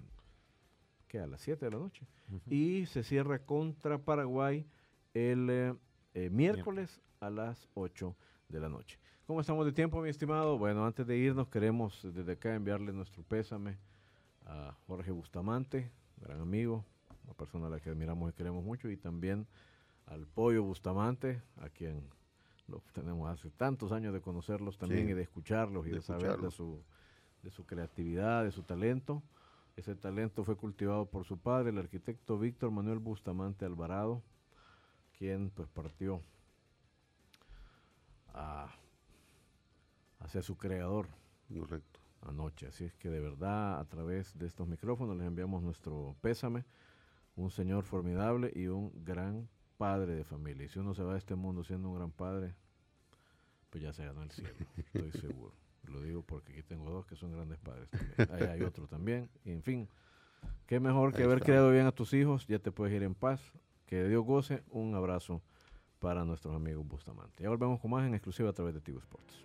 ¿qué? 1.08 1.18
A 1.20 1.26
las 1.26 1.40
7 1.40 1.64
de 1.64 1.70
la 1.70 1.78
noche. 1.78 2.06
Y 2.50 2.84
se 2.86 3.02
cierra 3.02 3.38
contra 3.38 3.96
Paraguay 3.96 4.66
el 5.14 5.48
eh, 5.50 5.74
eh, 6.14 6.28
miércoles 6.30 7.00
a 7.20 7.30
las 7.30 7.66
8 7.74 8.14
de 8.50 8.60
la 8.60 8.68
noche. 8.68 8.98
¿Cómo 9.26 9.40
estamos 9.40 9.64
de 9.64 9.72
tiempo, 9.72 10.00
mi 10.02 10.08
estimado? 10.08 10.58
Bueno, 10.58 10.84
antes 10.84 11.06
de 11.06 11.16
irnos 11.16 11.48
queremos 11.48 12.00
desde 12.02 12.32
acá 12.32 12.54
enviarle 12.54 12.92
nuestro 12.92 13.22
pésame 13.22 13.78
a 14.46 14.74
Jorge 14.86 15.10
Bustamante, 15.10 15.90
gran 16.20 16.40
amigo, 16.40 16.84
una 17.24 17.34
persona 17.34 17.68
a 17.68 17.70
la 17.70 17.80
que 17.80 17.90
admiramos 17.90 18.30
y 18.30 18.34
queremos 18.34 18.64
mucho, 18.64 18.90
y 18.90 18.96
también 18.96 19.46
al 20.06 20.26
Pollo 20.26 20.64
Bustamante, 20.64 21.40
a 21.60 21.68
quien 21.68 22.02
lo 22.66 22.82
tenemos 22.92 23.30
hace 23.30 23.50
tantos 23.50 23.92
años 23.92 24.12
de 24.12 24.20
conocerlos 24.20 24.76
también 24.78 25.06
Sí, 25.06 25.12
y 25.12 25.14
de 25.14 25.22
escucharlos 25.22 25.86
y 25.86 25.90
de, 25.90 25.96
de 25.96 26.02
saber 26.02 26.36
de 26.38 26.50
su, 26.50 26.82
de 27.42 27.50
su 27.50 27.64
creatividad, 27.64 28.44
de 28.44 28.50
su 28.50 28.62
talento. 28.64 29.22
Ese 29.76 29.94
talento 29.94 30.44
fue 30.44 30.56
cultivado 30.56 31.06
por 31.06 31.24
su 31.24 31.38
padre, 31.38 31.70
el 31.70 31.78
arquitecto 31.78 32.38
Víctor 32.38 32.70
Manuel 32.72 32.98
Bustamante 32.98 33.64
Alvarado, 33.64 34.22
quien 35.16 35.50
pues 35.50 35.68
partió 35.68 36.20
a- 38.34 38.68
hacia 40.24 40.42
su 40.42 40.56
creador 40.56 41.08
correcto. 41.58 42.00
anoche. 42.22 42.66
Así 42.66 42.84
es 42.84 42.94
que 42.94 43.10
de 43.10 43.20
verdad 43.20 43.80
a 43.80 43.84
través 43.84 44.36
de 44.38 44.46
estos 44.46 44.66
micrófonos 44.66 45.16
les 45.16 45.26
enviamos 45.26 45.62
nuestro 45.62 46.16
pésame. 46.20 46.64
Un 47.34 47.50
señor 47.50 47.84
formidable 47.84 48.52
y 48.54 48.66
un 48.66 48.92
gran 49.04 49.48
padre 49.78 50.14
de 50.14 50.24
familia. 50.24 50.66
Y 50.66 50.68
si 50.68 50.78
uno 50.78 50.94
se 50.94 51.02
va 51.02 51.12
de 51.12 51.18
este 51.18 51.34
mundo 51.34 51.64
siendo 51.64 51.88
un 51.88 51.96
gran 51.96 52.10
padre, 52.10 52.54
pues 53.70 53.82
ya 53.82 53.92
se 53.92 54.04
ganó 54.04 54.22
el 54.22 54.30
cielo, 54.30 54.54
estoy 54.76 55.10
seguro. 55.12 55.54
Lo 55.88 56.00
digo 56.00 56.22
porque 56.22 56.52
aquí 56.52 56.62
tengo 56.62 56.90
dos 56.90 57.06
que 57.06 57.16
son 57.16 57.32
grandes 57.32 57.58
padres 57.58 57.88
también. 57.90 58.28
Ahí 58.32 58.42
hay 58.42 58.62
otro 58.62 58.86
también. 58.86 59.28
Y 59.44 59.50
en 59.50 59.62
fin, 59.62 59.88
qué 60.66 60.78
mejor 60.78 61.12
que 61.12 61.24
haber 61.24 61.38
está. 61.38 61.46
criado 61.46 61.70
bien 61.70 61.86
a 61.86 61.92
tus 61.92 62.12
hijos. 62.12 62.46
Ya 62.46 62.58
te 62.58 62.70
puedes 62.70 62.94
ir 62.94 63.02
en 63.02 63.14
paz. 63.14 63.40
Que 63.86 64.06
Dios 64.06 64.24
goce. 64.24 64.62
Un 64.70 64.94
abrazo 64.94 65.42
para 65.98 66.24
nuestros 66.24 66.54
amigos 66.54 66.86
Bustamante. 66.86 67.42
Ya 67.42 67.48
volvemos 67.48 67.80
con 67.80 67.90
más 67.90 68.06
en 68.06 68.14
exclusiva 68.14 68.50
a 68.50 68.52
través 68.52 68.74
de 68.74 68.80
Tigo 68.80 68.98
Sports. 69.00 69.44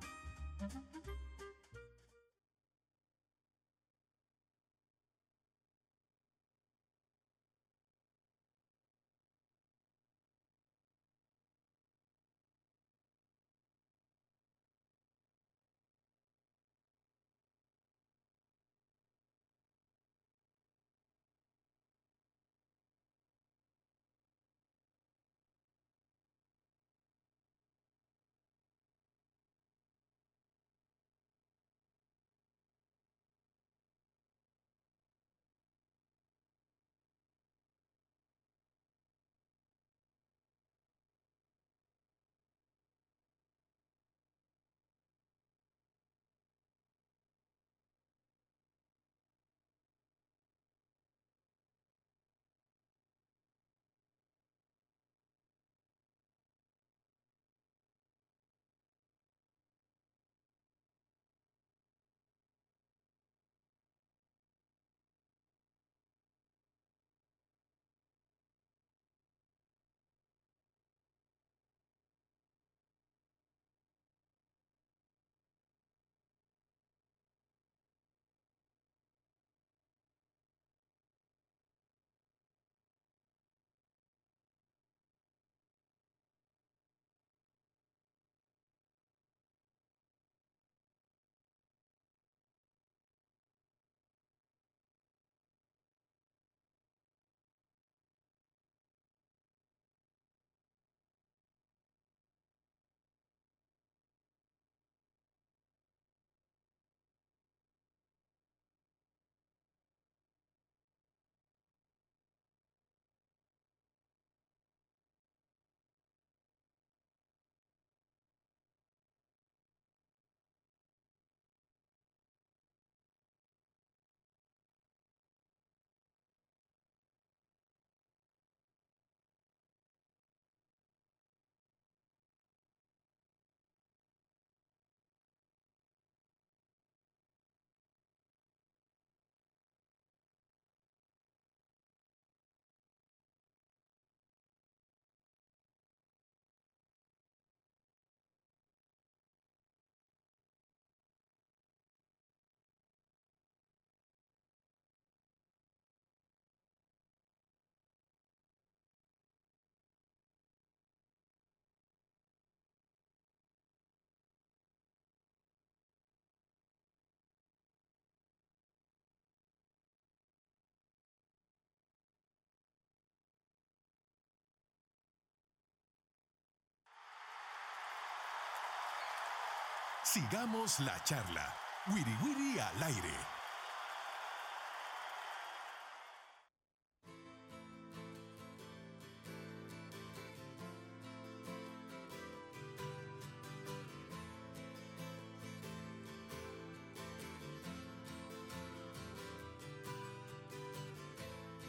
Sigamos 180.03 180.79
la 180.79 180.97
charla. 181.03 181.45
Wiri 181.87 182.15
Wiri 182.23 182.59
al 182.59 182.83
aire. 182.83 183.17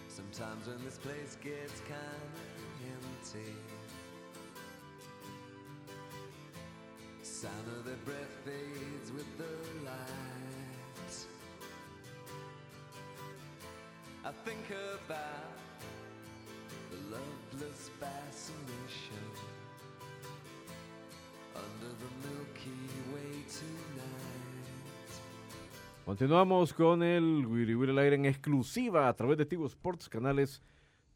Sometimes 0.08 0.66
when 0.66 0.82
this 0.84 0.98
place 0.98 1.36
gets 1.42 1.80
kind 1.80 1.98
of 1.98 3.34
empty, 3.34 3.54
sound 7.42 7.66
of 7.76 7.84
their 7.84 7.98
breath 8.04 8.34
fades 8.44 9.10
with 9.10 9.26
the 9.36 9.52
lights. 9.84 11.26
I 14.24 14.30
think 14.44 14.64
about 14.70 15.50
the 16.92 16.98
loveless 17.10 17.90
fascination 17.98 19.26
under 21.56 21.90
the 22.02 22.10
Milky 22.22 22.78
Way 23.12 23.44
tonight. 23.50 25.10
Continuamos 26.06 26.72
con 26.72 27.02
el 27.02 27.44
Wiri 27.44 27.74
Wiri 27.74 27.98
aire 27.98 28.14
en 28.14 28.26
exclusiva 28.26 29.08
a 29.08 29.16
través 29.16 29.36
de 29.36 29.46
Tigo 29.46 29.66
Sports, 29.66 30.08
canales 30.08 30.62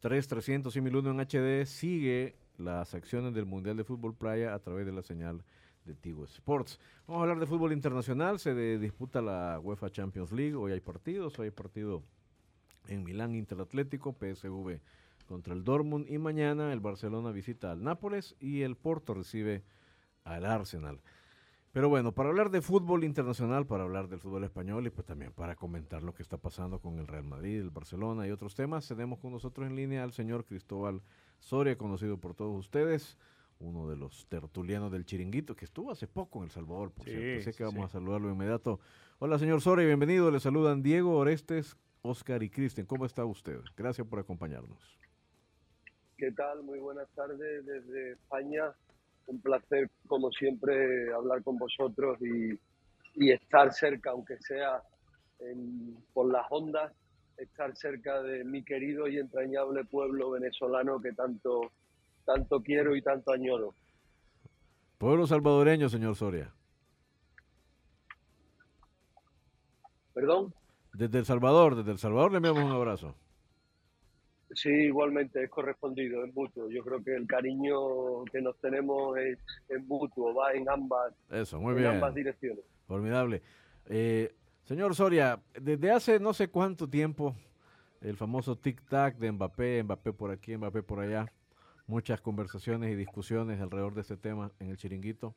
3, 0.01 0.27
300 0.27 0.75
y 0.75 0.81
1001 0.81 1.11
en 1.11 1.21
HD. 1.21 1.67
Sigue 1.67 2.35
las 2.59 2.95
acciones 2.95 3.33
del 3.33 3.47
Mundial 3.47 3.77
de 3.77 3.85
Fútbol 3.85 4.17
Playa 4.17 4.55
a 4.55 4.59
través 4.59 4.87
de 4.87 4.93
la 4.93 5.03
señal 5.03 5.45
de 5.87 5.95
Tigo 5.95 6.25
Sports. 6.25 6.79
Vamos 7.07 7.21
a 7.21 7.23
hablar 7.23 7.39
de 7.39 7.47
fútbol 7.47 7.73
internacional. 7.73 8.39
Se 8.39 8.79
disputa 8.79 9.23
la 9.23 9.61
UEFA 9.63 9.91
Champions 9.91 10.33
League. 10.33 10.55
Hoy 10.55 10.73
hay 10.73 10.81
partidos. 10.81 11.39
Hoy 11.39 11.47
hay 11.47 11.51
partido 11.53 12.03
en 12.89 13.05
Milán 13.05 13.35
Interatlético, 13.35 14.13
PSV 14.13 14.81
contra 15.27 15.55
el 15.55 15.65
Dortmund. 15.65 16.11
Y 16.11 16.19
mañana 16.19 16.73
el 16.73 16.81
Barcelona 16.81 17.31
visita 17.31 17.71
al 17.71 17.83
Nápoles 17.83 18.35
y 18.41 18.63
el 18.63 18.77
Porto 18.77 19.15
recibe 19.15 19.63
al 20.25 20.45
Arsenal. 20.45 21.01
Pero 21.77 21.91
bueno, 21.91 22.13
para 22.13 22.31
hablar 22.31 22.51
de 22.51 22.63
fútbol 22.63 23.05
internacional, 23.05 23.67
para 23.67 23.85
hablar 23.85 24.09
del 24.09 24.19
fútbol 24.19 24.45
español 24.45 24.87
y 24.87 24.91
pues 24.91 25.07
también 25.07 25.33
para 25.33 25.57
comentar 25.57 26.03
lo 26.03 26.15
que 26.15 26.23
está 26.23 26.39
pasando 26.39 26.79
con 26.81 26.99
el 26.99 27.07
Real 27.07 27.25
Madrid, 27.25 27.61
el 27.61 27.69
Barcelona 27.69 28.27
y 28.27 28.31
otros 28.31 28.55
temas, 28.55 28.89
tenemos 28.89 29.19
con 29.19 29.33
nosotros 29.33 29.67
en 29.67 29.77
línea 29.77 30.03
al 30.03 30.13
señor 30.13 30.47
Cristóbal 30.47 31.03
Soria, 31.39 31.77
conocido 31.77 32.17
por 32.17 32.33
todos 32.33 32.59
ustedes, 32.59 33.19
uno 33.61 33.89
de 33.89 33.97
los 33.97 34.27
tertulianos 34.27 34.93
del 34.93 35.05
Chiringuito, 35.07 35.57
que 35.57 35.65
estuvo 35.65 35.91
hace 35.91 36.07
poco 36.07 36.39
en 36.41 36.45
El 36.45 36.51
Salvador, 36.51 36.91
por 36.93 37.07
Sí, 37.07 37.13
cierto. 37.13 37.45
Sé 37.45 37.55
que 37.57 37.65
vamos 37.65 37.81
sí. 37.81 37.85
a 37.85 37.89
saludarlo 38.01 38.29
de 38.29 38.35
inmediato. 38.35 38.81
Hola, 39.19 39.39
señor 39.39 39.61
Soria, 39.61 39.87
bienvenido. 39.87 40.31
Le 40.31 40.41
saludan 40.41 40.83
Diego, 40.83 41.17
Orestes, 41.17 41.77
Oscar 42.03 42.43
y 42.43 42.51
Cristian. 42.51 42.87
¿Cómo 42.87 43.07
está 43.07 43.25
usted? 43.25 43.61
Gracias 43.77 44.07
por 44.07 44.19
acompañarnos. 44.19 44.99
¿Qué 46.19 46.33
tal? 46.33 46.63
Muy 46.63 46.79
buenas 46.79 47.09
tardes 47.15 47.65
desde 47.67 48.13
España. 48.13 48.73
Un 49.27 49.41
placer, 49.41 49.91
como 50.07 50.31
siempre, 50.31 51.13
hablar 51.13 51.43
con 51.43 51.59
vosotros 51.59 52.19
y, 52.21 52.59
y 53.15 53.33
estar 53.33 53.73
cerca, 53.73 54.11
aunque 54.11 54.39
sea 54.39 54.83
en- 55.41 55.97
por 56.15 56.31
las 56.31 56.47
ondas, 56.51 56.93
estar 57.37 57.77
cerca 57.77 58.23
de 58.23 58.45
mi 58.45 58.63
querido 58.63 59.09
y 59.09 59.19
entrañable 59.19 59.85
pueblo 59.85 60.31
venezolano 60.31 61.01
que 61.01 61.13
tanto, 61.13 61.73
tanto 62.27 62.61
quiero 62.63 62.95
y 62.95 63.01
tanto 63.01 63.33
añoro. 63.33 63.75
Pueblo 64.99 65.27
salvadoreño, 65.27 65.89
señor 65.89 66.17
Soria. 66.17 66.53
¿Perdón? 70.13 70.53
Desde 70.95 71.19
El 71.19 71.25
Salvador, 71.27 71.77
desde 71.77 71.93
El 71.93 71.99
Salvador 71.99 72.33
le 72.33 72.39
enviamos 72.39 72.65
un 72.65 72.73
abrazo. 72.73 73.15
Sí, 74.55 74.71
igualmente 74.71 75.45
es 75.45 75.51
correspondido, 75.51 76.25
es 76.25 76.35
mutuo. 76.35 76.71
Yo 76.71 76.83
creo 76.83 77.05
que 77.05 77.15
el 77.15 77.27
cariño 77.27 78.25
que 78.33 78.41
nos 78.41 78.59
tenemos 78.59 79.19
es, 79.19 79.39
es 79.69 79.85
mutuo, 79.87 80.35
va 80.35 80.53
en 80.55 80.69
ambas, 80.71 81.13
Eso, 81.31 81.61
muy 81.61 81.73
en 81.73 81.79
bien. 81.79 81.91
ambas 81.91 82.15
direcciones. 82.15 82.65
Formidable. 82.87 83.43
Eh, 83.87 84.35
señor 84.65 84.95
Soria, 84.95 85.39
desde 85.61 85.91
hace 85.91 86.19
no 86.19 86.33
sé 86.33 86.49
cuánto 86.49 86.89
tiempo, 86.89 87.37
el 88.01 88.17
famoso 88.17 88.57
tic-tac 88.59 89.17
de 89.17 89.33
Mbappé, 89.33 89.83
Mbappé 89.83 90.13
por 90.15 90.31
aquí, 90.31 90.57
Mbappé 90.57 90.83
por 90.83 91.01
allá, 91.01 91.31
muchas 91.87 92.21
conversaciones 92.21 92.93
y 92.93 92.97
discusiones 92.97 93.61
alrededor 93.61 93.95
de 93.95 94.01
este 94.03 94.17
tema 94.17 94.53
en 94.59 94.71
el 94.71 94.77
chiringuito. 94.77 95.35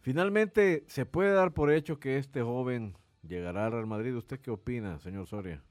Finalmente, 0.00 0.84
¿se 0.88 1.06
puede 1.06 1.32
dar 1.32 1.52
por 1.52 1.70
hecho 1.72 2.00
que 2.00 2.18
este 2.18 2.42
joven 2.42 2.96
llegará 3.22 3.66
al 3.66 3.72
Real 3.72 3.86
Madrid? 3.86 4.16
¿Usted 4.16 4.40
qué 4.40 4.50
opina, 4.50 4.98
señor 4.98 5.26
Soria? 5.26 5.62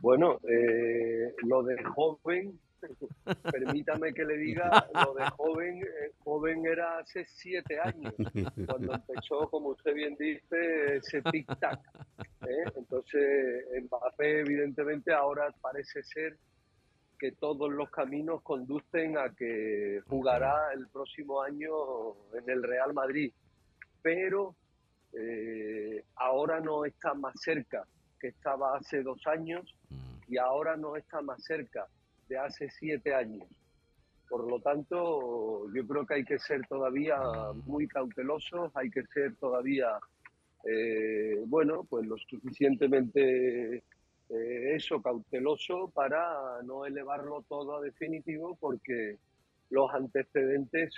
Bueno, 0.00 0.40
eh, 0.48 1.34
lo 1.44 1.62
de 1.62 1.82
joven, 1.84 2.58
permítame 3.52 4.12
que 4.12 4.24
le 4.24 4.36
diga, 4.36 4.86
lo 4.92 5.14
de 5.14 5.24
joven, 5.30 5.78
eh, 5.82 6.10
joven 6.18 6.66
era 6.66 6.98
hace 6.98 7.24
siete 7.26 7.78
años, 7.78 8.12
cuando 8.66 8.94
empezó, 8.94 9.48
como 9.48 9.68
usted 9.68 9.94
bien 9.94 10.16
dice, 10.18 10.96
ese 10.96 11.22
tic-tac. 11.22 11.80
¿eh? 12.18 12.64
Entonces, 12.76 13.64
evidentemente, 14.18 15.12
ahora 15.12 15.54
parece 15.62 16.02
ser 16.02 16.36
que 17.24 17.32
todos 17.32 17.72
los 17.72 17.88
caminos 17.88 18.42
conducen 18.42 19.16
a 19.16 19.30
que 19.30 20.02
jugará 20.08 20.74
el 20.74 20.86
próximo 20.88 21.40
año 21.40 21.72
en 22.34 22.50
el 22.50 22.62
Real 22.62 22.92
Madrid. 22.92 23.32
Pero 24.02 24.54
eh, 25.14 26.04
ahora 26.16 26.60
no 26.60 26.84
está 26.84 27.14
más 27.14 27.32
cerca 27.40 27.86
que 28.20 28.28
estaba 28.28 28.76
hace 28.76 29.02
dos 29.02 29.26
años 29.26 29.74
y 30.28 30.36
ahora 30.36 30.76
no 30.76 30.96
está 30.96 31.22
más 31.22 31.42
cerca 31.42 31.86
de 32.28 32.36
hace 32.36 32.68
siete 32.68 33.14
años. 33.14 33.48
Por 34.28 34.46
lo 34.46 34.60
tanto, 34.60 35.72
yo 35.74 35.86
creo 35.86 36.04
que 36.04 36.14
hay 36.16 36.24
que 36.26 36.38
ser 36.38 36.60
todavía 36.66 37.16
muy 37.64 37.88
cautelosos, 37.88 38.70
hay 38.74 38.90
que 38.90 39.02
ser 39.04 39.34
todavía, 39.36 39.98
eh, 40.68 41.42
bueno, 41.46 41.86
pues 41.88 42.06
lo 42.06 42.18
suficientemente 42.18 43.82
eh, 44.30 44.74
eso, 44.74 45.02
cauteloso 45.02 45.90
para 45.94 46.62
no 46.62 46.86
elevarlo 46.86 47.44
todo 47.48 47.76
a 47.76 47.82
definitivo 47.82 48.56
porque 48.58 49.18
los 49.70 49.92
antecedentes 49.92 50.94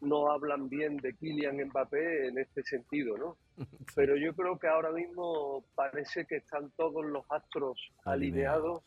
no 0.00 0.30
hablan 0.30 0.68
bien 0.68 0.96
de 0.96 1.14
Kylian 1.14 1.56
Mbappé 1.66 2.28
en 2.28 2.38
este 2.38 2.62
sentido, 2.62 3.16
¿no? 3.18 3.36
Pero 3.94 4.16
yo 4.16 4.34
creo 4.34 4.58
que 4.58 4.68
ahora 4.68 4.92
mismo 4.92 5.64
parece 5.74 6.26
que 6.26 6.36
están 6.36 6.70
todos 6.76 7.04
los 7.04 7.24
astros 7.30 7.92
alineados 8.04 8.82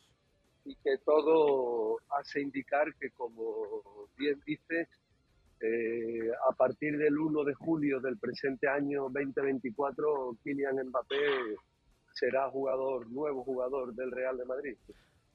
y 0.66 0.76
que 0.76 0.98
todo 1.06 1.98
hace 2.18 2.42
indicar 2.42 2.94
que, 2.96 3.12
como 3.12 4.08
bien 4.18 4.40
dices, 4.46 4.88
eh, 5.60 6.32
a 6.50 6.56
partir 6.56 6.98
del 6.98 7.18
1 7.18 7.44
de 7.44 7.54
julio 7.54 8.00
del 8.00 8.18
presente 8.18 8.68
año 8.68 9.04
2024, 9.10 10.38
Kylian 10.44 10.88
Mbappé 10.88 11.16
será 12.14 12.49
jugador, 12.49 13.09
nuevo 13.09 13.43
jugador 13.43 13.93
del 13.93 14.11
Real 14.11 14.38
de 14.38 14.45
Madrid. 14.45 14.78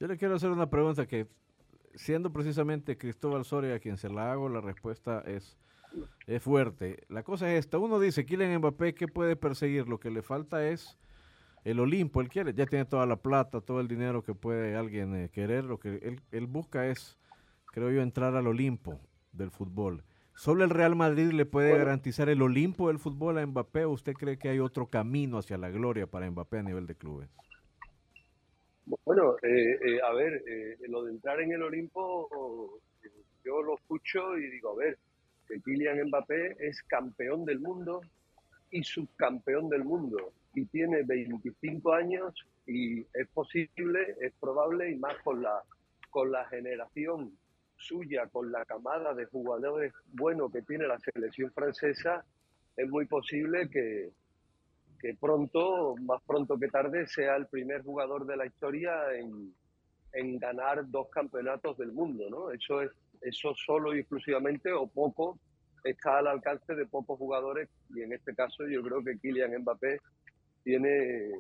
Yo 0.01 0.07
le 0.07 0.17
quiero 0.17 0.37
hacer 0.37 0.51
una 0.51 0.71
pregunta 0.71 1.07
que, 1.07 1.27
siendo 1.95 2.33
precisamente 2.33 2.97
Cristóbal 2.97 3.45
Soria 3.45 3.75
a 3.75 3.79
quien 3.81 3.97
se 3.97 4.09
la 4.09 4.33
hago, 4.33 4.49
la 4.49 4.61
respuesta 4.61 5.23
es, 5.27 5.59
es 6.27 6.43
fuerte. 6.43 7.05
La 7.09 7.23
cosa 7.23 7.53
es 7.53 7.61
esta, 7.61 7.79
uno 7.79 7.99
dice, 7.99 8.25
Kylian 8.25 8.59
Mbappé, 8.59 8.95
¿qué 8.95 9.09
puede 9.09 9.37
perseguir? 9.37 9.89
Lo 9.89 9.99
que 9.99 10.11
le 10.11 10.23
falta 10.23 10.67
es 10.69 10.99
el 11.65 11.81
Olimpo, 11.81 12.21
él 12.21 12.29
quiere, 12.29 12.55
ya 12.55 12.67
tiene 12.67 12.85
toda 12.85 13.05
la 13.07 13.17
plata, 13.17 13.61
todo 13.61 13.81
el 13.81 13.89
dinero 13.89 14.23
que 14.23 14.35
puede 14.35 14.77
alguien 14.77 15.15
eh, 15.15 15.29
querer, 15.31 15.65
lo 15.65 15.79
que 15.79 15.97
él, 15.97 16.23
él 16.31 16.47
busca 16.47 16.87
es, 16.87 17.19
creo 17.67 17.91
yo, 17.91 18.01
entrar 18.01 18.37
al 18.37 18.47
Olimpo 18.47 19.01
del 19.33 19.51
fútbol. 19.51 20.05
¿Solo 20.39 20.63
el 20.63 20.71
Real 20.71 20.95
Madrid 20.95 21.33
le 21.33 21.47
puede 21.47 21.71
Bueno. 21.71 21.85
garantizar 21.85 22.29
el 22.29 22.41
Olimpo 22.43 22.87
del 22.87 23.01
fútbol 23.01 23.39
a 23.39 23.45
Mbappé 23.45 23.85
o 23.87 23.91
usted 23.91 24.13
cree 24.13 24.39
que 24.39 24.49
hay 24.49 24.61
otro 24.61 24.87
camino 24.87 25.39
hacia 25.39 25.59
la 25.59 25.69
gloria 25.69 26.07
para 26.07 26.31
Mbappé 26.31 26.59
a 26.59 26.63
nivel 26.63 26.87
de 26.87 26.95
clubes? 26.95 27.29
Bueno, 29.05 29.35
eh, 29.43 29.77
eh, 29.85 29.99
a 30.01 30.13
ver, 30.13 30.45
eh, 30.47 30.77
lo 30.87 31.03
de 31.03 31.11
entrar 31.11 31.41
en 31.41 31.51
el 31.51 31.63
Olimpo, 31.65 32.79
eh, 33.03 33.09
yo 33.45 33.61
lo 33.63 33.75
escucho 33.75 34.39
y 34.39 34.49
digo, 34.49 34.71
a 34.71 34.77
ver, 34.77 34.97
que 35.49 35.61
Kylian 35.61 36.07
Mbappé 36.07 36.57
es 36.61 36.85
campeón 36.85 37.45
del 37.45 37.59
mundo 37.59 38.01
y 38.71 38.85
subcampeón 38.85 39.69
del 39.69 39.83
mundo 39.83 40.33
y 40.55 40.67
tiene 40.67 41.03
25 41.03 41.93
años 41.93 42.33
y 42.65 43.01
es 43.01 43.27
posible, 43.35 44.15
es 44.21 44.33
probable 44.39 44.89
y 44.93 44.95
más 45.01 45.17
con 45.25 45.43
la 45.43 45.65
con 46.11 46.31
la 46.31 46.45
generación 46.47 47.33
suya, 47.79 48.27
con 48.27 48.53
la 48.53 48.65
camada 48.65 49.15
de 49.15 49.27
jugadores 49.27 49.93
buenos 50.13 50.53
que 50.53 50.63
tiene 50.63 50.87
la 50.87 50.99
selección 50.99 51.51
francesa, 51.53 52.25
es 52.77 52.89
muy 52.89 53.07
posible 53.07 53.69
que, 53.71 54.11
que 55.01 55.15
pronto, 55.15 55.97
más 55.97 56.23
pronto 56.27 56.59
que 56.59 56.69
tarde, 56.69 57.07
sea 57.07 57.37
el 57.37 57.47
primer 57.47 57.83
jugador 57.83 58.27
de 58.27 58.37
la 58.37 58.47
historia 58.47 59.15
en, 59.15 59.55
en 60.13 60.39
ganar 60.39 60.89
dos 60.89 61.09
campeonatos 61.11 61.77
del 61.79 61.93
mundo, 61.93 62.29
¿no? 62.31 62.51
Eso 62.51 62.83
es 62.83 62.91
eso 63.23 63.55
solo 63.55 63.95
y 63.95 64.01
exclusivamente 64.01 64.73
o 64.73 64.87
poco 64.87 65.39
está 65.85 66.19
al 66.19 66.27
alcance 66.27 66.75
de 66.75 66.87
pocos 66.87 67.19
jugadores 67.19 67.69
y 67.95 68.03
en 68.03 68.13
este 68.13 68.35
caso 68.35 68.67
yo 68.67 68.83
creo 68.83 69.03
que 69.03 69.19
Kylian 69.19 69.63
Mbappé 69.63 70.01
tiene 70.65 71.31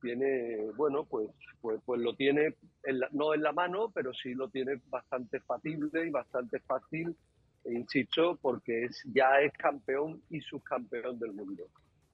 tiene 0.00 0.70
bueno 0.76 1.04
pues 1.04 1.28
pues 1.60 1.80
pues 1.84 2.00
lo 2.00 2.14
tiene 2.14 2.54
no 3.12 3.34
en 3.34 3.42
la 3.42 3.52
mano 3.52 3.90
pero 3.90 4.12
sí 4.14 4.34
lo 4.34 4.48
tiene 4.48 4.80
bastante 4.88 5.40
factible 5.40 6.06
y 6.06 6.10
bastante 6.10 6.60
fácil 6.60 7.14
e 7.64 7.74
insisto 7.74 8.38
porque 8.40 8.84
es 8.84 9.02
ya 9.12 9.40
es 9.40 9.52
campeón 9.52 10.22
y 10.30 10.40
subcampeón 10.40 11.18
del 11.18 11.32
mundo. 11.32 11.64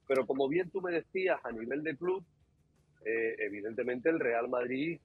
Pero 0.07 0.25
como 0.25 0.47
bien 0.47 0.69
tú 0.69 0.81
me 0.81 0.91
decías 0.91 1.39
a 1.43 1.51
nivel 1.51 1.83
de 1.83 1.95
club 1.95 2.23
eh, 3.05 3.35
evidentemente 3.39 4.09
el 4.09 4.19
Real 4.19 4.49
Madrid 4.49 4.99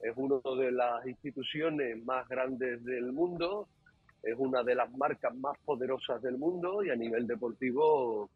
es 0.00 0.16
una 0.16 0.40
de 0.56 0.72
las 0.72 1.06
instituciones 1.06 2.04
más 2.04 2.28
grandes 2.28 2.84
del 2.84 3.12
mundo, 3.12 3.68
es 4.22 4.34
una 4.36 4.62
de 4.62 4.74
las 4.74 4.90
marcas 4.96 5.34
más 5.36 5.56
poderosas 5.64 6.20
del 6.22 6.38
mundo 6.38 6.84
y 6.84 6.90
a 6.90 6.96
nivel 6.96 7.26
deportivo 7.26 8.30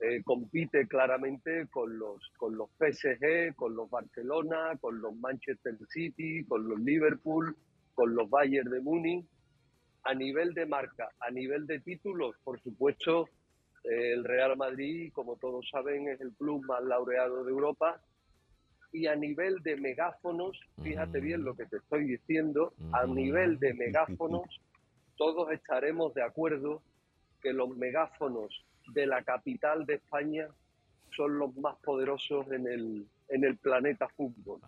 eh, 0.00 0.22
compite 0.24 0.86
claramente 0.86 1.68
con 1.68 1.98
los, 1.98 2.20
con 2.36 2.56
los 2.56 2.68
PSG, 2.78 3.54
con 3.54 3.74
los 3.76 3.88
Barcelona, 3.88 4.76
con 4.80 5.00
los 5.00 5.14
Manchester 5.16 5.76
City, 5.88 6.44
con 6.44 6.68
los 6.68 6.80
Liverpool, 6.80 7.56
con 7.94 8.14
los 8.14 8.28
Bayern 8.28 8.70
de 8.70 8.80
Múnich. 8.80 9.24
A 10.06 10.14
nivel 10.14 10.52
de 10.52 10.66
marca, 10.66 11.08
a 11.20 11.30
nivel 11.30 11.66
de 11.66 11.80
títulos, 11.80 12.36
por 12.44 12.60
supuesto, 12.60 13.26
eh, 13.84 14.12
el 14.12 14.24
Real 14.24 14.54
Madrid, 14.56 15.10
como 15.14 15.36
todos 15.36 15.66
saben, 15.70 16.08
es 16.08 16.20
el 16.20 16.32
club 16.32 16.62
más 16.66 16.82
laureado 16.82 17.42
de 17.42 17.50
Europa 17.50 18.00
y 18.94 19.08
a 19.08 19.16
nivel 19.16 19.60
de 19.64 19.76
megáfonos, 19.76 20.56
fíjate 20.82 21.20
bien 21.20 21.42
lo 21.42 21.56
que 21.56 21.66
te 21.66 21.78
estoy 21.78 22.04
diciendo, 22.04 22.72
a 22.92 23.04
nivel 23.06 23.58
de 23.58 23.74
megáfonos, 23.74 24.60
todos 25.16 25.50
estaremos 25.50 26.14
de 26.14 26.22
acuerdo 26.22 26.80
que 27.42 27.52
los 27.52 27.76
megáfonos 27.76 28.64
de 28.88 29.06
la 29.06 29.22
capital 29.22 29.86
de 29.86 29.94
España 29.94 30.48
son 31.14 31.38
los 31.38 31.56
más 31.56 31.76
poderosos 31.76 32.50
en 32.50 32.66
el, 32.66 33.06
en 33.28 33.44
el 33.44 33.56
planeta 33.56 34.08
fútbol. 34.08 34.60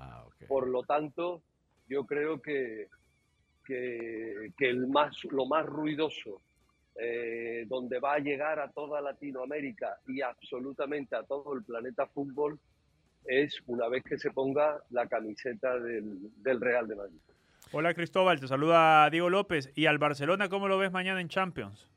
Por 0.48 0.68
lo 0.68 0.82
tanto, 0.84 1.42
yo 1.88 2.04
creo 2.04 2.40
que, 2.40 2.88
que, 3.64 4.52
que 4.56 4.68
el 4.68 4.86
más, 4.86 5.24
lo 5.24 5.46
más 5.46 5.66
ruidoso, 5.66 6.40
eh, 6.94 7.66
donde 7.68 7.98
va 7.98 8.14
a 8.14 8.18
llegar 8.18 8.58
a 8.58 8.70
toda 8.70 9.00
Latinoamérica 9.00 9.98
y 10.06 10.22
absolutamente 10.22 11.14
a 11.14 11.24
todo 11.24 11.54
el 11.54 11.62
planeta 11.62 12.06
fútbol, 12.06 12.58
es 13.24 13.60
una 13.66 13.88
vez 13.88 14.04
que 14.04 14.18
se 14.18 14.30
ponga 14.30 14.80
la 14.90 15.06
camiseta 15.06 15.78
del, 15.78 16.30
del 16.42 16.60
Real 16.60 16.86
de 16.86 16.94
Madrid. 16.94 17.18
Hola 17.72 17.92
Cristóbal, 17.92 18.38
te 18.38 18.46
saluda 18.46 19.10
Diego 19.10 19.28
López. 19.28 19.72
¿Y 19.74 19.86
al 19.86 19.98
Barcelona 19.98 20.48
cómo 20.48 20.68
lo 20.68 20.78
ves 20.78 20.92
mañana 20.92 21.20
en 21.20 21.28
Champions? 21.28 21.90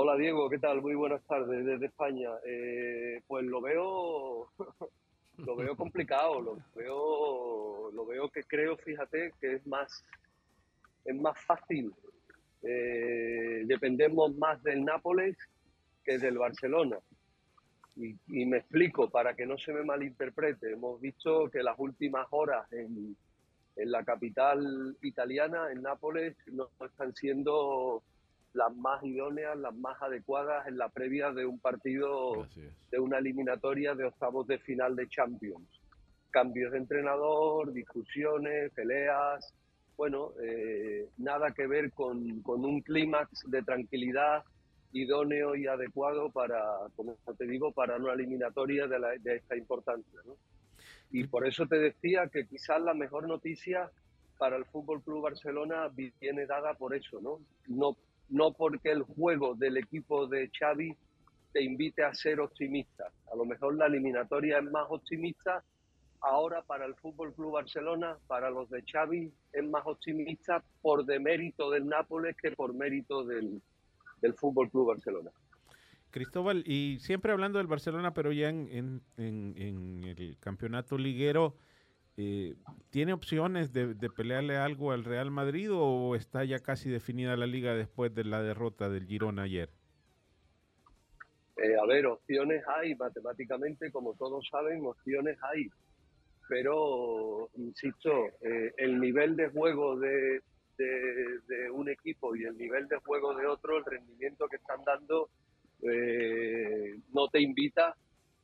Hola 0.00 0.14
Diego, 0.16 0.48
¿qué 0.48 0.60
tal? 0.60 0.80
Muy 0.80 0.94
buenas 0.94 1.26
tardes 1.26 1.66
desde 1.66 1.86
España. 1.86 2.30
Eh, 2.46 3.20
pues 3.26 3.44
lo 3.44 3.60
veo, 3.60 4.48
lo 5.38 5.56
veo 5.56 5.74
complicado, 5.74 6.40
lo 6.40 6.58
veo, 6.76 7.90
lo 7.90 8.06
veo 8.06 8.28
que 8.28 8.44
creo, 8.44 8.76
fíjate, 8.76 9.32
que 9.40 9.54
es 9.54 9.66
más, 9.66 10.04
es 11.04 11.20
más 11.20 11.36
fácil. 11.44 11.92
Eh, 12.62 13.64
dependemos 13.66 14.36
más 14.36 14.62
del 14.62 14.84
Nápoles 14.84 15.36
que 16.04 16.16
del 16.18 16.38
Barcelona. 16.38 17.00
Y, 17.96 18.46
me 18.46 18.58
explico 18.58 19.10
para 19.10 19.34
que 19.34 19.46
no 19.46 19.58
se 19.58 19.72
me 19.72 19.82
malinterprete. 19.82 20.74
Hemos 20.74 21.00
visto 21.00 21.50
que 21.50 21.64
las 21.64 21.76
últimas 21.76 22.28
horas 22.30 22.70
en 22.70 23.16
la 23.74 24.04
capital 24.04 24.96
italiana, 25.02 25.72
en 25.72 25.82
Nápoles, 25.82 26.36
no 26.52 26.68
están 26.86 27.12
siendo 27.16 28.04
las 28.54 28.74
más 28.76 29.02
idóneas, 29.04 29.56
las 29.56 29.74
más 29.74 30.00
adecuadas 30.02 30.66
en 30.66 30.78
la 30.78 30.88
previa 30.88 31.30
de 31.32 31.46
un 31.46 31.58
partido, 31.60 32.46
de 32.90 32.98
una 32.98 33.18
eliminatoria 33.18 33.94
de 33.94 34.04
octavos 34.06 34.46
de 34.46 34.58
final 34.58 34.96
de 34.96 35.08
Champions. 35.08 35.68
Cambios 36.30 36.72
de 36.72 36.78
entrenador, 36.78 37.72
discusiones, 37.72 38.72
peleas, 38.72 39.52
bueno, 39.96 40.32
eh, 40.42 41.08
nada 41.18 41.50
que 41.52 41.66
ver 41.66 41.90
con, 41.92 42.40
con 42.42 42.64
un 42.64 42.80
clímax 42.82 43.44
de 43.50 43.62
tranquilidad 43.62 44.44
idóneo 44.92 45.54
y 45.54 45.66
adecuado 45.66 46.30
para, 46.30 46.62
como 46.96 47.16
te 47.36 47.46
digo, 47.46 47.72
para 47.72 47.96
una 47.96 48.12
eliminatoria 48.14 48.86
de, 48.86 48.98
la- 48.98 49.16
de 49.18 49.36
esta 49.36 49.56
importancia. 49.56 50.20
¿no? 50.24 50.34
Y 51.10 51.26
por 51.26 51.46
eso 51.46 51.66
te 51.66 51.78
decía 51.78 52.28
que 52.28 52.46
quizás 52.46 52.80
la 52.80 52.94
mejor 52.94 53.26
noticia 53.28 53.90
para 54.38 54.56
el 54.56 54.64
Fútbol 54.66 55.02
Club 55.02 55.22
Barcelona 55.22 55.88
viene 55.88 56.46
dada 56.46 56.74
por 56.74 56.94
eso, 56.94 57.20
¿no? 57.20 57.40
No, 57.66 57.96
no 58.28 58.52
porque 58.52 58.90
el 58.90 59.02
juego 59.02 59.54
del 59.54 59.76
equipo 59.76 60.26
de 60.26 60.50
Xavi 60.58 60.94
te 61.52 61.62
invite 61.62 62.04
a 62.04 62.14
ser 62.14 62.40
optimista. 62.40 63.10
A 63.32 63.36
lo 63.36 63.44
mejor 63.44 63.76
la 63.76 63.86
eliminatoria 63.86 64.58
es 64.58 64.70
más 64.70 64.86
optimista. 64.88 65.62
Ahora 66.20 66.62
para 66.62 66.84
el 66.84 66.94
Fútbol 66.96 67.32
Club 67.32 67.52
Barcelona, 67.52 68.18
para 68.26 68.50
los 68.50 68.68
de 68.70 68.82
Xavi, 68.82 69.32
es 69.52 69.64
más 69.68 69.82
optimista 69.86 70.62
por 70.82 71.04
demérito 71.04 71.70
del 71.70 71.86
Nápoles 71.86 72.36
que 72.36 72.50
por 72.52 72.74
mérito 72.74 73.24
del, 73.24 73.62
Fútbol 74.36 74.68
Club 74.70 74.88
Barcelona. 74.88 75.30
Cristóbal, 76.10 76.64
y 76.66 76.98
siempre 77.00 77.32
hablando 77.32 77.58
del 77.58 77.66
Barcelona, 77.68 78.12
pero 78.14 78.32
ya 78.32 78.48
en 78.48 79.02
el 79.16 80.36
campeonato 80.40 80.98
liguero, 80.98 81.54
eh, 82.18 82.56
¿tiene 82.90 83.12
opciones 83.12 83.72
de, 83.72 83.94
de 83.94 84.10
pelearle 84.10 84.56
algo 84.56 84.90
al 84.92 85.04
Real 85.04 85.30
Madrid 85.30 85.70
o 85.72 86.16
está 86.16 86.44
ya 86.44 86.58
casi 86.58 86.90
definida 86.90 87.36
la 87.36 87.46
liga 87.46 87.74
después 87.74 88.12
de 88.14 88.24
la 88.24 88.42
derrota 88.42 88.88
del 88.90 89.06
Girona 89.06 89.42
ayer? 89.44 89.70
Eh, 91.56 91.76
a 91.80 91.86
ver, 91.86 92.06
opciones 92.06 92.62
hay, 92.68 92.94
matemáticamente, 92.96 93.90
como 93.92 94.14
todos 94.14 94.46
saben, 94.50 94.84
opciones 94.84 95.38
hay. 95.42 95.68
Pero, 96.48 97.50
insisto, 97.56 98.10
eh, 98.40 98.72
el 98.78 98.98
nivel 99.00 99.36
de 99.36 99.48
juego 99.50 99.96
de, 99.98 100.40
de- 100.76 101.38
de 101.46 101.70
un 101.70 101.88
equipo 101.88 102.34
y 102.34 102.44
el 102.44 102.56
nivel 102.56 102.88
de 102.88 102.96
juego 102.98 103.34
de 103.34 103.46
otro, 103.46 103.78
el 103.78 103.84
rendimiento 103.84 104.48
que 104.48 104.56
están 104.56 104.82
dando, 104.84 105.30
eh, 105.82 106.98
no 107.12 107.28
te 107.28 107.40
invita 107.40 107.96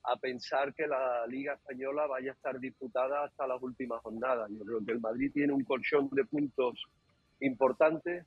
a 0.05 0.17
pensar 0.17 0.75
que 0.75 0.87
la 0.87 1.27
Liga 1.27 1.55
Española 1.55 2.07
vaya 2.07 2.33
a 2.33 2.35
estar 2.35 2.59
disputada 2.61 3.25
hasta 3.25 3.47
las 3.47 3.61
últimas 3.63 4.03
jornadas. 4.03 4.51
Yo 4.51 4.65
creo 4.65 4.85
que 4.85 4.93
el 4.93 5.01
Madrid 5.01 5.31
tiene 5.33 5.53
un 5.53 5.65
colchón 5.65 6.11
de 6.13 6.25
puntos 6.25 6.85
importantes 7.41 8.27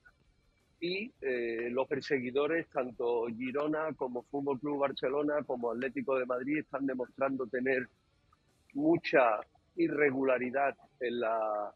y 0.80 1.11
eh, 1.21 1.69
los 1.71 1.88
perseguidores, 1.88 2.67
tanto 2.69 3.28
Girona 3.28 3.93
como 3.93 4.23
Fútbol 4.23 4.59
Club 4.59 4.80
Barcelona 4.80 5.43
como 5.45 5.71
Atlético 5.71 6.17
de 6.17 6.25
Madrid, 6.25 6.59
están 6.59 6.86
demostrando 6.86 7.47
tener 7.47 7.88
mucha 8.73 9.39
irregularidad 9.75 10.75
en 10.99 11.19
la 11.19 11.73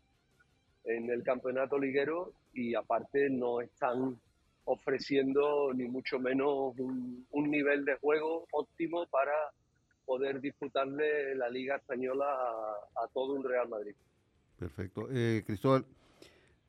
en 0.84 1.12
el 1.12 1.22
campeonato 1.22 1.78
liguero 1.78 2.34
y 2.54 2.74
aparte 2.74 3.30
no 3.30 3.62
están 3.62 4.20
ofreciendo 4.66 5.72
ni 5.74 5.88
mucho 5.88 6.18
menos 6.18 6.74
un, 6.80 7.26
un 7.30 7.52
nivel 7.52 7.86
de 7.86 7.98
juego 7.98 8.48
óptimo 8.52 9.06
para 9.08 9.32
poder 10.12 10.42
disputarle 10.42 11.36
la 11.36 11.48
Liga 11.48 11.78
Española 11.78 12.26
a, 12.26 13.08
todo 13.14 13.34
un 13.34 13.46
Real 13.46 13.70
Madrid. 13.70 13.96
Perfecto. 14.60 15.08
Eh, 15.10 15.42
Cristóbal, 15.48 15.86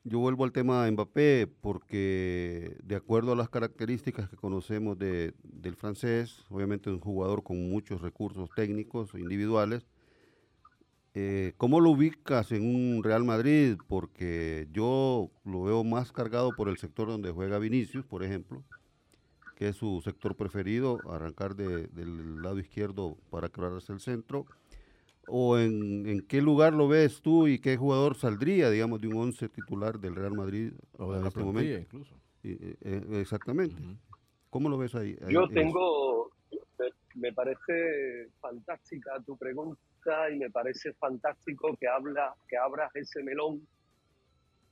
yo 0.05 0.19
vuelvo 0.19 0.45
al 0.45 0.53
tema 0.53 0.85
de 0.85 0.91
Mbappé 0.91 1.47
porque 1.59 2.77
de 2.81 2.95
acuerdo 2.95 3.33
a 3.33 3.35
las 3.35 3.49
características 3.49 4.29
que 4.29 4.37
conocemos 4.37 4.97
de- 4.97 5.33
del 5.43 5.75
francés, 5.75 6.45
obviamente 6.49 6.89
es 6.89 6.93
un 6.93 7.01
jugador 7.01 7.43
con 7.43 7.69
muchos 7.69 7.99
recursos 8.01 8.49
técnicos 8.55 9.13
e 9.13 9.19
individuales. 9.19 9.85
Eh, 11.13 11.51
¿Cómo 11.57 11.81
lo 11.81 11.89
ubicas 11.89 12.49
en 12.53 12.63
un 12.63 13.03
Real 13.03 13.25
Madrid? 13.25 13.75
Porque 13.89 14.69
yo 14.71 15.29
lo 15.43 15.63
veo 15.63 15.83
más 15.83 16.13
cargado 16.13 16.55
por 16.55 16.69
el 16.69 16.77
sector 16.77 17.09
donde 17.09 17.31
juega 17.31 17.59
Vinicius, 17.59 18.05
por 18.05 18.23
ejemplo, 18.23 18.63
que 19.63 19.69
es 19.69 19.77
su 19.77 20.01
sector 20.03 20.35
preferido, 20.35 21.09
arrancar 21.09 21.55
de- 21.55 21.87
del 21.87 22.41
lado 22.41 22.59
izquierdo 22.59 23.15
para 23.29 23.47
crear 23.47 23.71
hacia 23.71 23.93
el 23.93 24.01
centro 24.01 24.45
o 25.25 25.57
en, 25.57 26.05
en 26.05 26.21
qué 26.27 26.41
lugar 26.41 26.73
lo 26.73 26.89
ves 26.89 27.21
tú 27.21 27.47
y 27.47 27.59
qué 27.59 27.77
jugador 27.77 28.17
saldría, 28.17 28.69
digamos, 28.69 28.99
de 28.99 29.07
un 29.07 29.21
11 29.21 29.47
titular 29.47 29.97
del 30.01 30.15
Real 30.15 30.33
Madrid 30.33 30.73
O 30.97 31.13
de 31.13 31.21
en 31.21 31.27
este 31.27 31.39
momento? 31.39 31.79
incluso. 31.79 32.13
Y, 32.43 32.51
eh, 32.51 32.75
eh, 32.81 33.01
exactamente. 33.21 33.81
¿Cómo 34.49 34.67
lo 34.67 34.77
ves 34.77 34.95
ahí? 34.95 35.15
ahí 35.25 35.33
Yo 35.33 35.47
tengo, 35.47 36.29
me, 36.77 36.89
me 37.15 37.31
parece 37.31 38.27
fantástica 38.41 39.11
tu 39.25 39.37
pregunta 39.37 40.29
y 40.29 40.39
me 40.39 40.49
parece 40.51 40.91
fantástico 40.95 41.73
que 41.79 41.87
habla, 41.87 42.35
que 42.49 42.57
abras 42.57 42.91
ese 42.95 43.23
melón, 43.23 43.65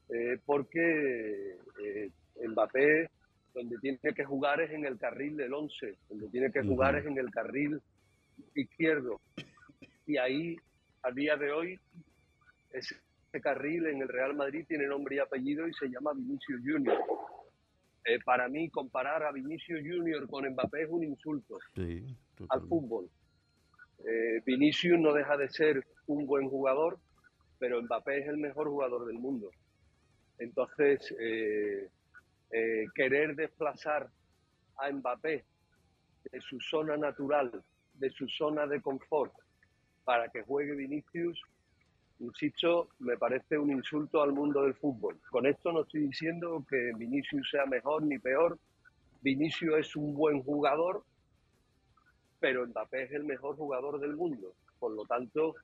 eh, 0.10 0.38
porque 0.46 1.56
eh, 1.82 2.10
Mbappé 2.46 3.08
donde 3.54 3.78
tiene 3.80 4.00
que 4.00 4.24
jugar 4.24 4.62
es 4.62 4.72
en 4.72 4.86
el 4.86 4.98
carril 4.98 5.36
del 5.38 5.54
11, 5.54 5.98
donde 6.10 6.30
tiene 6.30 6.52
que 6.52 6.64
jugar 6.64 6.96
es 6.96 7.06
en 7.06 7.18
el 7.18 7.30
carril 7.30 7.82
izquierdo. 8.56 9.20
Y 10.06 10.18
ahí, 10.18 10.56
a 11.04 11.12
día 11.12 11.36
de 11.36 11.52
hoy, 11.52 11.80
ese 12.72 12.96
carril 13.42 13.88
en 13.88 14.02
el 14.02 14.08
Real 14.08 14.36
Madrid 14.36 14.66
tiene 14.68 14.88
nombre 14.88 15.16
y 15.16 15.20
apellido 15.20 15.68
y 15.68 15.74
se 15.74 15.88
llama 15.88 16.14
Vinicius 16.14 16.62
Junior. 16.66 16.98
Eh, 18.06 18.20
para 18.26 18.48
mí, 18.48 18.70
comparar 18.70 19.24
a 19.24 19.32
Vinicius 19.32 19.82
Junior 19.82 20.28
con 20.28 20.48
Mbappé 20.50 20.84
es 20.84 20.90
un 20.90 21.04
insulto 21.04 21.60
Sí, 21.76 22.04
al 22.50 22.62
fútbol. 22.62 23.10
Eh, 24.00 24.42
Vinicius 24.46 25.00
no 25.00 25.14
deja 25.14 25.38
de 25.38 25.50
ser 25.50 25.86
un 26.08 26.26
buen 26.26 26.50
jugador, 26.50 26.98
pero 27.60 27.82
Mbappé 27.82 28.20
es 28.20 28.28
el 28.28 28.38
mejor 28.38 28.70
jugador 28.70 29.06
del 29.06 29.20
mundo. 29.20 29.52
Entonces, 30.40 31.16
eh, 31.20 31.90
eh, 32.52 32.86
querer 32.94 33.36
desplazar 33.36 34.10
a 34.78 34.92
Mbappé 34.92 35.46
de 36.32 36.42
su 36.42 36.60
zona 36.60 36.98
natural, 36.98 37.64
de 37.94 38.10
su 38.10 38.28
zona 38.28 38.68
de 38.68 38.82
confort, 38.82 39.34
para 40.04 40.30
que 40.30 40.42
juegue 40.42 40.76
Vinicius, 40.76 41.42
insisto, 42.20 42.90
me 43.00 43.18
parece 43.18 43.58
un 43.58 43.72
insulto 43.72 44.22
al 44.22 44.34
mundo 44.34 44.64
del 44.64 44.76
fútbol. 44.76 45.20
Con 45.30 45.46
esto 45.46 45.72
no 45.72 45.82
estoy 45.82 46.02
diciendo 46.08 46.66
que 46.70 46.92
Vinicius 46.98 47.50
sea 47.50 47.66
mejor 47.66 48.04
ni 48.04 48.20
peor. 48.20 48.60
Vinicius 49.22 49.80
es 49.80 49.96
un 49.96 50.14
buen 50.14 50.44
jugador, 50.44 51.04
pero 52.40 52.68
Mbappé 52.68 53.04
es 53.04 53.12
el 53.12 53.24
mejor 53.24 53.56
jugador 53.56 54.00
del 54.00 54.16
mundo. 54.16 54.54
Por 54.80 54.94
lo 54.94 55.06
tanto, 55.06 55.56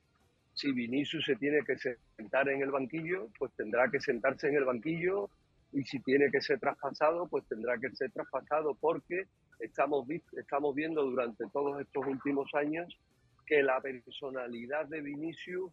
si 0.54 0.72
Vinicius 0.72 1.24
se 1.24 1.36
tiene 1.36 1.64
que 1.64 1.76
sentar 2.16 2.48
en 2.48 2.62
el 2.62 2.70
banquillo, 2.70 3.28
pues 3.38 3.52
tendrá 3.56 3.90
que 3.90 4.00
sentarse 4.00 4.48
en 4.48 4.56
el 4.56 4.64
banquillo 4.64 5.28
y 5.72 5.82
si 5.84 6.00
tiene 6.00 6.30
que 6.30 6.40
ser 6.40 6.58
traspasado, 6.58 7.28
pues 7.28 7.46
tendrá 7.46 7.78
que 7.78 7.90
ser 7.90 8.10
traspasado 8.10 8.74
porque 8.74 9.26
estamos, 9.60 10.06
estamos 10.32 10.74
viendo 10.74 11.04
durante 11.04 11.44
todos 11.52 11.80
estos 11.80 12.06
últimos 12.06 12.54
años 12.54 12.98
que 13.46 13.62
la 13.62 13.80
personalidad 13.80 14.86
de 14.86 15.00
Vinicius 15.00 15.72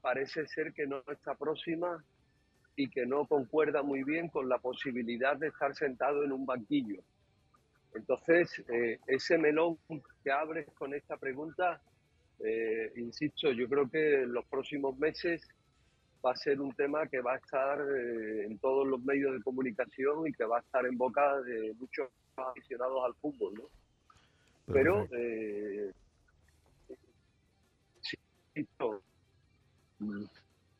parece 0.00 0.46
ser 0.46 0.72
que 0.72 0.86
no 0.86 1.02
está 1.08 1.34
próxima 1.34 2.04
y 2.76 2.88
que 2.88 3.06
no 3.06 3.26
concuerda 3.26 3.82
muy 3.82 4.04
bien 4.04 4.28
con 4.28 4.48
la 4.48 4.58
posibilidad 4.58 5.36
de 5.36 5.48
estar 5.48 5.74
sentado 5.74 6.24
en 6.24 6.32
un 6.32 6.46
banquillo. 6.46 7.02
Entonces, 7.94 8.62
eh, 8.72 8.98
ese 9.06 9.38
melón 9.38 9.78
que 10.22 10.30
abres 10.30 10.68
con 10.78 10.94
esta 10.94 11.16
pregunta, 11.16 11.80
eh, 12.38 12.92
insisto, 12.96 13.50
yo 13.50 13.68
creo 13.68 13.90
que 13.90 14.22
en 14.22 14.32
los 14.32 14.46
próximos 14.46 14.96
meses 14.98 15.48
va 16.24 16.32
a 16.32 16.36
ser 16.36 16.60
un 16.60 16.72
tema 16.72 17.06
que 17.06 17.20
va 17.20 17.34
a 17.34 17.36
estar 17.36 17.80
eh, 17.80 18.46
en 18.46 18.58
todos 18.58 18.86
los 18.86 19.02
medios 19.02 19.32
de 19.32 19.42
comunicación 19.42 20.26
y 20.26 20.32
que 20.32 20.44
va 20.44 20.58
a 20.58 20.60
estar 20.60 20.84
en 20.86 20.96
boca 20.96 21.40
de 21.42 21.74
muchos 21.78 22.08
aficionados 22.36 23.04
al 23.04 23.14
fútbol, 23.14 23.54
¿no? 23.54 23.64
Pero, 24.72 25.08
eh, 25.12 25.92
mm, 29.98 30.24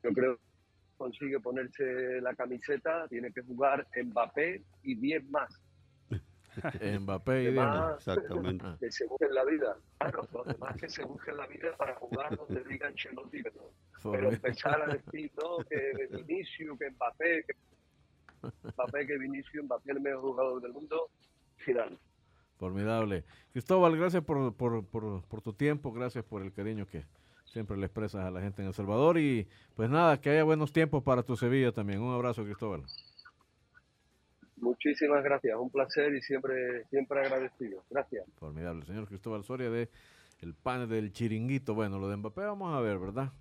yo 0.03 0.13
creo 0.13 0.37
que 0.37 0.43
consigue 0.99 1.41
ponerse 1.41 2.21
la 2.21 2.35
camiseta, 2.35 3.07
tiene 3.09 3.33
que 3.33 3.43
jugar 3.43 3.87
Mbappé 3.97 4.63
y 4.83 4.95
10 4.97 5.31
más. 5.31 5.68
Mbappé 7.01 7.43
y 7.43 7.45
Demás, 7.47 7.75
Diana. 7.75 7.95
Exactamente. 7.95 8.65
que 8.81 8.93
se 8.93 9.07
busquen 9.07 9.35
la 9.35 9.45
vida. 9.45 9.77
Claro, 9.99 10.29
los 10.33 10.47
demás 10.47 10.77
que 10.77 10.89
se 10.89 11.05
busquen 11.05 11.37
la 11.37 11.47
vida 11.47 11.77
para 11.77 11.95
jugar 11.97 12.37
donde 12.37 12.65
digan 12.65 12.93
Ancelotti 12.93 13.43
que 13.43 13.51
no. 13.51 14.13
Pero 14.13 14.31
empezar 14.31 14.83
a 14.83 14.87
decir, 14.95 15.31
no, 15.43 15.65
que 15.65 16.09
Vinicius, 16.11 16.79
que 16.79 16.91
Mbappé, 16.91 17.45
que 17.47 17.55
Mbappé, 18.75 19.07
que 19.07 19.19
Vinicius, 19.19 19.65
Mbappé 19.65 19.93
el 19.93 20.01
mejor 20.01 20.23
jugador 20.23 20.63
del 20.63 20.73
mundo, 20.73 21.11
final. 21.57 21.99
Formidable. 22.59 23.25
Cristóbal, 23.53 23.97
gracias 23.97 24.25
por, 24.25 24.55
por, 24.55 24.85
por, 24.87 25.25
por 25.25 25.43
tu 25.43 25.53
tiempo, 25.53 25.93
gracias 25.93 26.25
por 26.25 26.43
el 26.43 26.53
cariño 26.53 26.87
que 26.87 27.05
siempre 27.45 27.77
le 27.77 27.87
expresas 27.87 28.25
a 28.25 28.31
la 28.31 28.41
gente 28.41 28.63
en 28.63 28.69
El 28.69 28.75
Salvador 28.75 29.19
y 29.19 29.49
pues 29.75 29.89
nada, 29.91 30.21
que 30.21 30.31
haya 30.31 30.45
buenos 30.45 30.73
tiempos 30.73 31.03
para 31.03 31.23
tu 31.23 31.37
Sevilla 31.37 31.73
también. 31.73 32.01
Un 32.01 32.15
abrazo, 32.15 32.45
Cristóbal. 32.45 32.83
Muchísimas 34.61 35.23
gracias, 35.25 35.57
un 35.59 35.71
placer 35.71 36.15
y 36.15 36.21
siempre, 36.23 36.85
siempre 36.91 37.21
agradecido. 37.21 37.83
Gracias. 37.91 38.25
Formidable. 38.37 38.85
Señor 38.87 39.07
Cristóbal 39.07 39.45
Soria 39.45 39.71
de 39.71 39.89
el 40.41 40.55
panel 40.55 40.89
del 40.89 41.13
chiringuito. 41.13 41.75
Bueno, 41.75 41.99
lo 41.99 42.09
de 42.09 42.17
Mbappé 42.17 42.43
vamos 42.43 42.75
a 42.75 42.81
ver, 42.81 42.99
¿verdad? 42.99 43.33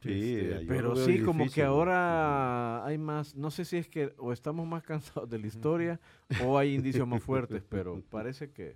Sí, 0.00 0.36
Este, 0.40 0.66
pero 0.66 0.96
sí, 0.96 1.22
como 1.22 1.48
que 1.48 1.62
¿no? 1.62 1.68
ahora 1.68 2.84
hay 2.84 2.98
más, 2.98 3.36
no 3.36 3.52
sé 3.52 3.64
si 3.64 3.76
es 3.76 3.88
que 3.88 4.12
o 4.18 4.32
estamos 4.32 4.66
más 4.66 4.82
cansados 4.82 5.30
de 5.30 5.38
la 5.38 5.46
historia 5.46 6.00
o 6.44 6.58
hay 6.58 6.74
indicios 6.74 7.06
más 7.06 7.22
fuertes, 7.22 7.62
pero 7.68 8.02
parece 8.10 8.50
que, 8.50 8.74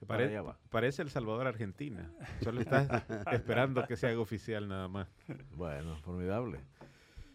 que 0.00 0.06
para 0.06 0.20
Pare- 0.20 0.30
allá 0.30 0.40
va. 0.42 0.58
parece 0.70 1.02
El 1.02 1.10
Salvador 1.10 1.46
Argentina. 1.46 2.10
Solo 2.42 2.62
estás 2.62 2.88
esperando 3.32 3.86
que 3.86 3.96
se 3.96 4.06
haga 4.06 4.18
oficial 4.18 4.66
nada 4.66 4.88
más. 4.88 5.08
Bueno, 5.56 5.94
formidable. 5.98 6.60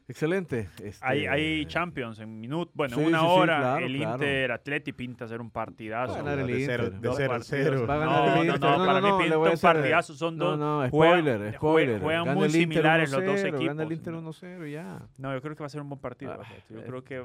Excelente. 0.08 0.70
este, 0.84 1.06
Hay, 1.06 1.26
hay 1.26 1.66
Champions 1.68 2.20
en 2.20 2.40
minuto. 2.42 2.72
Bueno, 2.76 2.96
Sí, 2.96 3.02
en 3.02 3.08
una 3.08 3.20
sí, 3.20 3.26
sí, 3.26 3.32
hora 3.32 3.58
claro, 3.60 3.86
el 3.86 3.96
claro. 3.98 4.14
Inter 4.16 4.52
Atleti 4.52 4.92
pinta 4.94 5.28
ser 5.28 5.40
un 5.42 5.50
partidazo. 5.52 6.14
Va 6.14 6.20
a 6.20 6.24
ganar 6.24 6.40
el 6.40 6.48
de 6.48 6.66
cero, 6.66 6.84
Inter. 6.86 7.00
de 7.02 7.08
Dos 7.08 7.18
cero, 7.18 7.30
partidos. 7.30 7.50
cero. 7.64 7.88
Va 7.88 7.94
a 7.94 7.98
ganar 7.98 8.16
No, 8.20 8.42
el 8.42 8.48
no, 8.48 8.54
no, 8.54 8.86
para 8.86 9.02
mí 9.02 9.08
pinta 9.24 9.38
un 9.38 9.48
hacer- 9.48 9.60
partidazo, 9.74 10.14
son 10.14 10.38
No, 10.38 10.46
dos- 10.46 10.60
no, 10.60 10.90
juegan- 10.90 11.20
spoiler, 11.22 11.54
spoiler. 11.56 12.02
juegan 12.02 12.26
Gana 12.26 12.36
muy 12.36 12.46
el 12.46 12.52
similares 12.52 13.12
los 13.12 13.24
dos 13.26 13.40
1-0, 13.40 13.52
Gana 13.58 13.84
el 13.84 13.92
equipos. 13.92 13.92
Inter 13.98 14.14
1-0 14.14 14.68
y 14.68 14.72
ya. 14.74 15.00
No, 15.18 15.34
yo 15.34 15.42
creo 15.42 15.56
que 15.56 15.60
va 15.62 15.68
a 15.68 15.70
ser 15.70 15.82
un 15.82 15.90
buen 15.90 16.02
partido. 16.02 16.34
Ah, 16.42 16.48
yo 16.70 16.80
eh, 16.80 16.84
creo 16.86 17.04
que 17.04 17.24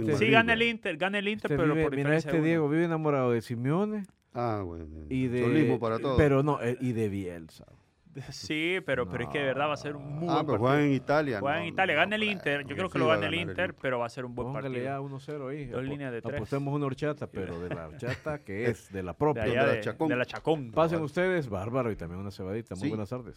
Este- 0.00 0.16
sí 0.16 0.30
gana 0.30 0.54
el. 0.54 0.62
Inter, 0.62 0.96
gana 0.96 1.18
el 1.18 1.28
Inter, 1.28 1.52
Este 1.52 1.62
pero 1.62 1.74
vive- 1.74 1.84
por 1.84 1.96
mira, 1.96 2.16
este 2.16 2.32
uno. 2.34 2.42
Diego 2.44 2.68
vive 2.68 2.84
enamorado 2.86 3.30
de 3.30 3.40
Simeone 3.40 4.04
Ah, 4.34 4.62
bueno. 4.64 4.86
y 5.08 5.28
de... 5.28 5.78
Para 5.80 5.98
todos. 6.00 6.16
Pero 6.18 6.42
no, 6.42 6.60
eh, 6.60 6.76
y 6.80 6.92
de 6.92 7.08
Bielsa. 7.08 7.66
Sí, 8.32 8.78
pero, 8.84 9.08
pero 9.08 9.24
es 9.24 9.30
que 9.30 9.38
de 9.38 9.44
verdad 9.44 9.68
va 9.68 9.74
a 9.74 9.76
ser 9.76 9.96
un 9.96 10.04
muy 10.18 10.28
ah, 10.28 10.42
buen 10.42 10.46
pero 10.46 10.46
partido. 10.46 10.58
juegan 10.58 10.80
en 10.84 10.92
Italia. 10.92 11.40
Juegan 11.40 11.58
no, 11.60 11.62
en 11.66 11.72
Italia, 11.72 11.94
no, 11.94 12.00
gana 12.00 12.16
el 12.16 12.22
hombre, 12.22 12.32
Inter. 12.32 12.66
Yo 12.66 12.76
creo 12.76 12.88
que 12.88 12.92
sí 12.92 12.98
lo 12.98 13.06
gana 13.08 13.26
el 13.26 13.34
Inter, 13.34 13.74
pero 13.74 13.98
va 13.98 14.06
a 14.06 14.08
ser 14.08 14.24
un 14.24 14.34
buen 14.34 14.48
Póngale 14.48 14.68
partido. 14.68 14.84
ya 14.84 15.34
1-0 15.38 15.50
ahí. 15.50 15.66
Dos 15.66 15.84
líneas 15.84 16.12
de 16.12 16.22
tres. 16.22 16.34
Apostemos 16.34 16.74
una 16.74 16.86
horchata, 16.86 17.26
pero 17.28 17.60
de 17.60 17.74
la 17.74 17.86
horchata 17.88 18.38
que 18.42 18.66
es, 18.70 18.90
de 18.92 19.02
la 19.02 19.12
propia. 19.14 19.44
de 19.44 19.54
la 19.54 19.80
Chacón. 19.80 20.08
de 20.08 20.16
la 20.16 20.24
Chacón. 20.26 20.70
Pasen 20.72 21.00
ustedes, 21.02 21.48
bárbaro, 21.48 21.90
y 21.92 21.96
también 21.96 22.20
una 22.20 22.30
cebadita. 22.30 22.74
Muy 22.74 22.84
Sí. 22.84 22.88
buenas 22.88 23.08
tardes. 23.10 23.36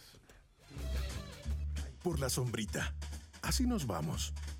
por 2.01 2.19
la 2.19 2.30
sombrita. 2.30 2.93
Así 3.41 3.65
nos 3.65 3.88
vamos, 3.88 4.34